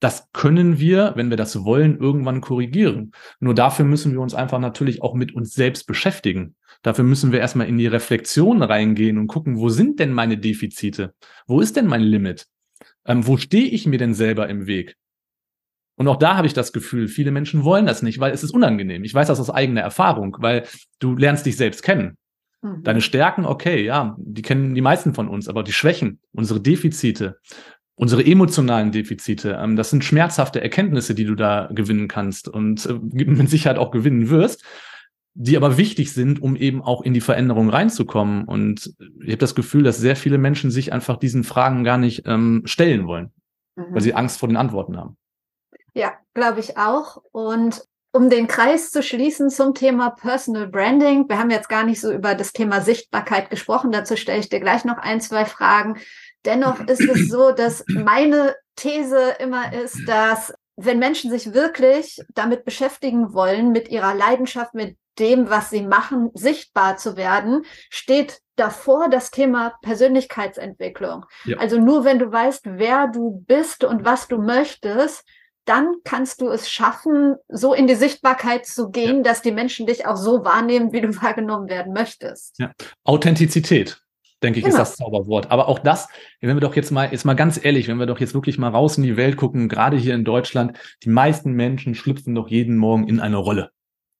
das 0.00 0.28
können 0.32 0.78
wir, 0.78 1.12
wenn 1.16 1.30
wir 1.30 1.36
das 1.36 1.64
wollen, 1.64 1.98
irgendwann 1.98 2.40
korrigieren. 2.40 3.12
Nur 3.40 3.54
dafür 3.54 3.84
müssen 3.84 4.12
wir 4.12 4.20
uns 4.20 4.34
einfach 4.34 4.58
natürlich 4.58 5.02
auch 5.02 5.14
mit 5.14 5.34
uns 5.34 5.54
selbst 5.54 5.86
beschäftigen. 5.86 6.54
Dafür 6.82 7.04
müssen 7.04 7.32
wir 7.32 7.40
erstmal 7.40 7.68
in 7.68 7.78
die 7.78 7.86
Reflexion 7.86 8.62
reingehen 8.62 9.18
und 9.18 9.26
gucken, 9.26 9.58
wo 9.58 9.70
sind 9.70 9.98
denn 9.98 10.12
meine 10.12 10.38
Defizite? 10.38 11.14
Wo 11.46 11.60
ist 11.60 11.76
denn 11.76 11.86
mein 11.86 12.02
Limit? 12.02 12.46
Ähm, 13.06 13.26
wo 13.26 13.36
stehe 13.38 13.68
ich 13.68 13.86
mir 13.86 13.98
denn 13.98 14.14
selber 14.14 14.48
im 14.48 14.66
Weg? 14.66 14.96
Und 15.96 16.08
auch 16.08 16.16
da 16.16 16.36
habe 16.36 16.46
ich 16.46 16.52
das 16.52 16.72
Gefühl, 16.72 17.08
viele 17.08 17.30
Menschen 17.30 17.64
wollen 17.64 17.86
das 17.86 18.02
nicht, 18.02 18.20
weil 18.20 18.32
es 18.32 18.44
ist 18.44 18.52
unangenehm. 18.52 19.02
Ich 19.02 19.14
weiß 19.14 19.28
das 19.28 19.40
aus 19.40 19.48
eigener 19.48 19.80
Erfahrung, 19.80 20.36
weil 20.40 20.64
du 20.98 21.16
lernst 21.16 21.46
dich 21.46 21.56
selbst 21.56 21.82
kennen. 21.82 22.18
Mhm. 22.60 22.82
Deine 22.82 23.00
Stärken, 23.00 23.46
okay, 23.46 23.82
ja, 23.82 24.14
die 24.18 24.42
kennen 24.42 24.74
die 24.74 24.82
meisten 24.82 25.14
von 25.14 25.28
uns, 25.28 25.48
aber 25.48 25.62
die 25.62 25.72
Schwächen, 25.72 26.20
unsere 26.32 26.60
Defizite, 26.60 27.38
unsere 27.96 28.24
emotionalen 28.24 28.92
Defizite, 28.92 29.58
ähm, 29.60 29.74
das 29.74 29.90
sind 29.90 30.04
schmerzhafte 30.04 30.60
Erkenntnisse, 30.60 31.14
die 31.14 31.24
du 31.24 31.34
da 31.34 31.68
gewinnen 31.72 32.08
kannst 32.08 32.48
und 32.48 32.86
äh, 32.86 32.92
mit 32.92 33.50
Sicherheit 33.50 33.78
auch 33.78 33.90
gewinnen 33.90 34.30
wirst, 34.30 34.62
die 35.34 35.56
aber 35.56 35.76
wichtig 35.76 36.12
sind, 36.12 36.40
um 36.40 36.56
eben 36.56 36.82
auch 36.82 37.02
in 37.02 37.14
die 37.14 37.20
Veränderung 37.20 37.68
reinzukommen. 37.68 38.44
Und 38.44 38.94
ich 39.20 39.28
habe 39.28 39.38
das 39.38 39.54
Gefühl, 39.54 39.82
dass 39.82 39.98
sehr 39.98 40.16
viele 40.16 40.38
Menschen 40.38 40.70
sich 40.70 40.92
einfach 40.92 41.16
diesen 41.16 41.44
Fragen 41.44 41.84
gar 41.84 41.98
nicht 41.98 42.22
ähm, 42.26 42.62
stellen 42.64 43.06
wollen, 43.06 43.32
mhm. 43.76 43.86
weil 43.90 44.00
sie 44.00 44.14
Angst 44.14 44.38
vor 44.38 44.48
den 44.48 44.56
Antworten 44.56 44.96
haben. 44.96 45.16
Ja, 45.94 46.12
glaube 46.34 46.60
ich 46.60 46.76
auch. 46.76 47.22
Und 47.32 47.82
um 48.12 48.30
den 48.30 48.46
Kreis 48.46 48.90
zu 48.90 49.02
schließen 49.02 49.50
zum 49.50 49.74
Thema 49.74 50.10
Personal 50.10 50.68
Branding, 50.68 51.28
wir 51.28 51.38
haben 51.38 51.50
jetzt 51.50 51.68
gar 51.68 51.84
nicht 51.84 52.00
so 52.00 52.10
über 52.12 52.34
das 52.34 52.52
Thema 52.52 52.80
Sichtbarkeit 52.80 53.50
gesprochen, 53.50 53.92
dazu 53.92 54.16
stelle 54.16 54.40
ich 54.40 54.48
dir 54.48 54.60
gleich 54.60 54.84
noch 54.86 54.96
ein, 54.96 55.20
zwei 55.20 55.44
Fragen. 55.44 55.98
Dennoch 56.46 56.80
ist 56.86 57.02
es 57.02 57.28
so, 57.28 57.50
dass 57.50 57.84
meine 57.88 58.54
These 58.76 59.36
immer 59.40 59.72
ist, 59.72 59.98
dass 60.06 60.54
wenn 60.76 60.98
Menschen 60.98 61.30
sich 61.30 61.52
wirklich 61.52 62.22
damit 62.34 62.64
beschäftigen 62.64 63.32
wollen, 63.32 63.72
mit 63.72 63.88
ihrer 63.88 64.14
Leidenschaft, 64.14 64.74
mit 64.74 64.96
dem, 65.18 65.48
was 65.48 65.70
sie 65.70 65.82
machen, 65.82 66.30
sichtbar 66.34 66.98
zu 66.98 67.16
werden, 67.16 67.64
steht 67.90 68.40
davor 68.56 69.08
das 69.08 69.30
Thema 69.30 69.74
Persönlichkeitsentwicklung. 69.82 71.24
Ja. 71.44 71.56
Also 71.56 71.80
nur 71.80 72.04
wenn 72.04 72.18
du 72.18 72.30
weißt, 72.30 72.66
wer 72.66 73.08
du 73.08 73.42
bist 73.46 73.84
und 73.84 74.04
was 74.04 74.28
du 74.28 74.38
möchtest, 74.38 75.24
dann 75.64 75.96
kannst 76.04 76.42
du 76.42 76.48
es 76.48 76.70
schaffen, 76.70 77.36
so 77.48 77.74
in 77.74 77.86
die 77.86 77.96
Sichtbarkeit 77.96 78.66
zu 78.66 78.90
gehen, 78.90 79.16
ja. 79.16 79.22
dass 79.22 79.42
die 79.42 79.52
Menschen 79.52 79.86
dich 79.86 80.06
auch 80.06 80.16
so 80.16 80.44
wahrnehmen, 80.44 80.92
wie 80.92 81.00
du 81.00 81.08
wahrgenommen 81.22 81.68
werden 81.68 81.92
möchtest. 81.92 82.58
Ja. 82.58 82.72
Authentizität 83.04 84.00
denke 84.46 84.60
ich, 84.60 84.64
genau. 84.64 84.76
ist 84.76 84.80
das 84.80 84.96
Zauberwort. 84.96 85.50
Aber 85.50 85.68
auch 85.68 85.80
das, 85.80 86.08
wenn 86.40 86.56
wir 86.56 86.60
doch 86.60 86.76
jetzt 86.76 86.90
mal, 86.90 87.10
jetzt 87.10 87.24
mal 87.24 87.34
ganz 87.34 87.62
ehrlich, 87.62 87.88
wenn 87.88 87.98
wir 87.98 88.06
doch 88.06 88.20
jetzt 88.20 88.34
wirklich 88.34 88.58
mal 88.58 88.70
raus 88.70 88.96
in 88.96 89.02
die 89.02 89.16
Welt 89.16 89.36
gucken, 89.36 89.68
gerade 89.68 89.96
hier 89.96 90.14
in 90.14 90.24
Deutschland, 90.24 90.78
die 91.02 91.10
meisten 91.10 91.52
Menschen 91.52 91.94
schlüpfen 91.94 92.34
doch 92.34 92.48
jeden 92.48 92.76
Morgen 92.76 93.08
in 93.08 93.20
eine 93.20 93.36
Rolle. 93.36 93.70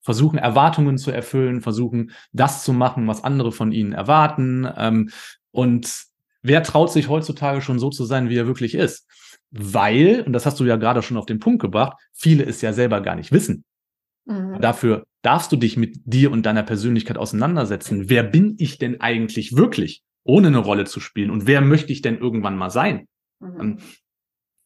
Versuchen 0.03 0.39
Erwartungen 0.39 0.99
zu 0.99 1.11
erfüllen, 1.11 1.63
versuchen 1.63 2.13
das 2.33 2.65
zu 2.65 2.73
machen, 2.73 3.07
was 3.07 3.25
andere 3.25 3.53
von 3.53 3.73
ihnen 3.73 3.93
erwarten. 3.93 4.69
Ähm, 4.77 5.11
und 5.53 6.05
wer 6.43 6.63
traut 6.63 6.93
sich 6.93 7.09
heutzutage 7.09 7.63
schon 7.63 7.79
so 7.79 7.91
zu 7.91 8.05
sein, 8.05 8.29
wie 8.29 8.37
er 8.37 8.47
wirklich 8.47 8.75
ist? 8.75 9.07
Weil, 9.51 10.23
und 10.27 10.33
das 10.33 10.45
hast 10.45 10.61
du 10.61 10.65
ja 10.65 10.77
gerade 10.77 11.03
schon 11.03 11.17
auf 11.17 11.27
den 11.27 11.39
Punkt 11.39 11.63
gebracht, 11.63 11.97
viele 12.13 12.45
es 12.45 12.61
ja 12.61 12.73
selber 12.73 13.01
gar 13.01 13.15
nicht 13.15 13.33
wissen. 13.33 13.65
Mhm. 14.27 14.61
Dafür 14.61 15.07
darfst 15.23 15.51
du 15.53 15.57
dich 15.57 15.77
mit 15.77 15.99
dir 16.05 16.31
und 16.31 16.45
deiner 16.45 16.63
Persönlichkeit 16.63 17.17
auseinandersetzen. 17.17 18.09
Wer 18.09 18.23
bin 18.23 18.57
ich 18.59 18.79
denn 18.79 19.01
eigentlich 19.01 19.57
wirklich? 19.57 20.03
Ohne 20.27 20.49
eine 20.49 20.59
Rolle 20.59 20.85
zu 20.85 21.01
spielen? 21.01 21.31
Und 21.31 21.47
wer 21.47 21.61
möchte 21.61 21.93
ich 21.93 22.03
denn 22.03 22.19
irgendwann 22.19 22.57
mal 22.57 22.71
sein? 22.71 23.09
Mhm. 23.41 23.61
Ähm, 23.61 23.79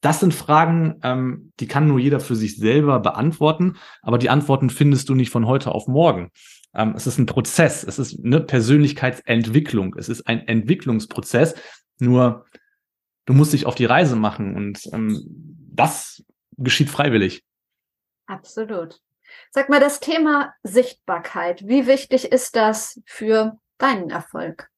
das 0.01 0.21
sind 0.21 0.33
Fragen, 0.33 0.99
ähm, 1.03 1.53
die 1.61 1.67
kann 1.67 1.87
nur 1.87 1.99
jeder 1.99 2.21
für 2.21 2.35
sich 2.35 2.57
selber 2.57 3.01
beantworten, 3.01 3.77
aber 4.01 4.17
die 4.17 4.31
Antworten 4.31 4.71
findest 4.71 5.09
du 5.11 5.15
nicht 5.15 5.31
von 5.31 5.47
heute 5.47 5.73
auf 5.73 5.89
morgen. 5.89 6.31
Ähm, 6.75 6.95
es 6.97 7.07
ist 7.07 7.19
ein 7.19 7.27
Prozess, 7.27 7.85
es 7.85 7.99
ist 7.99 8.25
eine 8.25 8.41
Persönlichkeitsentwicklung, 8.41 9.95
es 9.99 10.09
ist 10.09 10.27
ein 10.27 10.47
Entwicklungsprozess. 10.49 11.55
Nur 11.99 12.47
du 13.27 13.35
musst 13.35 13.53
dich 13.53 13.67
auf 13.67 13.75
die 13.75 13.85
Reise 13.85 14.17
machen 14.17 14.57
und 14.57 14.81
ähm, 14.93 15.23
das 15.75 16.25
geschieht 16.57 16.89
freiwillig. 16.89 17.45
Absolut. 18.27 19.01
Sag 19.51 19.69
mal, 19.69 19.81
das 19.81 20.01
Thema 20.01 20.55
Sichtbarkeit, 20.63 21.67
wie 21.67 21.87
wichtig 21.87 22.33
ist 22.33 22.57
das 22.57 23.01
für 23.05 23.59
deinen 23.79 24.11
Erfolg? 24.11 24.71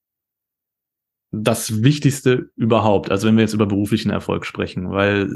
Das 1.34 1.82
Wichtigste 1.82 2.50
überhaupt, 2.56 3.10
also 3.10 3.26
wenn 3.26 3.36
wir 3.36 3.42
jetzt 3.42 3.54
über 3.54 3.64
beruflichen 3.64 4.10
Erfolg 4.10 4.44
sprechen, 4.44 4.90
weil 4.90 5.30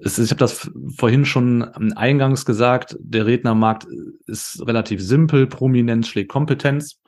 es, 0.00 0.18
ich 0.18 0.30
habe 0.30 0.38
das 0.38 0.70
vorhin 0.96 1.26
schon 1.26 1.62
eingangs 1.94 2.46
gesagt, 2.46 2.96
der 2.98 3.26
Rednermarkt 3.26 3.86
ist 4.26 4.66
relativ 4.66 5.02
simpel, 5.02 5.46
Prominenz 5.46 6.08
schlägt 6.08 6.30
Kompetenz. 6.30 7.00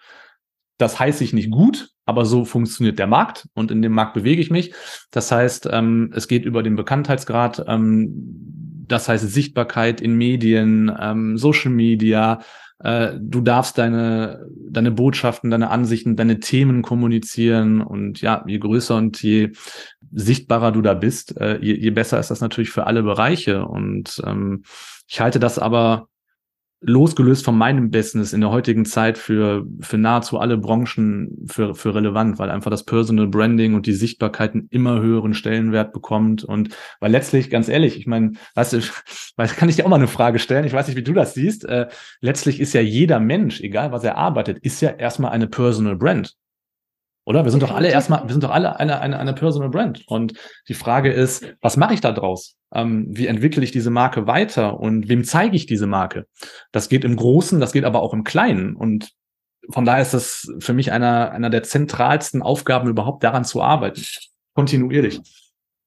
Das 0.76 1.00
heißt 1.00 1.22
ich 1.22 1.32
nicht 1.32 1.50
gut, 1.50 1.88
aber 2.04 2.26
so 2.26 2.44
funktioniert 2.44 2.98
der 2.98 3.06
Markt 3.06 3.48
und 3.54 3.70
in 3.70 3.80
dem 3.80 3.92
Markt 3.92 4.12
bewege 4.12 4.42
ich 4.42 4.50
mich. 4.50 4.74
Das 5.10 5.32
heißt, 5.32 5.68
ähm, 5.72 6.12
es 6.14 6.28
geht 6.28 6.44
über 6.44 6.62
den 6.62 6.76
Bekanntheitsgrad, 6.76 7.64
ähm, 7.66 8.10
das 8.86 9.08
heißt 9.08 9.26
Sichtbarkeit 9.30 10.02
in 10.02 10.16
Medien, 10.16 10.94
ähm, 11.00 11.38
Social 11.38 11.70
Media, 11.70 12.40
äh, 12.84 13.14
du 13.18 13.40
darfst 13.40 13.78
deine, 13.78 14.46
deine 14.68 14.90
Botschaften, 14.90 15.50
deine 15.50 15.70
Ansichten, 15.70 16.16
deine 16.16 16.38
Themen 16.38 16.82
kommunizieren 16.82 17.80
und 17.80 18.20
ja, 18.20 18.44
je 18.46 18.58
größer 18.58 18.94
und 18.94 19.22
je 19.22 19.52
sichtbarer 20.12 20.70
du 20.70 20.82
da 20.82 20.92
bist, 20.92 21.36
äh, 21.40 21.58
je, 21.62 21.74
je 21.74 21.90
besser 21.90 22.20
ist 22.20 22.30
das 22.30 22.42
natürlich 22.42 22.70
für 22.70 22.86
alle 22.86 23.02
Bereiche. 23.02 23.64
Und 23.64 24.22
ähm, 24.26 24.64
ich 25.08 25.18
halte 25.20 25.40
das 25.40 25.58
aber 25.58 26.08
losgelöst 26.86 27.44
von 27.44 27.56
meinem 27.56 27.90
Business 27.90 28.32
in 28.32 28.40
der 28.40 28.50
heutigen 28.50 28.84
Zeit 28.84 29.18
für, 29.18 29.66
für 29.80 29.98
nahezu 29.98 30.38
alle 30.38 30.56
Branchen 30.58 31.46
für, 31.46 31.74
für 31.74 31.94
relevant, 31.94 32.38
weil 32.38 32.50
einfach 32.50 32.70
das 32.70 32.84
Personal 32.84 33.26
Branding 33.26 33.74
und 33.74 33.86
die 33.86 33.92
Sichtbarkeit 33.92 34.54
einen 34.54 34.68
immer 34.70 35.00
höheren 35.00 35.34
Stellenwert 35.34 35.92
bekommt. 35.92 36.44
Und 36.44 36.76
weil 37.00 37.10
letztlich, 37.10 37.50
ganz 37.50 37.68
ehrlich, 37.68 37.98
ich 37.98 38.06
meine, 38.06 38.32
weißt 38.54 38.74
du, 38.74 38.80
weil 39.36 39.48
kann 39.48 39.68
ich 39.68 39.76
dir 39.76 39.84
auch 39.84 39.90
mal 39.90 39.96
eine 39.96 40.08
Frage 40.08 40.38
stellen, 40.38 40.64
ich 40.64 40.72
weiß 40.72 40.88
nicht, 40.88 40.96
wie 40.96 41.02
du 41.02 41.12
das 41.12 41.34
siehst, 41.34 41.64
äh, 41.64 41.88
letztlich 42.20 42.60
ist 42.60 42.72
ja 42.74 42.80
jeder 42.80 43.20
Mensch, 43.20 43.60
egal 43.60 43.92
was 43.92 44.04
er 44.04 44.16
arbeitet, 44.16 44.58
ist 44.58 44.80
ja 44.80 44.90
erstmal 44.90 45.32
eine 45.32 45.46
Personal 45.46 45.96
Brand. 45.96 46.34
Oder? 47.26 47.44
Wir 47.44 47.50
sind 47.50 47.62
doch 47.62 47.74
alle 47.74 47.90
erstmal, 47.90 48.24
wir 48.24 48.32
sind 48.32 48.44
doch 48.44 48.50
alle 48.50 48.78
eine, 48.78 49.00
eine, 49.00 49.18
eine 49.18 49.32
Personal 49.32 49.70
Brand. 49.70 50.06
Und 50.06 50.34
die 50.68 50.74
Frage 50.74 51.12
ist, 51.12 51.44
was 51.60 51.76
mache 51.76 51.94
ich 51.94 52.00
da 52.00 52.12
draus? 52.12 52.56
Ähm, 52.72 53.06
wie 53.08 53.26
entwickle 53.26 53.64
ich 53.64 53.72
diese 53.72 53.90
Marke 53.90 54.26
weiter 54.26 54.78
und 54.78 55.08
wem 55.08 55.24
zeige 55.24 55.56
ich 55.56 55.66
diese 55.66 55.86
Marke? 55.86 56.26
Das 56.72 56.88
geht 56.88 57.04
im 57.04 57.16
Großen, 57.16 57.60
das 57.60 57.72
geht 57.72 57.84
aber 57.84 58.02
auch 58.02 58.12
im 58.12 58.24
Kleinen. 58.24 58.76
Und 58.76 59.12
von 59.70 59.84
daher 59.84 60.02
ist 60.02 60.12
das 60.12 60.52
für 60.58 60.74
mich 60.74 60.92
einer, 60.92 61.30
einer 61.30 61.50
der 61.50 61.62
zentralsten 61.62 62.42
Aufgaben 62.42 62.88
überhaupt 62.88 63.24
daran 63.24 63.44
zu 63.44 63.62
arbeiten. 63.62 64.04
Kontinuierlich. 64.54 65.20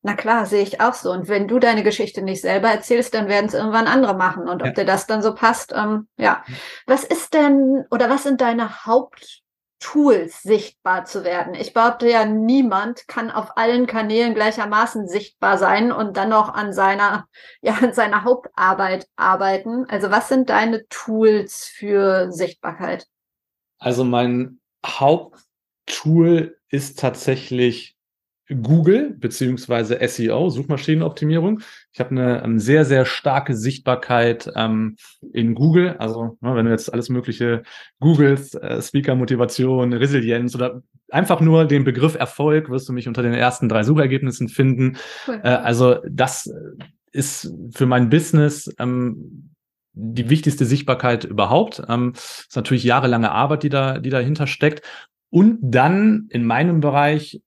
Na 0.02 0.16
klar, 0.16 0.46
sehe 0.46 0.64
ich 0.64 0.80
auch 0.82 0.94
so. 0.94 1.12
Und 1.12 1.28
wenn 1.28 1.48
du 1.48 1.60
deine 1.60 1.84
Geschichte 1.84 2.22
nicht 2.22 2.42
selber 2.42 2.70
erzählst, 2.70 3.14
dann 3.14 3.28
werden 3.28 3.48
es 3.48 3.54
irgendwann 3.54 3.88
andere 3.88 4.16
machen. 4.16 4.48
Und 4.48 4.62
ob 4.62 4.68
ja. 4.68 4.74
dir 4.74 4.86
das 4.86 5.06
dann 5.06 5.22
so 5.22 5.36
passt, 5.36 5.74
ähm, 5.76 6.08
ja. 6.18 6.44
Was 6.86 7.04
ist 7.04 7.34
denn 7.34 7.86
oder 7.92 8.10
was 8.10 8.24
sind 8.24 8.42
deine 8.42 8.86
Haupt 8.86 9.44
Tools 9.80 10.42
sichtbar 10.42 11.06
zu 11.06 11.24
werden. 11.24 11.54
Ich 11.54 11.74
behaupte 11.74 12.10
ja, 12.10 12.26
niemand 12.26 13.08
kann 13.08 13.30
auf 13.30 13.58
allen 13.58 13.86
Kanälen 13.88 14.34
gleichermaßen 14.34 15.08
sichtbar 15.08 15.58
sein 15.58 15.92
und 15.92 16.18
dann 16.18 16.30
noch 16.30 16.54
an 16.54 16.74
seiner, 16.74 17.28
ja, 17.62 17.74
an 17.74 17.94
seiner 17.94 18.24
Hauptarbeit 18.24 19.08
arbeiten. 19.16 19.86
Also 19.90 20.10
was 20.10 20.30
sind 20.30 20.50
deine 20.50 20.88
Tools 20.88 21.66
für 21.66 22.32
Sichtbarkeit? 22.32 23.08
Also 23.80 24.04
mein 24.04 24.60
Haupttool 24.86 26.58
ist 26.70 27.00
tatsächlich 27.00 27.97
Google 28.50 29.16
beziehungsweise 29.18 30.00
SEO, 30.08 30.50
Suchmaschinenoptimierung. 30.50 31.62
Ich 31.92 32.00
habe 32.00 32.12
eine 32.12 32.44
ähm, 32.44 32.60
sehr, 32.60 32.86
sehr 32.86 33.06
starke 33.06 33.56
Sichtbarkeit 33.56 34.50
ähm, 34.56 34.96
in 35.34 35.54
Google. 35.54 35.98
Also 35.98 36.38
ne, 36.40 36.56
wenn 36.56 36.66
du 36.66 36.72
jetzt 36.72 36.92
alles 36.92 37.10
mögliche 37.10 37.64
googles, 38.00 38.54
äh, 38.54 38.82
Speaker-Motivation, 38.82 39.94
Resilienz 39.94 40.56
oder 40.56 40.82
einfach 41.12 41.42
nur 41.42 41.66
den 41.66 41.84
Begriff 41.84 42.16
Erfolg, 42.16 42.70
wirst 42.70 42.88
du 42.88 42.94
mich 42.94 43.08
unter 43.08 43.22
den 43.22 43.34
ersten 43.34 43.68
drei 43.68 43.84
Suchergebnissen 43.84 44.48
finden. 44.48 44.98
Cool. 45.28 45.42
Äh, 45.44 45.50
also 45.50 45.98
das 46.10 46.50
ist 47.12 47.54
für 47.74 47.86
mein 47.86 48.10
Business 48.10 48.74
ähm, 48.80 49.52
die 49.92 50.30
wichtigste 50.30 50.66
Sichtbarkeit 50.66 51.26
überhaupt. 51.26 51.82
Ähm, 51.90 52.14
ist 52.16 52.56
natürlich 52.56 52.84
jahrelange 52.84 53.32
Arbeit, 53.32 53.64
die 53.64 53.70
da, 53.70 54.00
die 54.00 54.10
dahinter 54.10 54.48
steckt. 54.48 54.86
Und 55.30 55.58
dann 55.62 56.28
in 56.30 56.46
meinem 56.46 56.80
Bereich 56.80 57.42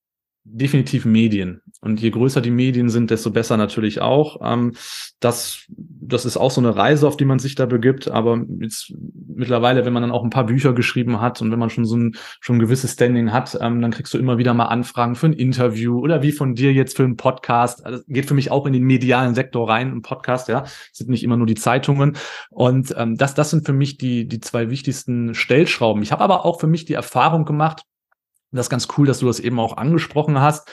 definitiv 0.52 1.04
Medien. 1.04 1.62
Und 1.80 2.00
je 2.00 2.10
größer 2.10 2.40
die 2.42 2.50
Medien 2.50 2.90
sind, 2.90 3.10
desto 3.10 3.30
besser 3.30 3.56
natürlich 3.56 4.02
auch. 4.02 4.40
Ähm, 4.42 4.72
das, 5.18 5.66
das 5.68 6.26
ist 6.26 6.36
auch 6.36 6.50
so 6.50 6.60
eine 6.60 6.76
Reise, 6.76 7.08
auf 7.08 7.16
die 7.16 7.24
man 7.24 7.38
sich 7.38 7.54
da 7.54 7.66
begibt. 7.66 8.08
Aber 8.08 8.44
jetzt 8.58 8.92
mittlerweile, 9.26 9.84
wenn 9.84 9.92
man 9.92 10.02
dann 10.02 10.10
auch 10.10 10.22
ein 10.22 10.30
paar 10.30 10.46
Bücher 10.46 10.74
geschrieben 10.74 11.20
hat 11.20 11.40
und 11.40 11.50
wenn 11.50 11.58
man 11.58 11.70
schon 11.70 11.86
so 11.86 11.96
ein, 11.96 12.16
schon 12.40 12.56
ein 12.56 12.60
gewisses 12.60 12.92
Standing 12.92 13.32
hat, 13.32 13.56
ähm, 13.60 13.80
dann 13.80 13.92
kriegst 13.92 14.12
du 14.12 14.18
immer 14.18 14.36
wieder 14.36 14.52
mal 14.52 14.66
Anfragen 14.66 15.14
für 15.14 15.26
ein 15.26 15.32
Interview 15.32 15.98
oder 16.00 16.22
wie 16.22 16.32
von 16.32 16.54
dir 16.54 16.72
jetzt 16.72 16.96
für 16.96 17.04
einen 17.04 17.16
Podcast. 17.16 17.86
Also 17.86 18.02
geht 18.08 18.26
für 18.26 18.34
mich 18.34 18.50
auch 18.50 18.66
in 18.66 18.74
den 18.74 18.84
medialen 18.84 19.34
Sektor 19.34 19.68
rein, 19.68 19.92
ein 19.92 20.02
Podcast, 20.02 20.48
ja. 20.48 20.60
Das 20.60 20.72
sind 20.92 21.08
nicht 21.08 21.22
immer 21.22 21.38
nur 21.38 21.46
die 21.46 21.54
Zeitungen. 21.54 22.16
Und 22.50 22.94
ähm, 22.98 23.16
das, 23.16 23.34
das 23.34 23.50
sind 23.50 23.64
für 23.64 23.72
mich 23.72 23.96
die, 23.96 24.28
die 24.28 24.40
zwei 24.40 24.68
wichtigsten 24.68 25.34
Stellschrauben. 25.34 26.02
Ich 26.02 26.12
habe 26.12 26.24
aber 26.24 26.44
auch 26.44 26.60
für 26.60 26.66
mich 26.66 26.84
die 26.84 26.94
Erfahrung 26.94 27.46
gemacht, 27.46 27.84
das 28.52 28.66
ist 28.66 28.70
ganz 28.70 28.88
cool, 28.96 29.06
dass 29.06 29.20
du 29.20 29.26
das 29.26 29.40
eben 29.40 29.60
auch 29.60 29.76
angesprochen 29.76 30.40
hast. 30.40 30.70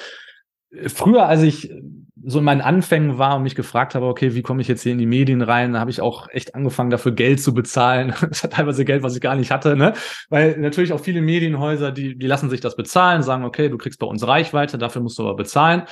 Früher, 0.88 1.28
als 1.28 1.44
ich 1.44 1.72
so 2.30 2.40
in 2.40 2.46
meinen 2.46 2.62
Anfängen 2.62 3.18
war 3.18 3.38
und 3.38 3.44
mich 3.44 3.56
gefragt 3.56 3.96
habe, 3.96 4.06
okay, 4.06 4.36
wie 4.36 4.42
komme 4.42 4.62
ich 4.62 4.68
jetzt 4.68 4.84
hier 4.84 4.92
in 4.92 4.98
die 4.98 5.06
Medien 5.06 5.42
rein, 5.42 5.74
da 5.74 5.80
habe 5.80 5.92
ich 5.92 6.02
auch 6.02 6.28
echt 6.30 6.56
angefangen, 6.56 6.90
dafür 6.90 7.14
Geld 7.14 7.42
zu 7.42 7.54
bezahlen. 7.54 8.14
Das 8.28 8.44
hat 8.44 8.54
teilweise 8.54 8.84
Geld, 8.84 9.04
was 9.04 9.16
ich 9.16 9.22
gar 9.22 9.36
nicht 9.36 9.52
hatte, 9.52 9.78
ne? 9.78 9.94
Weil 10.30 10.58
natürlich 10.58 10.92
auch 10.92 11.00
viele 11.00 11.22
Medienhäuser, 11.22 11.92
die, 11.92 12.18
die 12.18 12.28
lassen 12.28 12.50
sich 12.50 12.60
das 12.60 12.76
bezahlen, 12.76 13.24
sagen, 13.24 13.46
okay, 13.46 13.70
du 13.70 13.78
kriegst 13.78 14.00
bei 14.00 14.08
uns 14.08 14.28
Reichweite, 14.28 14.78
dafür 14.78 15.02
musst 15.02 15.18
du 15.20 15.24
aber 15.24 15.36
bezahlen. 15.36 15.84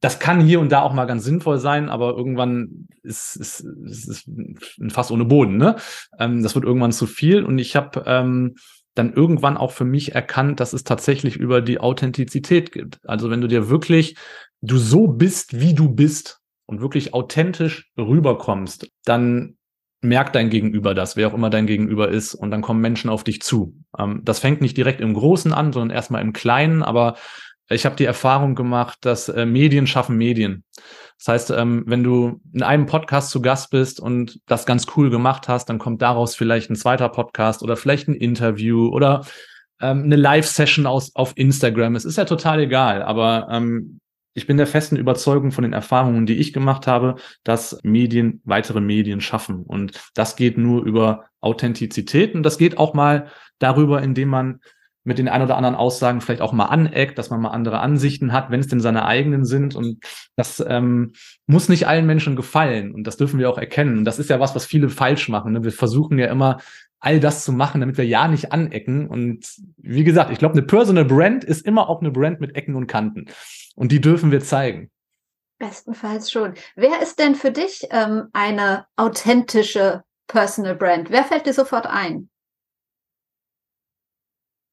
Das 0.00 0.18
kann 0.18 0.40
hier 0.40 0.60
und 0.60 0.70
da 0.70 0.82
auch 0.82 0.92
mal 0.92 1.06
ganz 1.06 1.24
sinnvoll 1.24 1.58
sein, 1.58 1.88
aber 1.88 2.14
irgendwann 2.14 2.86
ist 3.02 3.36
es 3.36 3.60
ist, 3.60 4.06
ist, 4.06 4.28
ein 4.28 4.90
Fass 4.90 5.10
ohne 5.10 5.24
Boden, 5.24 5.56
ne? 5.56 5.76
Ähm, 6.18 6.42
das 6.42 6.54
wird 6.54 6.64
irgendwann 6.64 6.92
zu 6.92 7.06
viel 7.06 7.42
und 7.42 7.58
ich 7.58 7.74
habe 7.74 8.04
ähm, 8.06 8.54
dann 8.94 9.12
irgendwann 9.12 9.56
auch 9.56 9.72
für 9.72 9.84
mich 9.84 10.14
erkannt, 10.14 10.60
dass 10.60 10.72
es 10.72 10.84
tatsächlich 10.84 11.36
über 11.36 11.60
die 11.60 11.80
Authentizität 11.80 12.72
geht. 12.72 12.98
Also 13.04 13.30
wenn 13.30 13.40
du 13.40 13.48
dir 13.48 13.68
wirklich, 13.68 14.16
du 14.62 14.78
so 14.78 15.08
bist, 15.08 15.60
wie 15.60 15.74
du 15.74 15.88
bist 15.88 16.40
und 16.66 16.80
wirklich 16.80 17.12
authentisch 17.12 17.90
rüberkommst, 17.98 18.88
dann 19.04 19.56
merkt 20.00 20.36
dein 20.36 20.50
Gegenüber 20.50 20.94
das, 20.94 21.16
wer 21.16 21.28
auch 21.28 21.34
immer 21.34 21.50
dein 21.50 21.66
Gegenüber 21.66 22.08
ist, 22.08 22.34
und 22.34 22.50
dann 22.50 22.62
kommen 22.62 22.80
Menschen 22.80 23.10
auf 23.10 23.24
dich 23.24 23.40
zu. 23.40 23.76
Ähm, 23.98 24.20
das 24.22 24.38
fängt 24.38 24.60
nicht 24.60 24.76
direkt 24.76 25.00
im 25.00 25.14
Großen 25.14 25.52
an, 25.52 25.72
sondern 25.72 25.94
erstmal 25.94 26.22
im 26.22 26.32
Kleinen, 26.32 26.82
aber 26.82 27.16
ich 27.68 27.86
habe 27.86 27.96
die 27.96 28.04
Erfahrung 28.04 28.54
gemacht, 28.54 28.98
dass 29.02 29.28
äh, 29.28 29.46
Medien 29.46 29.86
schaffen 29.86 30.16
Medien. 30.16 30.64
Das 31.18 31.28
heißt, 31.28 31.50
ähm, 31.50 31.84
wenn 31.86 32.02
du 32.02 32.40
in 32.52 32.62
einem 32.62 32.86
Podcast 32.86 33.30
zu 33.30 33.40
Gast 33.40 33.70
bist 33.70 34.00
und 34.00 34.40
das 34.46 34.66
ganz 34.66 34.86
cool 34.96 35.10
gemacht 35.10 35.48
hast, 35.48 35.66
dann 35.66 35.78
kommt 35.78 36.02
daraus 36.02 36.34
vielleicht 36.34 36.70
ein 36.70 36.76
zweiter 36.76 37.08
Podcast 37.08 37.62
oder 37.62 37.76
vielleicht 37.76 38.08
ein 38.08 38.14
Interview 38.14 38.88
oder 38.88 39.24
ähm, 39.80 40.04
eine 40.04 40.16
Live-Session 40.16 40.86
auf 40.86 41.32
Instagram. 41.36 41.96
Es 41.96 42.04
ist 42.04 42.18
ja 42.18 42.24
total 42.24 42.60
egal, 42.60 43.02
aber 43.02 43.48
ähm, 43.50 44.00
ich 44.34 44.46
bin 44.46 44.56
der 44.56 44.66
festen 44.66 44.96
Überzeugung 44.96 45.52
von 45.52 45.62
den 45.62 45.72
Erfahrungen, 45.72 46.26
die 46.26 46.36
ich 46.36 46.52
gemacht 46.52 46.86
habe, 46.88 47.14
dass 47.44 47.78
Medien 47.84 48.42
weitere 48.44 48.80
Medien 48.80 49.20
schaffen. 49.20 49.62
Und 49.62 49.92
das 50.14 50.34
geht 50.34 50.58
nur 50.58 50.84
über 50.84 51.26
Authentizität 51.40 52.34
und 52.34 52.42
das 52.42 52.58
geht 52.58 52.76
auch 52.76 52.94
mal 52.94 53.28
darüber, 53.60 54.02
indem 54.02 54.28
man 54.28 54.60
mit 55.04 55.18
den 55.18 55.28
ein 55.28 55.42
oder 55.42 55.56
anderen 55.56 55.76
Aussagen 55.76 56.20
vielleicht 56.20 56.40
auch 56.40 56.52
mal 56.52 56.66
aneckt, 56.66 57.18
dass 57.18 57.30
man 57.30 57.40
mal 57.40 57.50
andere 57.50 57.80
Ansichten 57.80 58.32
hat, 58.32 58.50
wenn 58.50 58.60
es 58.60 58.68
denn 58.68 58.80
seine 58.80 59.04
eigenen 59.04 59.44
sind. 59.44 59.76
Und 59.76 60.02
das 60.34 60.64
ähm, 60.66 61.12
muss 61.46 61.68
nicht 61.68 61.86
allen 61.86 62.06
Menschen 62.06 62.36
gefallen. 62.36 62.94
Und 62.94 63.06
das 63.06 63.18
dürfen 63.18 63.38
wir 63.38 63.50
auch 63.50 63.58
erkennen. 63.58 63.98
Und 63.98 64.04
das 64.06 64.18
ist 64.18 64.30
ja 64.30 64.40
was, 64.40 64.54
was 64.54 64.64
viele 64.64 64.88
falsch 64.88 65.28
machen. 65.28 65.52
Ne? 65.52 65.62
Wir 65.62 65.72
versuchen 65.72 66.18
ja 66.18 66.26
immer, 66.26 66.58
all 67.04 67.20
das 67.20 67.44
zu 67.44 67.52
machen, 67.52 67.82
damit 67.82 67.98
wir 67.98 68.06
ja 68.06 68.28
nicht 68.28 68.50
anecken. 68.50 69.06
Und 69.08 69.46
wie 69.76 70.04
gesagt, 70.04 70.30
ich 70.32 70.38
glaube, 70.38 70.54
eine 70.54 70.62
Personal 70.62 71.04
Brand 71.04 71.44
ist 71.44 71.66
immer 71.66 71.90
auch 71.90 72.00
eine 72.00 72.10
Brand 72.10 72.40
mit 72.40 72.56
Ecken 72.56 72.74
und 72.74 72.86
Kanten. 72.86 73.26
Und 73.76 73.92
die 73.92 74.00
dürfen 74.00 74.32
wir 74.32 74.40
zeigen. 74.40 74.90
Bestenfalls 75.58 76.30
schon. 76.30 76.54
Wer 76.76 77.02
ist 77.02 77.18
denn 77.18 77.34
für 77.34 77.50
dich 77.50 77.86
ähm, 77.90 78.28
eine 78.32 78.86
authentische 78.96 80.02
Personal 80.28 80.74
Brand? 80.74 81.10
Wer 81.10 81.24
fällt 81.24 81.46
dir 81.46 81.52
sofort 81.52 81.86
ein? 81.86 82.30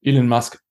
Elon 0.02 0.28
Musk. 0.28 0.62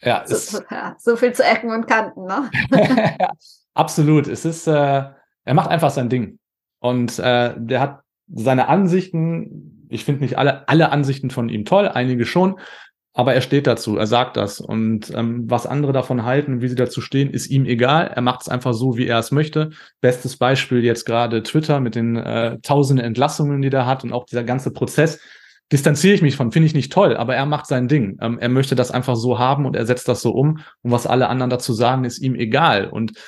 Ja, 0.00 0.24
so, 0.26 0.60
ja, 0.70 0.96
so 0.98 1.16
viel 1.16 1.32
zu 1.32 1.44
Ecken 1.44 1.70
und 1.70 1.86
Kanten, 1.86 2.24
ne? 2.24 2.50
Absolut. 3.74 4.26
Es 4.26 4.44
ist, 4.44 4.66
äh, 4.66 5.04
er 5.44 5.54
macht 5.54 5.70
einfach 5.70 5.90
sein 5.90 6.08
Ding. 6.08 6.38
Und 6.80 7.18
äh, 7.18 7.54
der 7.56 7.80
hat 7.80 8.00
seine 8.28 8.68
Ansichten, 8.68 9.86
ich 9.88 10.04
finde 10.04 10.22
nicht 10.22 10.38
alle, 10.38 10.68
alle 10.68 10.90
Ansichten 10.90 11.30
von 11.30 11.48
ihm 11.48 11.64
toll, 11.64 11.88
einige 11.88 12.26
schon, 12.26 12.58
aber 13.14 13.34
er 13.34 13.42
steht 13.42 13.66
dazu, 13.66 13.96
er 13.96 14.06
sagt 14.06 14.36
das. 14.36 14.60
Und 14.60 15.12
ähm, 15.14 15.48
was 15.48 15.66
andere 15.66 15.92
davon 15.92 16.24
halten, 16.24 16.62
wie 16.62 16.68
sie 16.68 16.74
dazu 16.74 17.00
stehen, 17.00 17.30
ist 17.30 17.48
ihm 17.48 17.66
egal. 17.66 18.06
Er 18.06 18.22
macht 18.22 18.42
es 18.42 18.48
einfach 18.48 18.72
so, 18.72 18.96
wie 18.96 19.06
er 19.06 19.18
es 19.18 19.30
möchte. 19.30 19.70
Bestes 20.00 20.38
Beispiel 20.38 20.82
jetzt 20.82 21.04
gerade 21.04 21.42
Twitter 21.42 21.80
mit 21.80 21.94
den 21.94 22.16
äh, 22.16 22.58
tausenden 22.60 23.04
Entlassungen, 23.04 23.60
die 23.60 23.70
der 23.70 23.86
hat 23.86 24.02
und 24.02 24.12
auch 24.12 24.24
dieser 24.24 24.44
ganze 24.44 24.72
Prozess 24.72 25.20
distanziere 25.72 26.14
ich 26.14 26.22
mich 26.22 26.36
von, 26.36 26.52
finde 26.52 26.66
ich 26.66 26.74
nicht 26.74 26.92
toll, 26.92 27.16
aber 27.16 27.34
er 27.34 27.46
macht 27.46 27.66
sein 27.66 27.88
Ding. 27.88 28.18
Ähm, 28.20 28.38
er 28.38 28.50
möchte 28.50 28.74
das 28.74 28.90
einfach 28.90 29.16
so 29.16 29.38
haben 29.38 29.64
und 29.64 29.74
er 29.74 29.86
setzt 29.86 30.06
das 30.06 30.20
so 30.20 30.32
um 30.32 30.60
und 30.82 30.90
was 30.90 31.06
alle 31.06 31.28
anderen 31.28 31.50
dazu 31.50 31.72
sagen, 31.72 32.04
ist 32.04 32.18
ihm 32.18 32.34
egal 32.34 32.88
und 32.88 33.18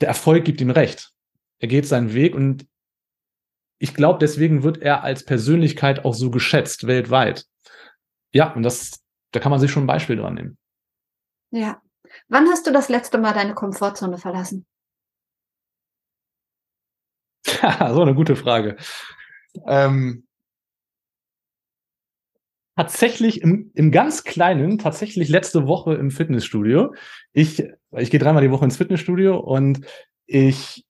der 0.00 0.08
Erfolg 0.08 0.44
gibt 0.44 0.60
ihm 0.60 0.70
recht. 0.70 1.10
Er 1.58 1.68
geht 1.68 1.86
seinen 1.86 2.14
Weg 2.14 2.34
und 2.34 2.66
ich 3.78 3.94
glaube, 3.94 4.20
deswegen 4.20 4.62
wird 4.62 4.78
er 4.78 5.02
als 5.02 5.24
Persönlichkeit 5.24 6.04
auch 6.04 6.14
so 6.14 6.30
geschätzt 6.30 6.86
weltweit. 6.86 7.46
Ja, 8.32 8.52
und 8.52 8.62
das, 8.62 9.02
da 9.32 9.40
kann 9.40 9.50
man 9.50 9.58
sich 9.58 9.72
schon 9.72 9.84
ein 9.84 9.88
Beispiel 9.88 10.16
dran 10.16 10.34
nehmen. 10.34 10.58
Ja. 11.50 11.82
Wann 12.28 12.48
hast 12.48 12.66
du 12.66 12.72
das 12.72 12.88
letzte 12.88 13.18
Mal 13.18 13.32
deine 13.32 13.54
Komfortzone 13.54 14.18
verlassen? 14.18 14.66
so 17.44 18.02
eine 18.02 18.14
gute 18.14 18.36
Frage. 18.36 18.76
Ähm, 19.66 20.26
tatsächlich 22.76 23.42
im, 23.42 23.70
im 23.74 23.90
ganz 23.90 24.24
Kleinen, 24.24 24.78
tatsächlich 24.78 25.28
letzte 25.28 25.66
Woche 25.66 25.94
im 25.94 26.10
Fitnessstudio. 26.10 26.94
Ich, 27.32 27.62
ich 27.96 28.10
gehe 28.10 28.20
dreimal 28.20 28.42
die 28.42 28.50
Woche 28.50 28.64
ins 28.64 28.76
Fitnessstudio 28.76 29.38
und 29.38 29.80
ich 30.26 30.84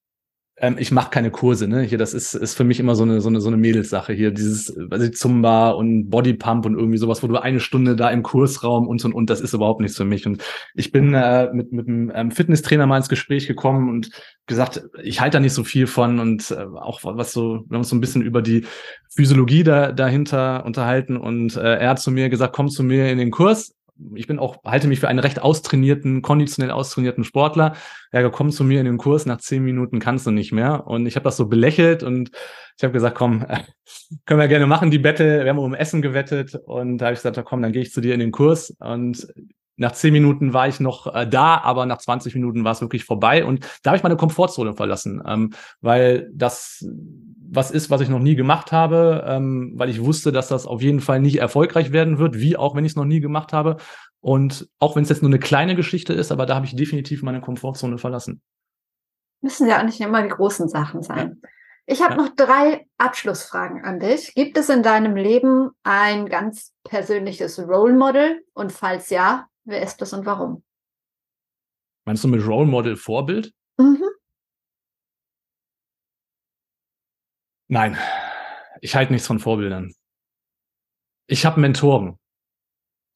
ähm, 0.57 0.77
ich 0.77 0.91
mache 0.91 1.09
keine 1.09 1.31
Kurse, 1.31 1.67
ne? 1.67 1.81
Hier, 1.81 1.97
das 1.97 2.13
ist, 2.13 2.35
ist 2.35 2.55
für 2.55 2.63
mich 2.63 2.79
immer 2.79 2.95
so 2.95 3.03
eine, 3.03 3.21
so 3.21 3.29
eine, 3.29 3.41
so 3.41 3.47
eine 3.47 3.57
Mädelssache 3.57 4.13
hier, 4.13 4.31
dieses, 4.31 4.75
also 4.91 5.09
Zumba 5.09 5.71
und 5.71 6.09
Bodypump 6.09 6.65
und 6.65 6.75
irgendwie 6.75 6.99
sowas, 6.99 7.23
wo 7.23 7.27
du 7.27 7.41
eine 7.41 7.59
Stunde 7.59 7.95
da 7.95 8.11
im 8.11 8.21
Kursraum 8.21 8.87
und 8.87 9.03
und 9.03 9.13
und, 9.13 9.29
das 9.29 9.41
ist 9.41 9.53
überhaupt 9.53 9.81
nichts 9.81 9.97
für 9.97 10.05
mich. 10.05 10.27
Und 10.27 10.43
ich 10.75 10.91
bin 10.91 11.13
äh, 11.15 11.51
mit, 11.53 11.71
mit 11.71 11.87
einem 11.87 12.11
ähm, 12.13 12.31
Fitnesstrainer 12.31 12.85
mal 12.85 12.97
ins 12.97 13.09
Gespräch 13.09 13.47
gekommen 13.47 13.89
und 13.89 14.11
gesagt, 14.45 14.83
ich 15.01 15.21
halte 15.21 15.37
da 15.37 15.39
nicht 15.39 15.53
so 15.53 15.63
viel 15.63 15.87
von 15.87 16.19
und 16.19 16.51
äh, 16.51 16.55
auch 16.55 16.99
was 17.03 17.33
so, 17.33 17.65
wir 17.67 17.75
haben 17.75 17.77
uns 17.77 17.89
so 17.89 17.95
ein 17.95 18.01
bisschen 18.01 18.21
über 18.21 18.43
die 18.43 18.65
Physiologie 19.09 19.63
da, 19.63 19.91
dahinter 19.91 20.65
unterhalten 20.65 21.17
und 21.17 21.55
äh, 21.55 21.77
er 21.77 21.89
hat 21.89 21.99
zu 21.99 22.11
mir 22.11 22.29
gesagt, 22.29 22.55
komm 22.55 22.69
zu 22.69 22.83
mir 22.83 23.09
in 23.09 23.17
den 23.17 23.31
Kurs 23.31 23.73
ich 24.15 24.27
bin 24.27 24.39
auch, 24.39 24.63
halte 24.63 24.87
mich 24.87 24.99
für 24.99 25.07
einen 25.07 25.19
recht 25.19 25.41
austrainierten, 25.41 26.21
konditionell 26.21 26.71
austrainierten 26.71 27.23
Sportler. 27.23 27.75
Er 28.11 28.29
kommt 28.29 28.53
zu 28.53 28.63
mir 28.63 28.79
in 28.79 28.85
den 28.85 28.97
Kurs, 28.97 29.25
nach 29.25 29.39
zehn 29.39 29.63
Minuten 29.63 29.99
kannst 29.99 30.25
du 30.25 30.31
nicht 30.31 30.51
mehr. 30.51 30.87
Und 30.87 31.05
ich 31.05 31.15
habe 31.15 31.23
das 31.23 31.37
so 31.37 31.47
belächelt 31.47 32.03
und 32.03 32.31
ich 32.77 32.83
habe 32.83 32.93
gesagt, 32.93 33.15
komm, 33.15 33.45
können 34.25 34.39
wir 34.39 34.47
gerne 34.47 34.67
machen, 34.67 34.91
die 34.91 34.99
Bette. 34.99 35.43
Wir 35.43 35.49
haben 35.49 35.59
um 35.59 35.75
Essen 35.75 36.01
gewettet 36.01 36.55
und 36.65 36.97
da 36.97 37.05
habe 37.05 37.13
ich 37.13 37.21
gesagt, 37.21 37.45
komm, 37.45 37.61
dann 37.61 37.71
gehe 37.71 37.83
ich 37.83 37.91
zu 37.91 38.01
dir 38.01 38.13
in 38.13 38.19
den 38.19 38.31
Kurs. 38.31 38.75
Und 38.79 39.27
nach 39.75 39.93
zehn 39.93 40.13
Minuten 40.13 40.53
war 40.53 40.67
ich 40.67 40.79
noch 40.79 41.13
äh, 41.13 41.27
da, 41.27 41.57
aber 41.57 41.85
nach 41.85 41.97
20 41.97 42.35
Minuten 42.35 42.63
war 42.63 42.73
es 42.73 42.81
wirklich 42.81 43.05
vorbei. 43.05 43.45
Und 43.45 43.65
da 43.81 43.91
habe 43.91 43.97
ich 43.97 44.03
meine 44.03 44.17
Komfortzone 44.17 44.73
verlassen, 44.73 45.21
ähm, 45.25 45.53
weil 45.81 46.29
das 46.33 46.85
was 47.55 47.69
ist, 47.69 47.91
was 47.91 48.01
ich 48.01 48.09
noch 48.09 48.19
nie 48.19 48.35
gemacht 48.35 48.71
habe, 48.71 49.23
ähm, 49.27 49.73
weil 49.75 49.89
ich 49.89 50.03
wusste, 50.03 50.31
dass 50.31 50.47
das 50.47 50.65
auf 50.65 50.81
jeden 50.81 51.01
Fall 51.01 51.19
nicht 51.19 51.37
erfolgreich 51.37 51.91
werden 51.91 52.17
wird, 52.17 52.39
wie 52.39 52.57
auch 52.57 52.75
wenn 52.75 52.83
ich 52.83 52.93
es 52.93 52.95
noch 52.95 53.05
nie 53.05 53.19
gemacht 53.19 53.53
habe. 53.53 53.77
Und 54.21 54.69
auch 54.79 54.95
wenn 54.95 55.03
es 55.03 55.09
jetzt 55.09 55.21
nur 55.21 55.29
eine 55.29 55.39
kleine 55.39 55.75
Geschichte 55.75 56.13
ist, 56.13 56.31
aber 56.31 56.45
da 56.45 56.55
habe 56.55 56.65
ich 56.65 56.75
definitiv 56.75 57.21
meine 57.21 57.41
Komfortzone 57.41 57.97
verlassen. 57.97 58.41
Müssen 59.41 59.67
ja 59.67 59.79
auch 59.79 59.83
nicht 59.83 59.99
immer 59.99 60.23
die 60.23 60.29
großen 60.29 60.67
Sachen 60.67 61.03
sein. 61.03 61.39
Ja. 61.43 61.49
Ich 61.85 62.01
habe 62.01 62.15
ja. 62.15 62.21
noch 62.21 62.29
drei 62.35 62.87
Abschlussfragen 62.97 63.83
an 63.83 63.99
dich. 63.99 64.33
Gibt 64.33 64.57
es 64.57 64.69
in 64.69 64.83
deinem 64.83 65.17
Leben 65.17 65.71
ein 65.83 66.27
ganz 66.27 66.71
persönliches 66.85 67.59
Role 67.59 67.93
Model? 67.93 68.41
Und 68.53 68.71
falls 68.71 69.09
ja, 69.09 69.47
wer 69.65 69.81
ist 69.81 69.97
das 69.97 70.13
und 70.13 70.25
warum? 70.25 70.63
Meinst 72.05 72.23
du 72.23 72.27
mit 72.27 72.45
Role 72.45 72.67
Model 72.67 72.95
Vorbild? 72.95 73.53
Mhm. 73.77 74.03
Nein, 77.69 77.97
ich 78.81 78.95
halte 78.95 79.13
nichts 79.13 79.27
von 79.27 79.39
Vorbildern. 79.39 79.93
Ich 81.27 81.45
habe 81.45 81.59
Mentoren, 81.59 82.19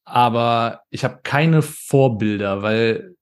aber 0.06 0.84
ich 0.90 1.04
habe 1.04 1.20
keine 1.22 1.62
Vorbilder, 1.62 2.62
weil 2.62 3.16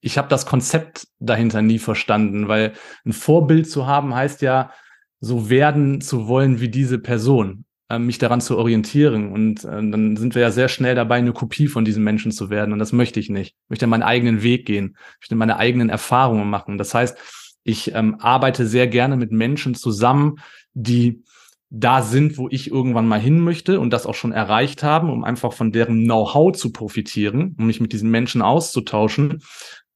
ich 0.00 0.18
habe 0.18 0.28
das 0.28 0.46
Konzept 0.46 1.06
dahinter 1.18 1.62
nie 1.62 1.78
verstanden, 1.78 2.48
weil 2.48 2.74
ein 3.04 3.12
Vorbild 3.12 3.70
zu 3.70 3.86
haben 3.86 4.14
heißt 4.14 4.42
ja, 4.42 4.72
so 5.20 5.50
werden 5.50 6.00
zu 6.00 6.26
wollen 6.26 6.60
wie 6.60 6.68
diese 6.68 6.98
Person, 6.98 7.64
mich 7.98 8.18
daran 8.18 8.40
zu 8.40 8.56
orientieren. 8.56 9.32
Und 9.32 9.64
äh, 9.64 9.68
dann 9.68 10.16
sind 10.16 10.34
wir 10.34 10.42
ja 10.42 10.50
sehr 10.50 10.68
schnell 10.68 10.94
dabei, 10.94 11.16
eine 11.16 11.32
Kopie 11.32 11.66
von 11.66 11.84
diesen 11.84 12.04
Menschen 12.04 12.32
zu 12.32 12.50
werden. 12.50 12.72
Und 12.72 12.78
das 12.78 12.92
möchte 12.92 13.20
ich 13.20 13.30
nicht. 13.30 13.56
Ich 13.64 13.70
möchte 13.70 13.86
meinen 13.86 14.02
eigenen 14.02 14.42
Weg 14.42 14.66
gehen, 14.66 14.96
ich 15.14 15.20
möchte 15.22 15.34
meine 15.36 15.56
eigenen 15.56 15.88
Erfahrungen 15.88 16.48
machen. 16.48 16.78
Das 16.78 16.94
heißt, 16.94 17.18
ich 17.62 17.94
ähm, 17.94 18.16
arbeite 18.20 18.66
sehr 18.66 18.86
gerne 18.86 19.16
mit 19.16 19.32
Menschen 19.32 19.74
zusammen, 19.74 20.36
die 20.72 21.22
da 21.70 22.02
sind, 22.02 22.36
wo 22.36 22.48
ich 22.48 22.70
irgendwann 22.70 23.06
mal 23.06 23.20
hin 23.20 23.40
möchte 23.40 23.78
und 23.78 23.90
das 23.90 24.06
auch 24.06 24.14
schon 24.14 24.32
erreicht 24.32 24.82
haben, 24.82 25.08
um 25.08 25.22
einfach 25.22 25.52
von 25.52 25.70
deren 25.70 26.04
Know-how 26.04 26.56
zu 26.56 26.72
profitieren, 26.72 27.54
um 27.58 27.66
mich 27.66 27.80
mit 27.80 27.92
diesen 27.92 28.10
Menschen 28.10 28.42
auszutauschen. 28.42 29.42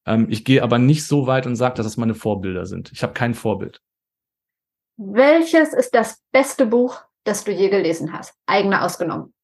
Ähm, 0.06 0.26
ich 0.30 0.44
gehe 0.44 0.62
aber 0.62 0.78
nicht 0.78 1.04
so 1.06 1.26
weit 1.26 1.46
und 1.46 1.56
sage, 1.56 1.74
dass 1.74 1.86
es 1.86 1.96
meine 1.96 2.14
Vorbilder 2.14 2.66
sind. 2.66 2.92
Ich 2.92 3.02
habe 3.02 3.12
kein 3.12 3.34
Vorbild. 3.34 3.80
Welches 4.96 5.72
ist 5.72 5.94
das 5.94 6.22
beste 6.30 6.66
Buch, 6.66 7.03
das 7.24 7.44
du 7.44 7.52
je 7.52 7.68
gelesen 7.68 8.12
hast? 8.12 8.34
Eigene 8.46 8.82
ausgenommen. 8.82 9.34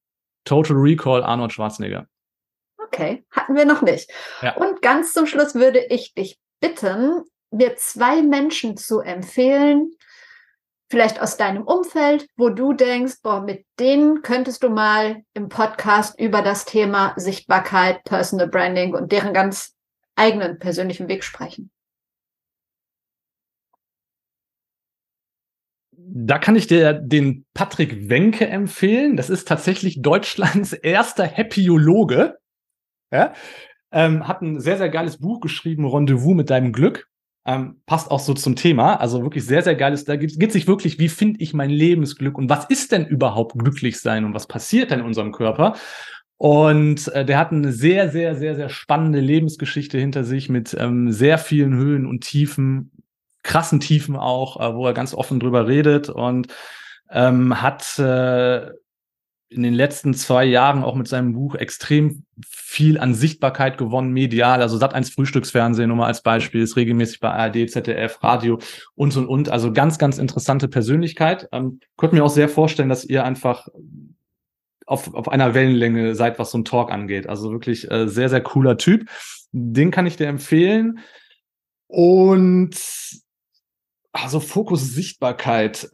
Total 0.44 0.76
Recall 0.76 1.22
Arnold 1.22 1.52
Schwarzenegger. 1.52 2.06
Okay, 2.78 3.24
hatten 3.30 3.54
wir 3.54 3.66
noch 3.66 3.82
nicht. 3.82 4.10
Ja. 4.42 4.56
Und 4.56 4.82
ganz 4.82 5.12
zum 5.12 5.26
Schluss 5.26 5.54
würde 5.54 5.80
ich 5.90 6.14
dich 6.14 6.38
bitten, 6.60 7.22
mir 7.50 7.76
zwei 7.76 8.22
Menschen 8.22 8.76
zu 8.76 9.00
empfehlen, 9.00 9.92
vielleicht 10.90 11.20
aus 11.20 11.36
deinem 11.36 11.62
Umfeld, 11.62 12.26
wo 12.36 12.48
du 12.48 12.72
denkst, 12.72 13.16
boah, 13.22 13.40
mit 13.40 13.64
denen 13.78 14.22
könntest 14.22 14.62
du 14.62 14.70
mal 14.70 15.22
im 15.34 15.48
Podcast 15.48 16.18
über 16.18 16.42
das 16.42 16.64
Thema 16.64 17.12
Sichtbarkeit, 17.16 18.02
Personal 18.04 18.48
Branding 18.48 18.94
und 18.94 19.12
deren 19.12 19.32
ganz 19.32 19.76
eigenen 20.16 20.58
persönlichen 20.58 21.08
Weg 21.08 21.22
sprechen. 21.22 21.70
Da 26.08 26.38
kann 26.38 26.56
ich 26.56 26.66
dir 26.66 26.92
den 26.94 27.44
Patrick 27.54 28.08
Wenke 28.08 28.46
empfehlen. 28.48 29.16
Das 29.16 29.30
ist 29.30 29.46
tatsächlich 29.46 30.02
Deutschlands 30.02 30.72
erster 30.82 31.26
Happyologe. 31.26 32.36
Ja? 33.12 33.32
Ähm, 33.92 34.26
hat 34.26 34.42
ein 34.42 34.60
sehr, 34.60 34.78
sehr 34.78 34.88
geiles 34.88 35.18
Buch 35.18 35.40
geschrieben, 35.40 35.86
Rendezvous 35.86 36.34
mit 36.34 36.50
deinem 36.50 36.72
Glück. 36.72 37.08
Ähm, 37.46 37.80
passt 37.86 38.10
auch 38.10 38.20
so 38.20 38.34
zum 38.34 38.54
Thema. 38.54 38.96
Also 38.96 39.22
wirklich 39.22 39.44
sehr, 39.44 39.62
sehr 39.62 39.74
geiles. 39.74 40.04
Da 40.04 40.16
geht 40.16 40.40
es 40.40 40.52
sich 40.52 40.66
wirklich, 40.66 40.98
wie 40.98 41.08
finde 41.08 41.40
ich 41.40 41.54
mein 41.54 41.70
Lebensglück 41.70 42.36
und 42.36 42.50
was 42.50 42.66
ist 42.66 42.92
denn 42.92 43.06
überhaupt 43.06 43.58
glücklich 43.58 43.98
sein 44.00 44.24
und 44.24 44.34
was 44.34 44.46
passiert 44.46 44.90
denn 44.90 45.00
in 45.00 45.06
unserem 45.06 45.32
Körper? 45.32 45.74
Und 46.36 47.08
äh, 47.08 47.24
der 47.24 47.38
hat 47.38 47.52
eine 47.52 47.70
sehr, 47.70 48.08
sehr, 48.08 48.34
sehr, 48.34 48.54
sehr 48.54 48.70
spannende 48.70 49.20
Lebensgeschichte 49.20 49.98
hinter 49.98 50.24
sich 50.24 50.48
mit 50.48 50.74
ähm, 50.78 51.12
sehr 51.12 51.36
vielen 51.36 51.74
Höhen 51.74 52.06
und 52.06 52.22
Tiefen, 52.22 52.92
krassen 53.42 53.80
Tiefen 53.80 54.16
auch, 54.16 54.60
äh, 54.60 54.74
wo 54.74 54.86
er 54.86 54.94
ganz 54.94 55.14
offen 55.14 55.40
drüber 55.40 55.66
redet 55.66 56.08
und 56.08 56.48
ähm, 57.10 57.60
hat 57.60 57.98
äh, 57.98 58.70
in 59.50 59.64
den 59.64 59.74
letzten 59.74 60.14
zwei 60.14 60.44
Jahren 60.44 60.84
auch 60.84 60.94
mit 60.94 61.08
seinem 61.08 61.32
Buch 61.32 61.56
extrem 61.56 62.24
viel 62.46 62.98
an 62.98 63.14
Sichtbarkeit 63.14 63.78
gewonnen, 63.78 64.12
medial. 64.12 64.62
Also 64.62 64.78
Sat1 64.78 65.12
Frühstücksfernsehen 65.12 65.88
nur 65.88 65.96
mal 65.96 66.06
als 66.06 66.22
Beispiel, 66.22 66.62
ist 66.62 66.76
regelmäßig 66.76 67.18
bei 67.18 67.30
ARD, 67.30 67.68
ZDF, 67.68 68.22
Radio 68.22 68.60
und 68.94 69.16
und 69.16 69.26
und. 69.26 69.48
Also 69.48 69.72
ganz, 69.72 69.98
ganz 69.98 70.18
interessante 70.18 70.68
Persönlichkeit. 70.68 71.48
Ähm, 71.50 71.80
könnte 71.96 72.14
mir 72.14 72.24
auch 72.24 72.30
sehr 72.30 72.48
vorstellen, 72.48 72.88
dass 72.88 73.04
ihr 73.04 73.24
einfach 73.24 73.66
auf, 74.86 75.12
auf 75.14 75.28
einer 75.28 75.52
Wellenlänge 75.52 76.14
seid, 76.14 76.38
was 76.38 76.52
so 76.52 76.58
ein 76.58 76.64
Talk 76.64 76.92
angeht. 76.92 77.28
Also 77.28 77.50
wirklich 77.50 77.90
äh, 77.90 78.06
sehr, 78.06 78.28
sehr 78.28 78.42
cooler 78.42 78.78
Typ. 78.78 79.08
Den 79.50 79.90
kann 79.90 80.06
ich 80.06 80.16
dir 80.16 80.28
empfehlen. 80.28 81.00
Und 81.88 82.76
also 84.12 84.40
Fokus 84.40 84.92
Sichtbarkeit 84.92 85.90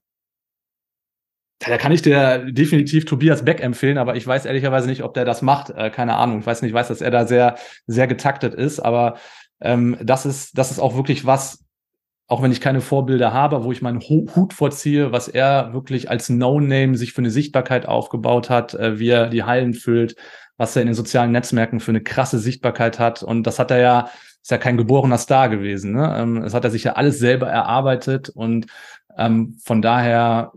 da 1.59 1.79
kann 1.79 1.93
ich 1.93 2.03
dir 2.03 2.51
definitiv 2.51 3.07
Tobias 3.07 3.45
Beck 3.45 3.62
empfehlen, 3.62 3.99
aber 3.99 4.17
ich 4.17 4.27
weiß 4.27 4.45
ehrlicherweise 4.45 4.89
nicht, 4.89 5.03
ob 5.03 5.14
der 5.14 5.25
das 5.25 5.43
macht. 5.43 5.71
Äh, 5.71 5.91
keine 5.91 6.17
Ahnung. 6.17 6.41
Ich 6.41 6.47
weiß 6.47 6.62
nicht, 6.62 6.71
ich 6.71 6.75
weiß, 6.75 6.89
dass 6.89 7.01
er 7.01 7.11
da 7.11 7.27
sehr, 7.27 7.57
sehr 7.87 8.07
getaktet 8.07 8.55
ist, 8.55 8.81
aber 8.81 9.17
ähm, 9.61 9.97
das 10.03 10.27
ist, 10.27 10.59
das 10.59 10.71
ist 10.71 10.79
auch 10.79 10.97
wirklich 10.97 11.25
was, 11.25 11.64
auch 12.29 12.43
wenn 12.43 12.53
ich 12.53 12.61
keine 12.61 12.81
Vorbilder 12.81 13.33
habe, 13.33 13.64
wo 13.64 13.73
ich 13.73 13.83
meinen 13.83 14.01
Hut 14.01 14.53
vorziehe, 14.53 15.12
was 15.12 15.29
er 15.29 15.73
wirklich 15.73 16.11
als 16.11 16.29
No-Name 16.29 16.97
sich 16.97 17.12
für 17.12 17.23
eine 17.23 17.31
Sichtbarkeit 17.31 17.87
aufgebaut 17.87 18.51
hat, 18.51 18.75
äh, 18.75 18.99
wie 18.99 19.09
er 19.09 19.29
die 19.29 19.45
Hallen 19.45 19.73
füllt, 19.73 20.14
was 20.59 20.77
er 20.77 20.83
in 20.83 20.89
den 20.89 20.95
sozialen 20.95 21.33
Netzwerken 21.33 21.81
für 21.81 21.93
eine 21.93 22.03
krasse 22.03 22.39
Sichtbarkeit 22.39 22.99
hat. 22.99 23.23
Und 23.23 23.45
das 23.45 23.59
hat 23.59 23.71
er 23.71 23.79
ja, 23.79 24.11
ist 24.47 24.51
ja 24.53 24.59
kein 24.59 24.76
geborener 24.76 25.18
Star 25.18 25.49
gewesen. 25.49 25.90
Ne? 25.90 26.16
Ähm, 26.16 26.40
das 26.40 26.55
hat 26.55 26.62
er 26.62 26.70
sich 26.70 26.84
ja 26.84 26.92
alles 26.92 27.18
selber 27.18 27.49
erarbeitet 27.49 28.28
und 28.28 28.68
ähm, 29.18 29.59
von 29.61 29.82
daher 29.82 30.53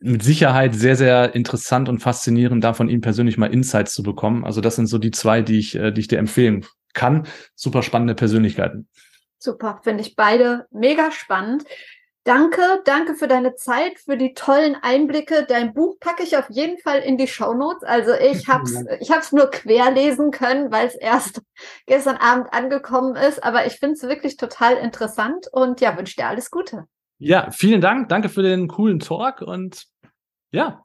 mit 0.00 0.22
Sicherheit 0.22 0.74
sehr, 0.74 0.96
sehr 0.96 1.34
interessant 1.34 1.88
und 1.88 2.00
faszinierend, 2.00 2.62
da 2.62 2.74
von 2.74 2.90
ihm 2.90 3.00
persönlich 3.00 3.38
mal 3.38 3.54
Insights 3.54 3.94
zu 3.94 4.02
bekommen. 4.02 4.44
Also 4.44 4.60
das 4.60 4.76
sind 4.76 4.86
so 4.86 4.98
die 4.98 5.12
zwei, 5.12 5.40
die 5.40 5.58
ich, 5.58 5.76
äh, 5.76 5.92
die 5.92 6.02
ich 6.02 6.08
dir 6.08 6.18
empfehlen 6.18 6.66
kann. 6.92 7.26
Super 7.54 7.82
spannende 7.82 8.14
Persönlichkeiten. 8.14 8.86
Super, 9.38 9.80
finde 9.82 10.02
ich 10.02 10.14
beide 10.14 10.66
mega 10.70 11.10
spannend. 11.10 11.64
Danke, 12.30 12.62
danke 12.84 13.16
für 13.16 13.26
deine 13.26 13.56
Zeit, 13.56 13.98
für 13.98 14.16
die 14.16 14.34
tollen 14.34 14.76
Einblicke. 14.82 15.44
Dein 15.48 15.74
Buch 15.74 15.98
packe 15.98 16.22
ich 16.22 16.36
auf 16.36 16.48
jeden 16.48 16.78
Fall 16.78 17.00
in 17.00 17.18
die 17.18 17.26
Show 17.26 17.54
Notes. 17.54 17.82
Also 17.82 18.12
ich 18.12 18.46
habe 18.46 18.62
es 18.62 18.84
ich 19.00 19.10
hab's 19.10 19.32
nur 19.32 19.50
quer 19.50 19.90
lesen 19.90 20.30
können, 20.30 20.70
weil 20.70 20.86
es 20.86 20.94
erst 20.94 21.42
gestern 21.86 22.18
Abend 22.18 22.46
angekommen 22.52 23.16
ist. 23.16 23.42
Aber 23.42 23.66
ich 23.66 23.80
finde 23.80 23.94
es 23.94 24.04
wirklich 24.04 24.36
total 24.36 24.76
interessant 24.76 25.48
und 25.50 25.80
ja, 25.80 25.98
wünsche 25.98 26.14
dir 26.14 26.28
alles 26.28 26.52
Gute. 26.52 26.84
Ja, 27.18 27.50
vielen 27.50 27.80
Dank. 27.80 28.08
Danke 28.10 28.28
für 28.28 28.44
den 28.44 28.68
coolen 28.68 29.00
Talk 29.00 29.42
und 29.42 29.86
ja, 30.52 30.84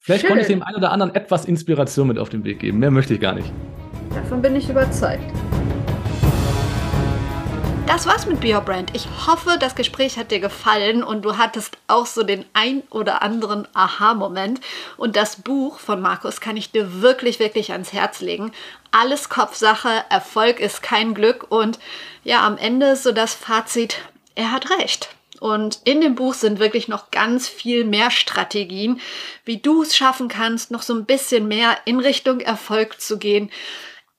vielleicht 0.00 0.22
Schön. 0.22 0.28
konnte 0.28 0.40
ich 0.40 0.48
dem 0.48 0.62
einen 0.62 0.76
oder 0.76 0.90
anderen 0.90 1.14
etwas 1.14 1.44
Inspiration 1.44 2.08
mit 2.08 2.18
auf 2.18 2.30
den 2.30 2.44
Weg 2.44 2.60
geben. 2.60 2.78
Mehr 2.78 2.90
möchte 2.90 3.12
ich 3.12 3.20
gar 3.20 3.34
nicht. 3.34 3.52
Davon 4.14 4.40
bin 4.40 4.56
ich 4.56 4.70
überzeugt. 4.70 5.34
Das 7.88 8.04
war's 8.04 8.26
mit 8.26 8.40
Be 8.40 8.54
Your 8.54 8.60
Brand. 8.60 8.94
Ich 8.94 9.08
hoffe, 9.26 9.56
das 9.58 9.74
Gespräch 9.74 10.18
hat 10.18 10.30
dir 10.30 10.40
gefallen 10.40 11.02
und 11.02 11.22
du 11.22 11.38
hattest 11.38 11.78
auch 11.86 12.04
so 12.04 12.22
den 12.22 12.44
ein 12.52 12.82
oder 12.90 13.22
anderen 13.22 13.66
Aha-Moment. 13.72 14.60
Und 14.98 15.16
das 15.16 15.36
Buch 15.36 15.78
von 15.78 16.02
Markus 16.02 16.42
kann 16.42 16.58
ich 16.58 16.70
dir 16.70 17.00
wirklich, 17.00 17.38
wirklich 17.38 17.72
ans 17.72 17.94
Herz 17.94 18.20
legen. 18.20 18.52
Alles 18.90 19.30
Kopfsache, 19.30 20.04
Erfolg 20.10 20.60
ist 20.60 20.82
kein 20.82 21.14
Glück 21.14 21.46
und 21.48 21.78
ja, 22.24 22.46
am 22.46 22.58
Ende 22.58 22.88
ist 22.88 23.04
so 23.04 23.12
das 23.12 23.32
Fazit, 23.32 23.96
er 24.34 24.52
hat 24.52 24.68
recht. 24.68 25.08
Und 25.40 25.80
in 25.84 26.02
dem 26.02 26.14
Buch 26.14 26.34
sind 26.34 26.58
wirklich 26.58 26.88
noch 26.88 27.10
ganz 27.10 27.48
viel 27.48 27.84
mehr 27.84 28.10
Strategien, 28.10 29.00
wie 29.46 29.58
du 29.58 29.80
es 29.80 29.96
schaffen 29.96 30.28
kannst, 30.28 30.70
noch 30.70 30.82
so 30.82 30.94
ein 30.94 31.06
bisschen 31.06 31.48
mehr 31.48 31.78
in 31.86 32.00
Richtung 32.00 32.40
Erfolg 32.40 33.00
zu 33.00 33.18
gehen 33.18 33.50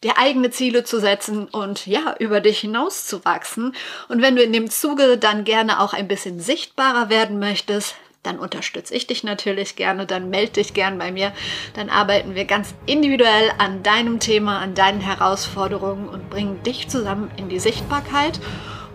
dir 0.03 0.17
eigene 0.17 0.49
Ziele 0.49 0.83
zu 0.83 0.99
setzen 0.99 1.45
und 1.45 1.85
ja, 1.85 2.15
über 2.19 2.39
dich 2.39 2.59
hinaus 2.59 3.05
zu 3.05 3.23
wachsen. 3.25 3.75
Und 4.07 4.21
wenn 4.21 4.35
du 4.35 4.43
in 4.43 4.53
dem 4.53 4.69
Zuge 4.69 5.17
dann 5.17 5.43
gerne 5.43 5.79
auch 5.79 5.93
ein 5.93 6.07
bisschen 6.07 6.39
sichtbarer 6.39 7.09
werden 7.09 7.39
möchtest, 7.39 7.95
dann 8.23 8.39
unterstütze 8.39 8.93
ich 8.93 9.07
dich 9.07 9.23
natürlich 9.23 9.75
gerne, 9.75 10.05
dann 10.05 10.29
melde 10.29 10.53
dich 10.53 10.73
gern 10.73 10.97
bei 10.97 11.11
mir. 11.11 11.31
Dann 11.73 11.89
arbeiten 11.89 12.35
wir 12.35 12.45
ganz 12.45 12.75
individuell 12.85 13.51
an 13.57 13.81
deinem 13.81 14.19
Thema, 14.19 14.59
an 14.59 14.75
deinen 14.75 14.99
Herausforderungen 14.99 16.09
und 16.09 16.29
bringen 16.29 16.61
dich 16.63 16.89
zusammen 16.89 17.31
in 17.37 17.49
die 17.49 17.59
Sichtbarkeit. 17.59 18.39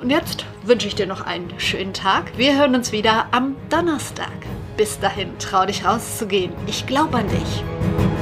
Und 0.01 0.11
jetzt 0.11 0.45
wünsche 0.63 0.87
ich 0.87 0.95
dir 0.95 1.07
noch 1.07 1.23
einen 1.23 1.59
schönen 1.59 1.95
Tag. 1.95 2.37
Wir 2.37 2.59
hören 2.59 2.75
uns 2.75 2.93
wieder 2.93 3.29
am 3.31 3.57
Donnerstag. 3.71 4.33
Bis 4.77 5.01
dahin, 5.01 5.39
trau 5.39 5.65
dich 5.65 5.85
rauszugehen. 5.85 6.53
Ich 6.67 6.87
glaube 6.87 7.19
an 7.19 7.29
dich. 7.29 8.14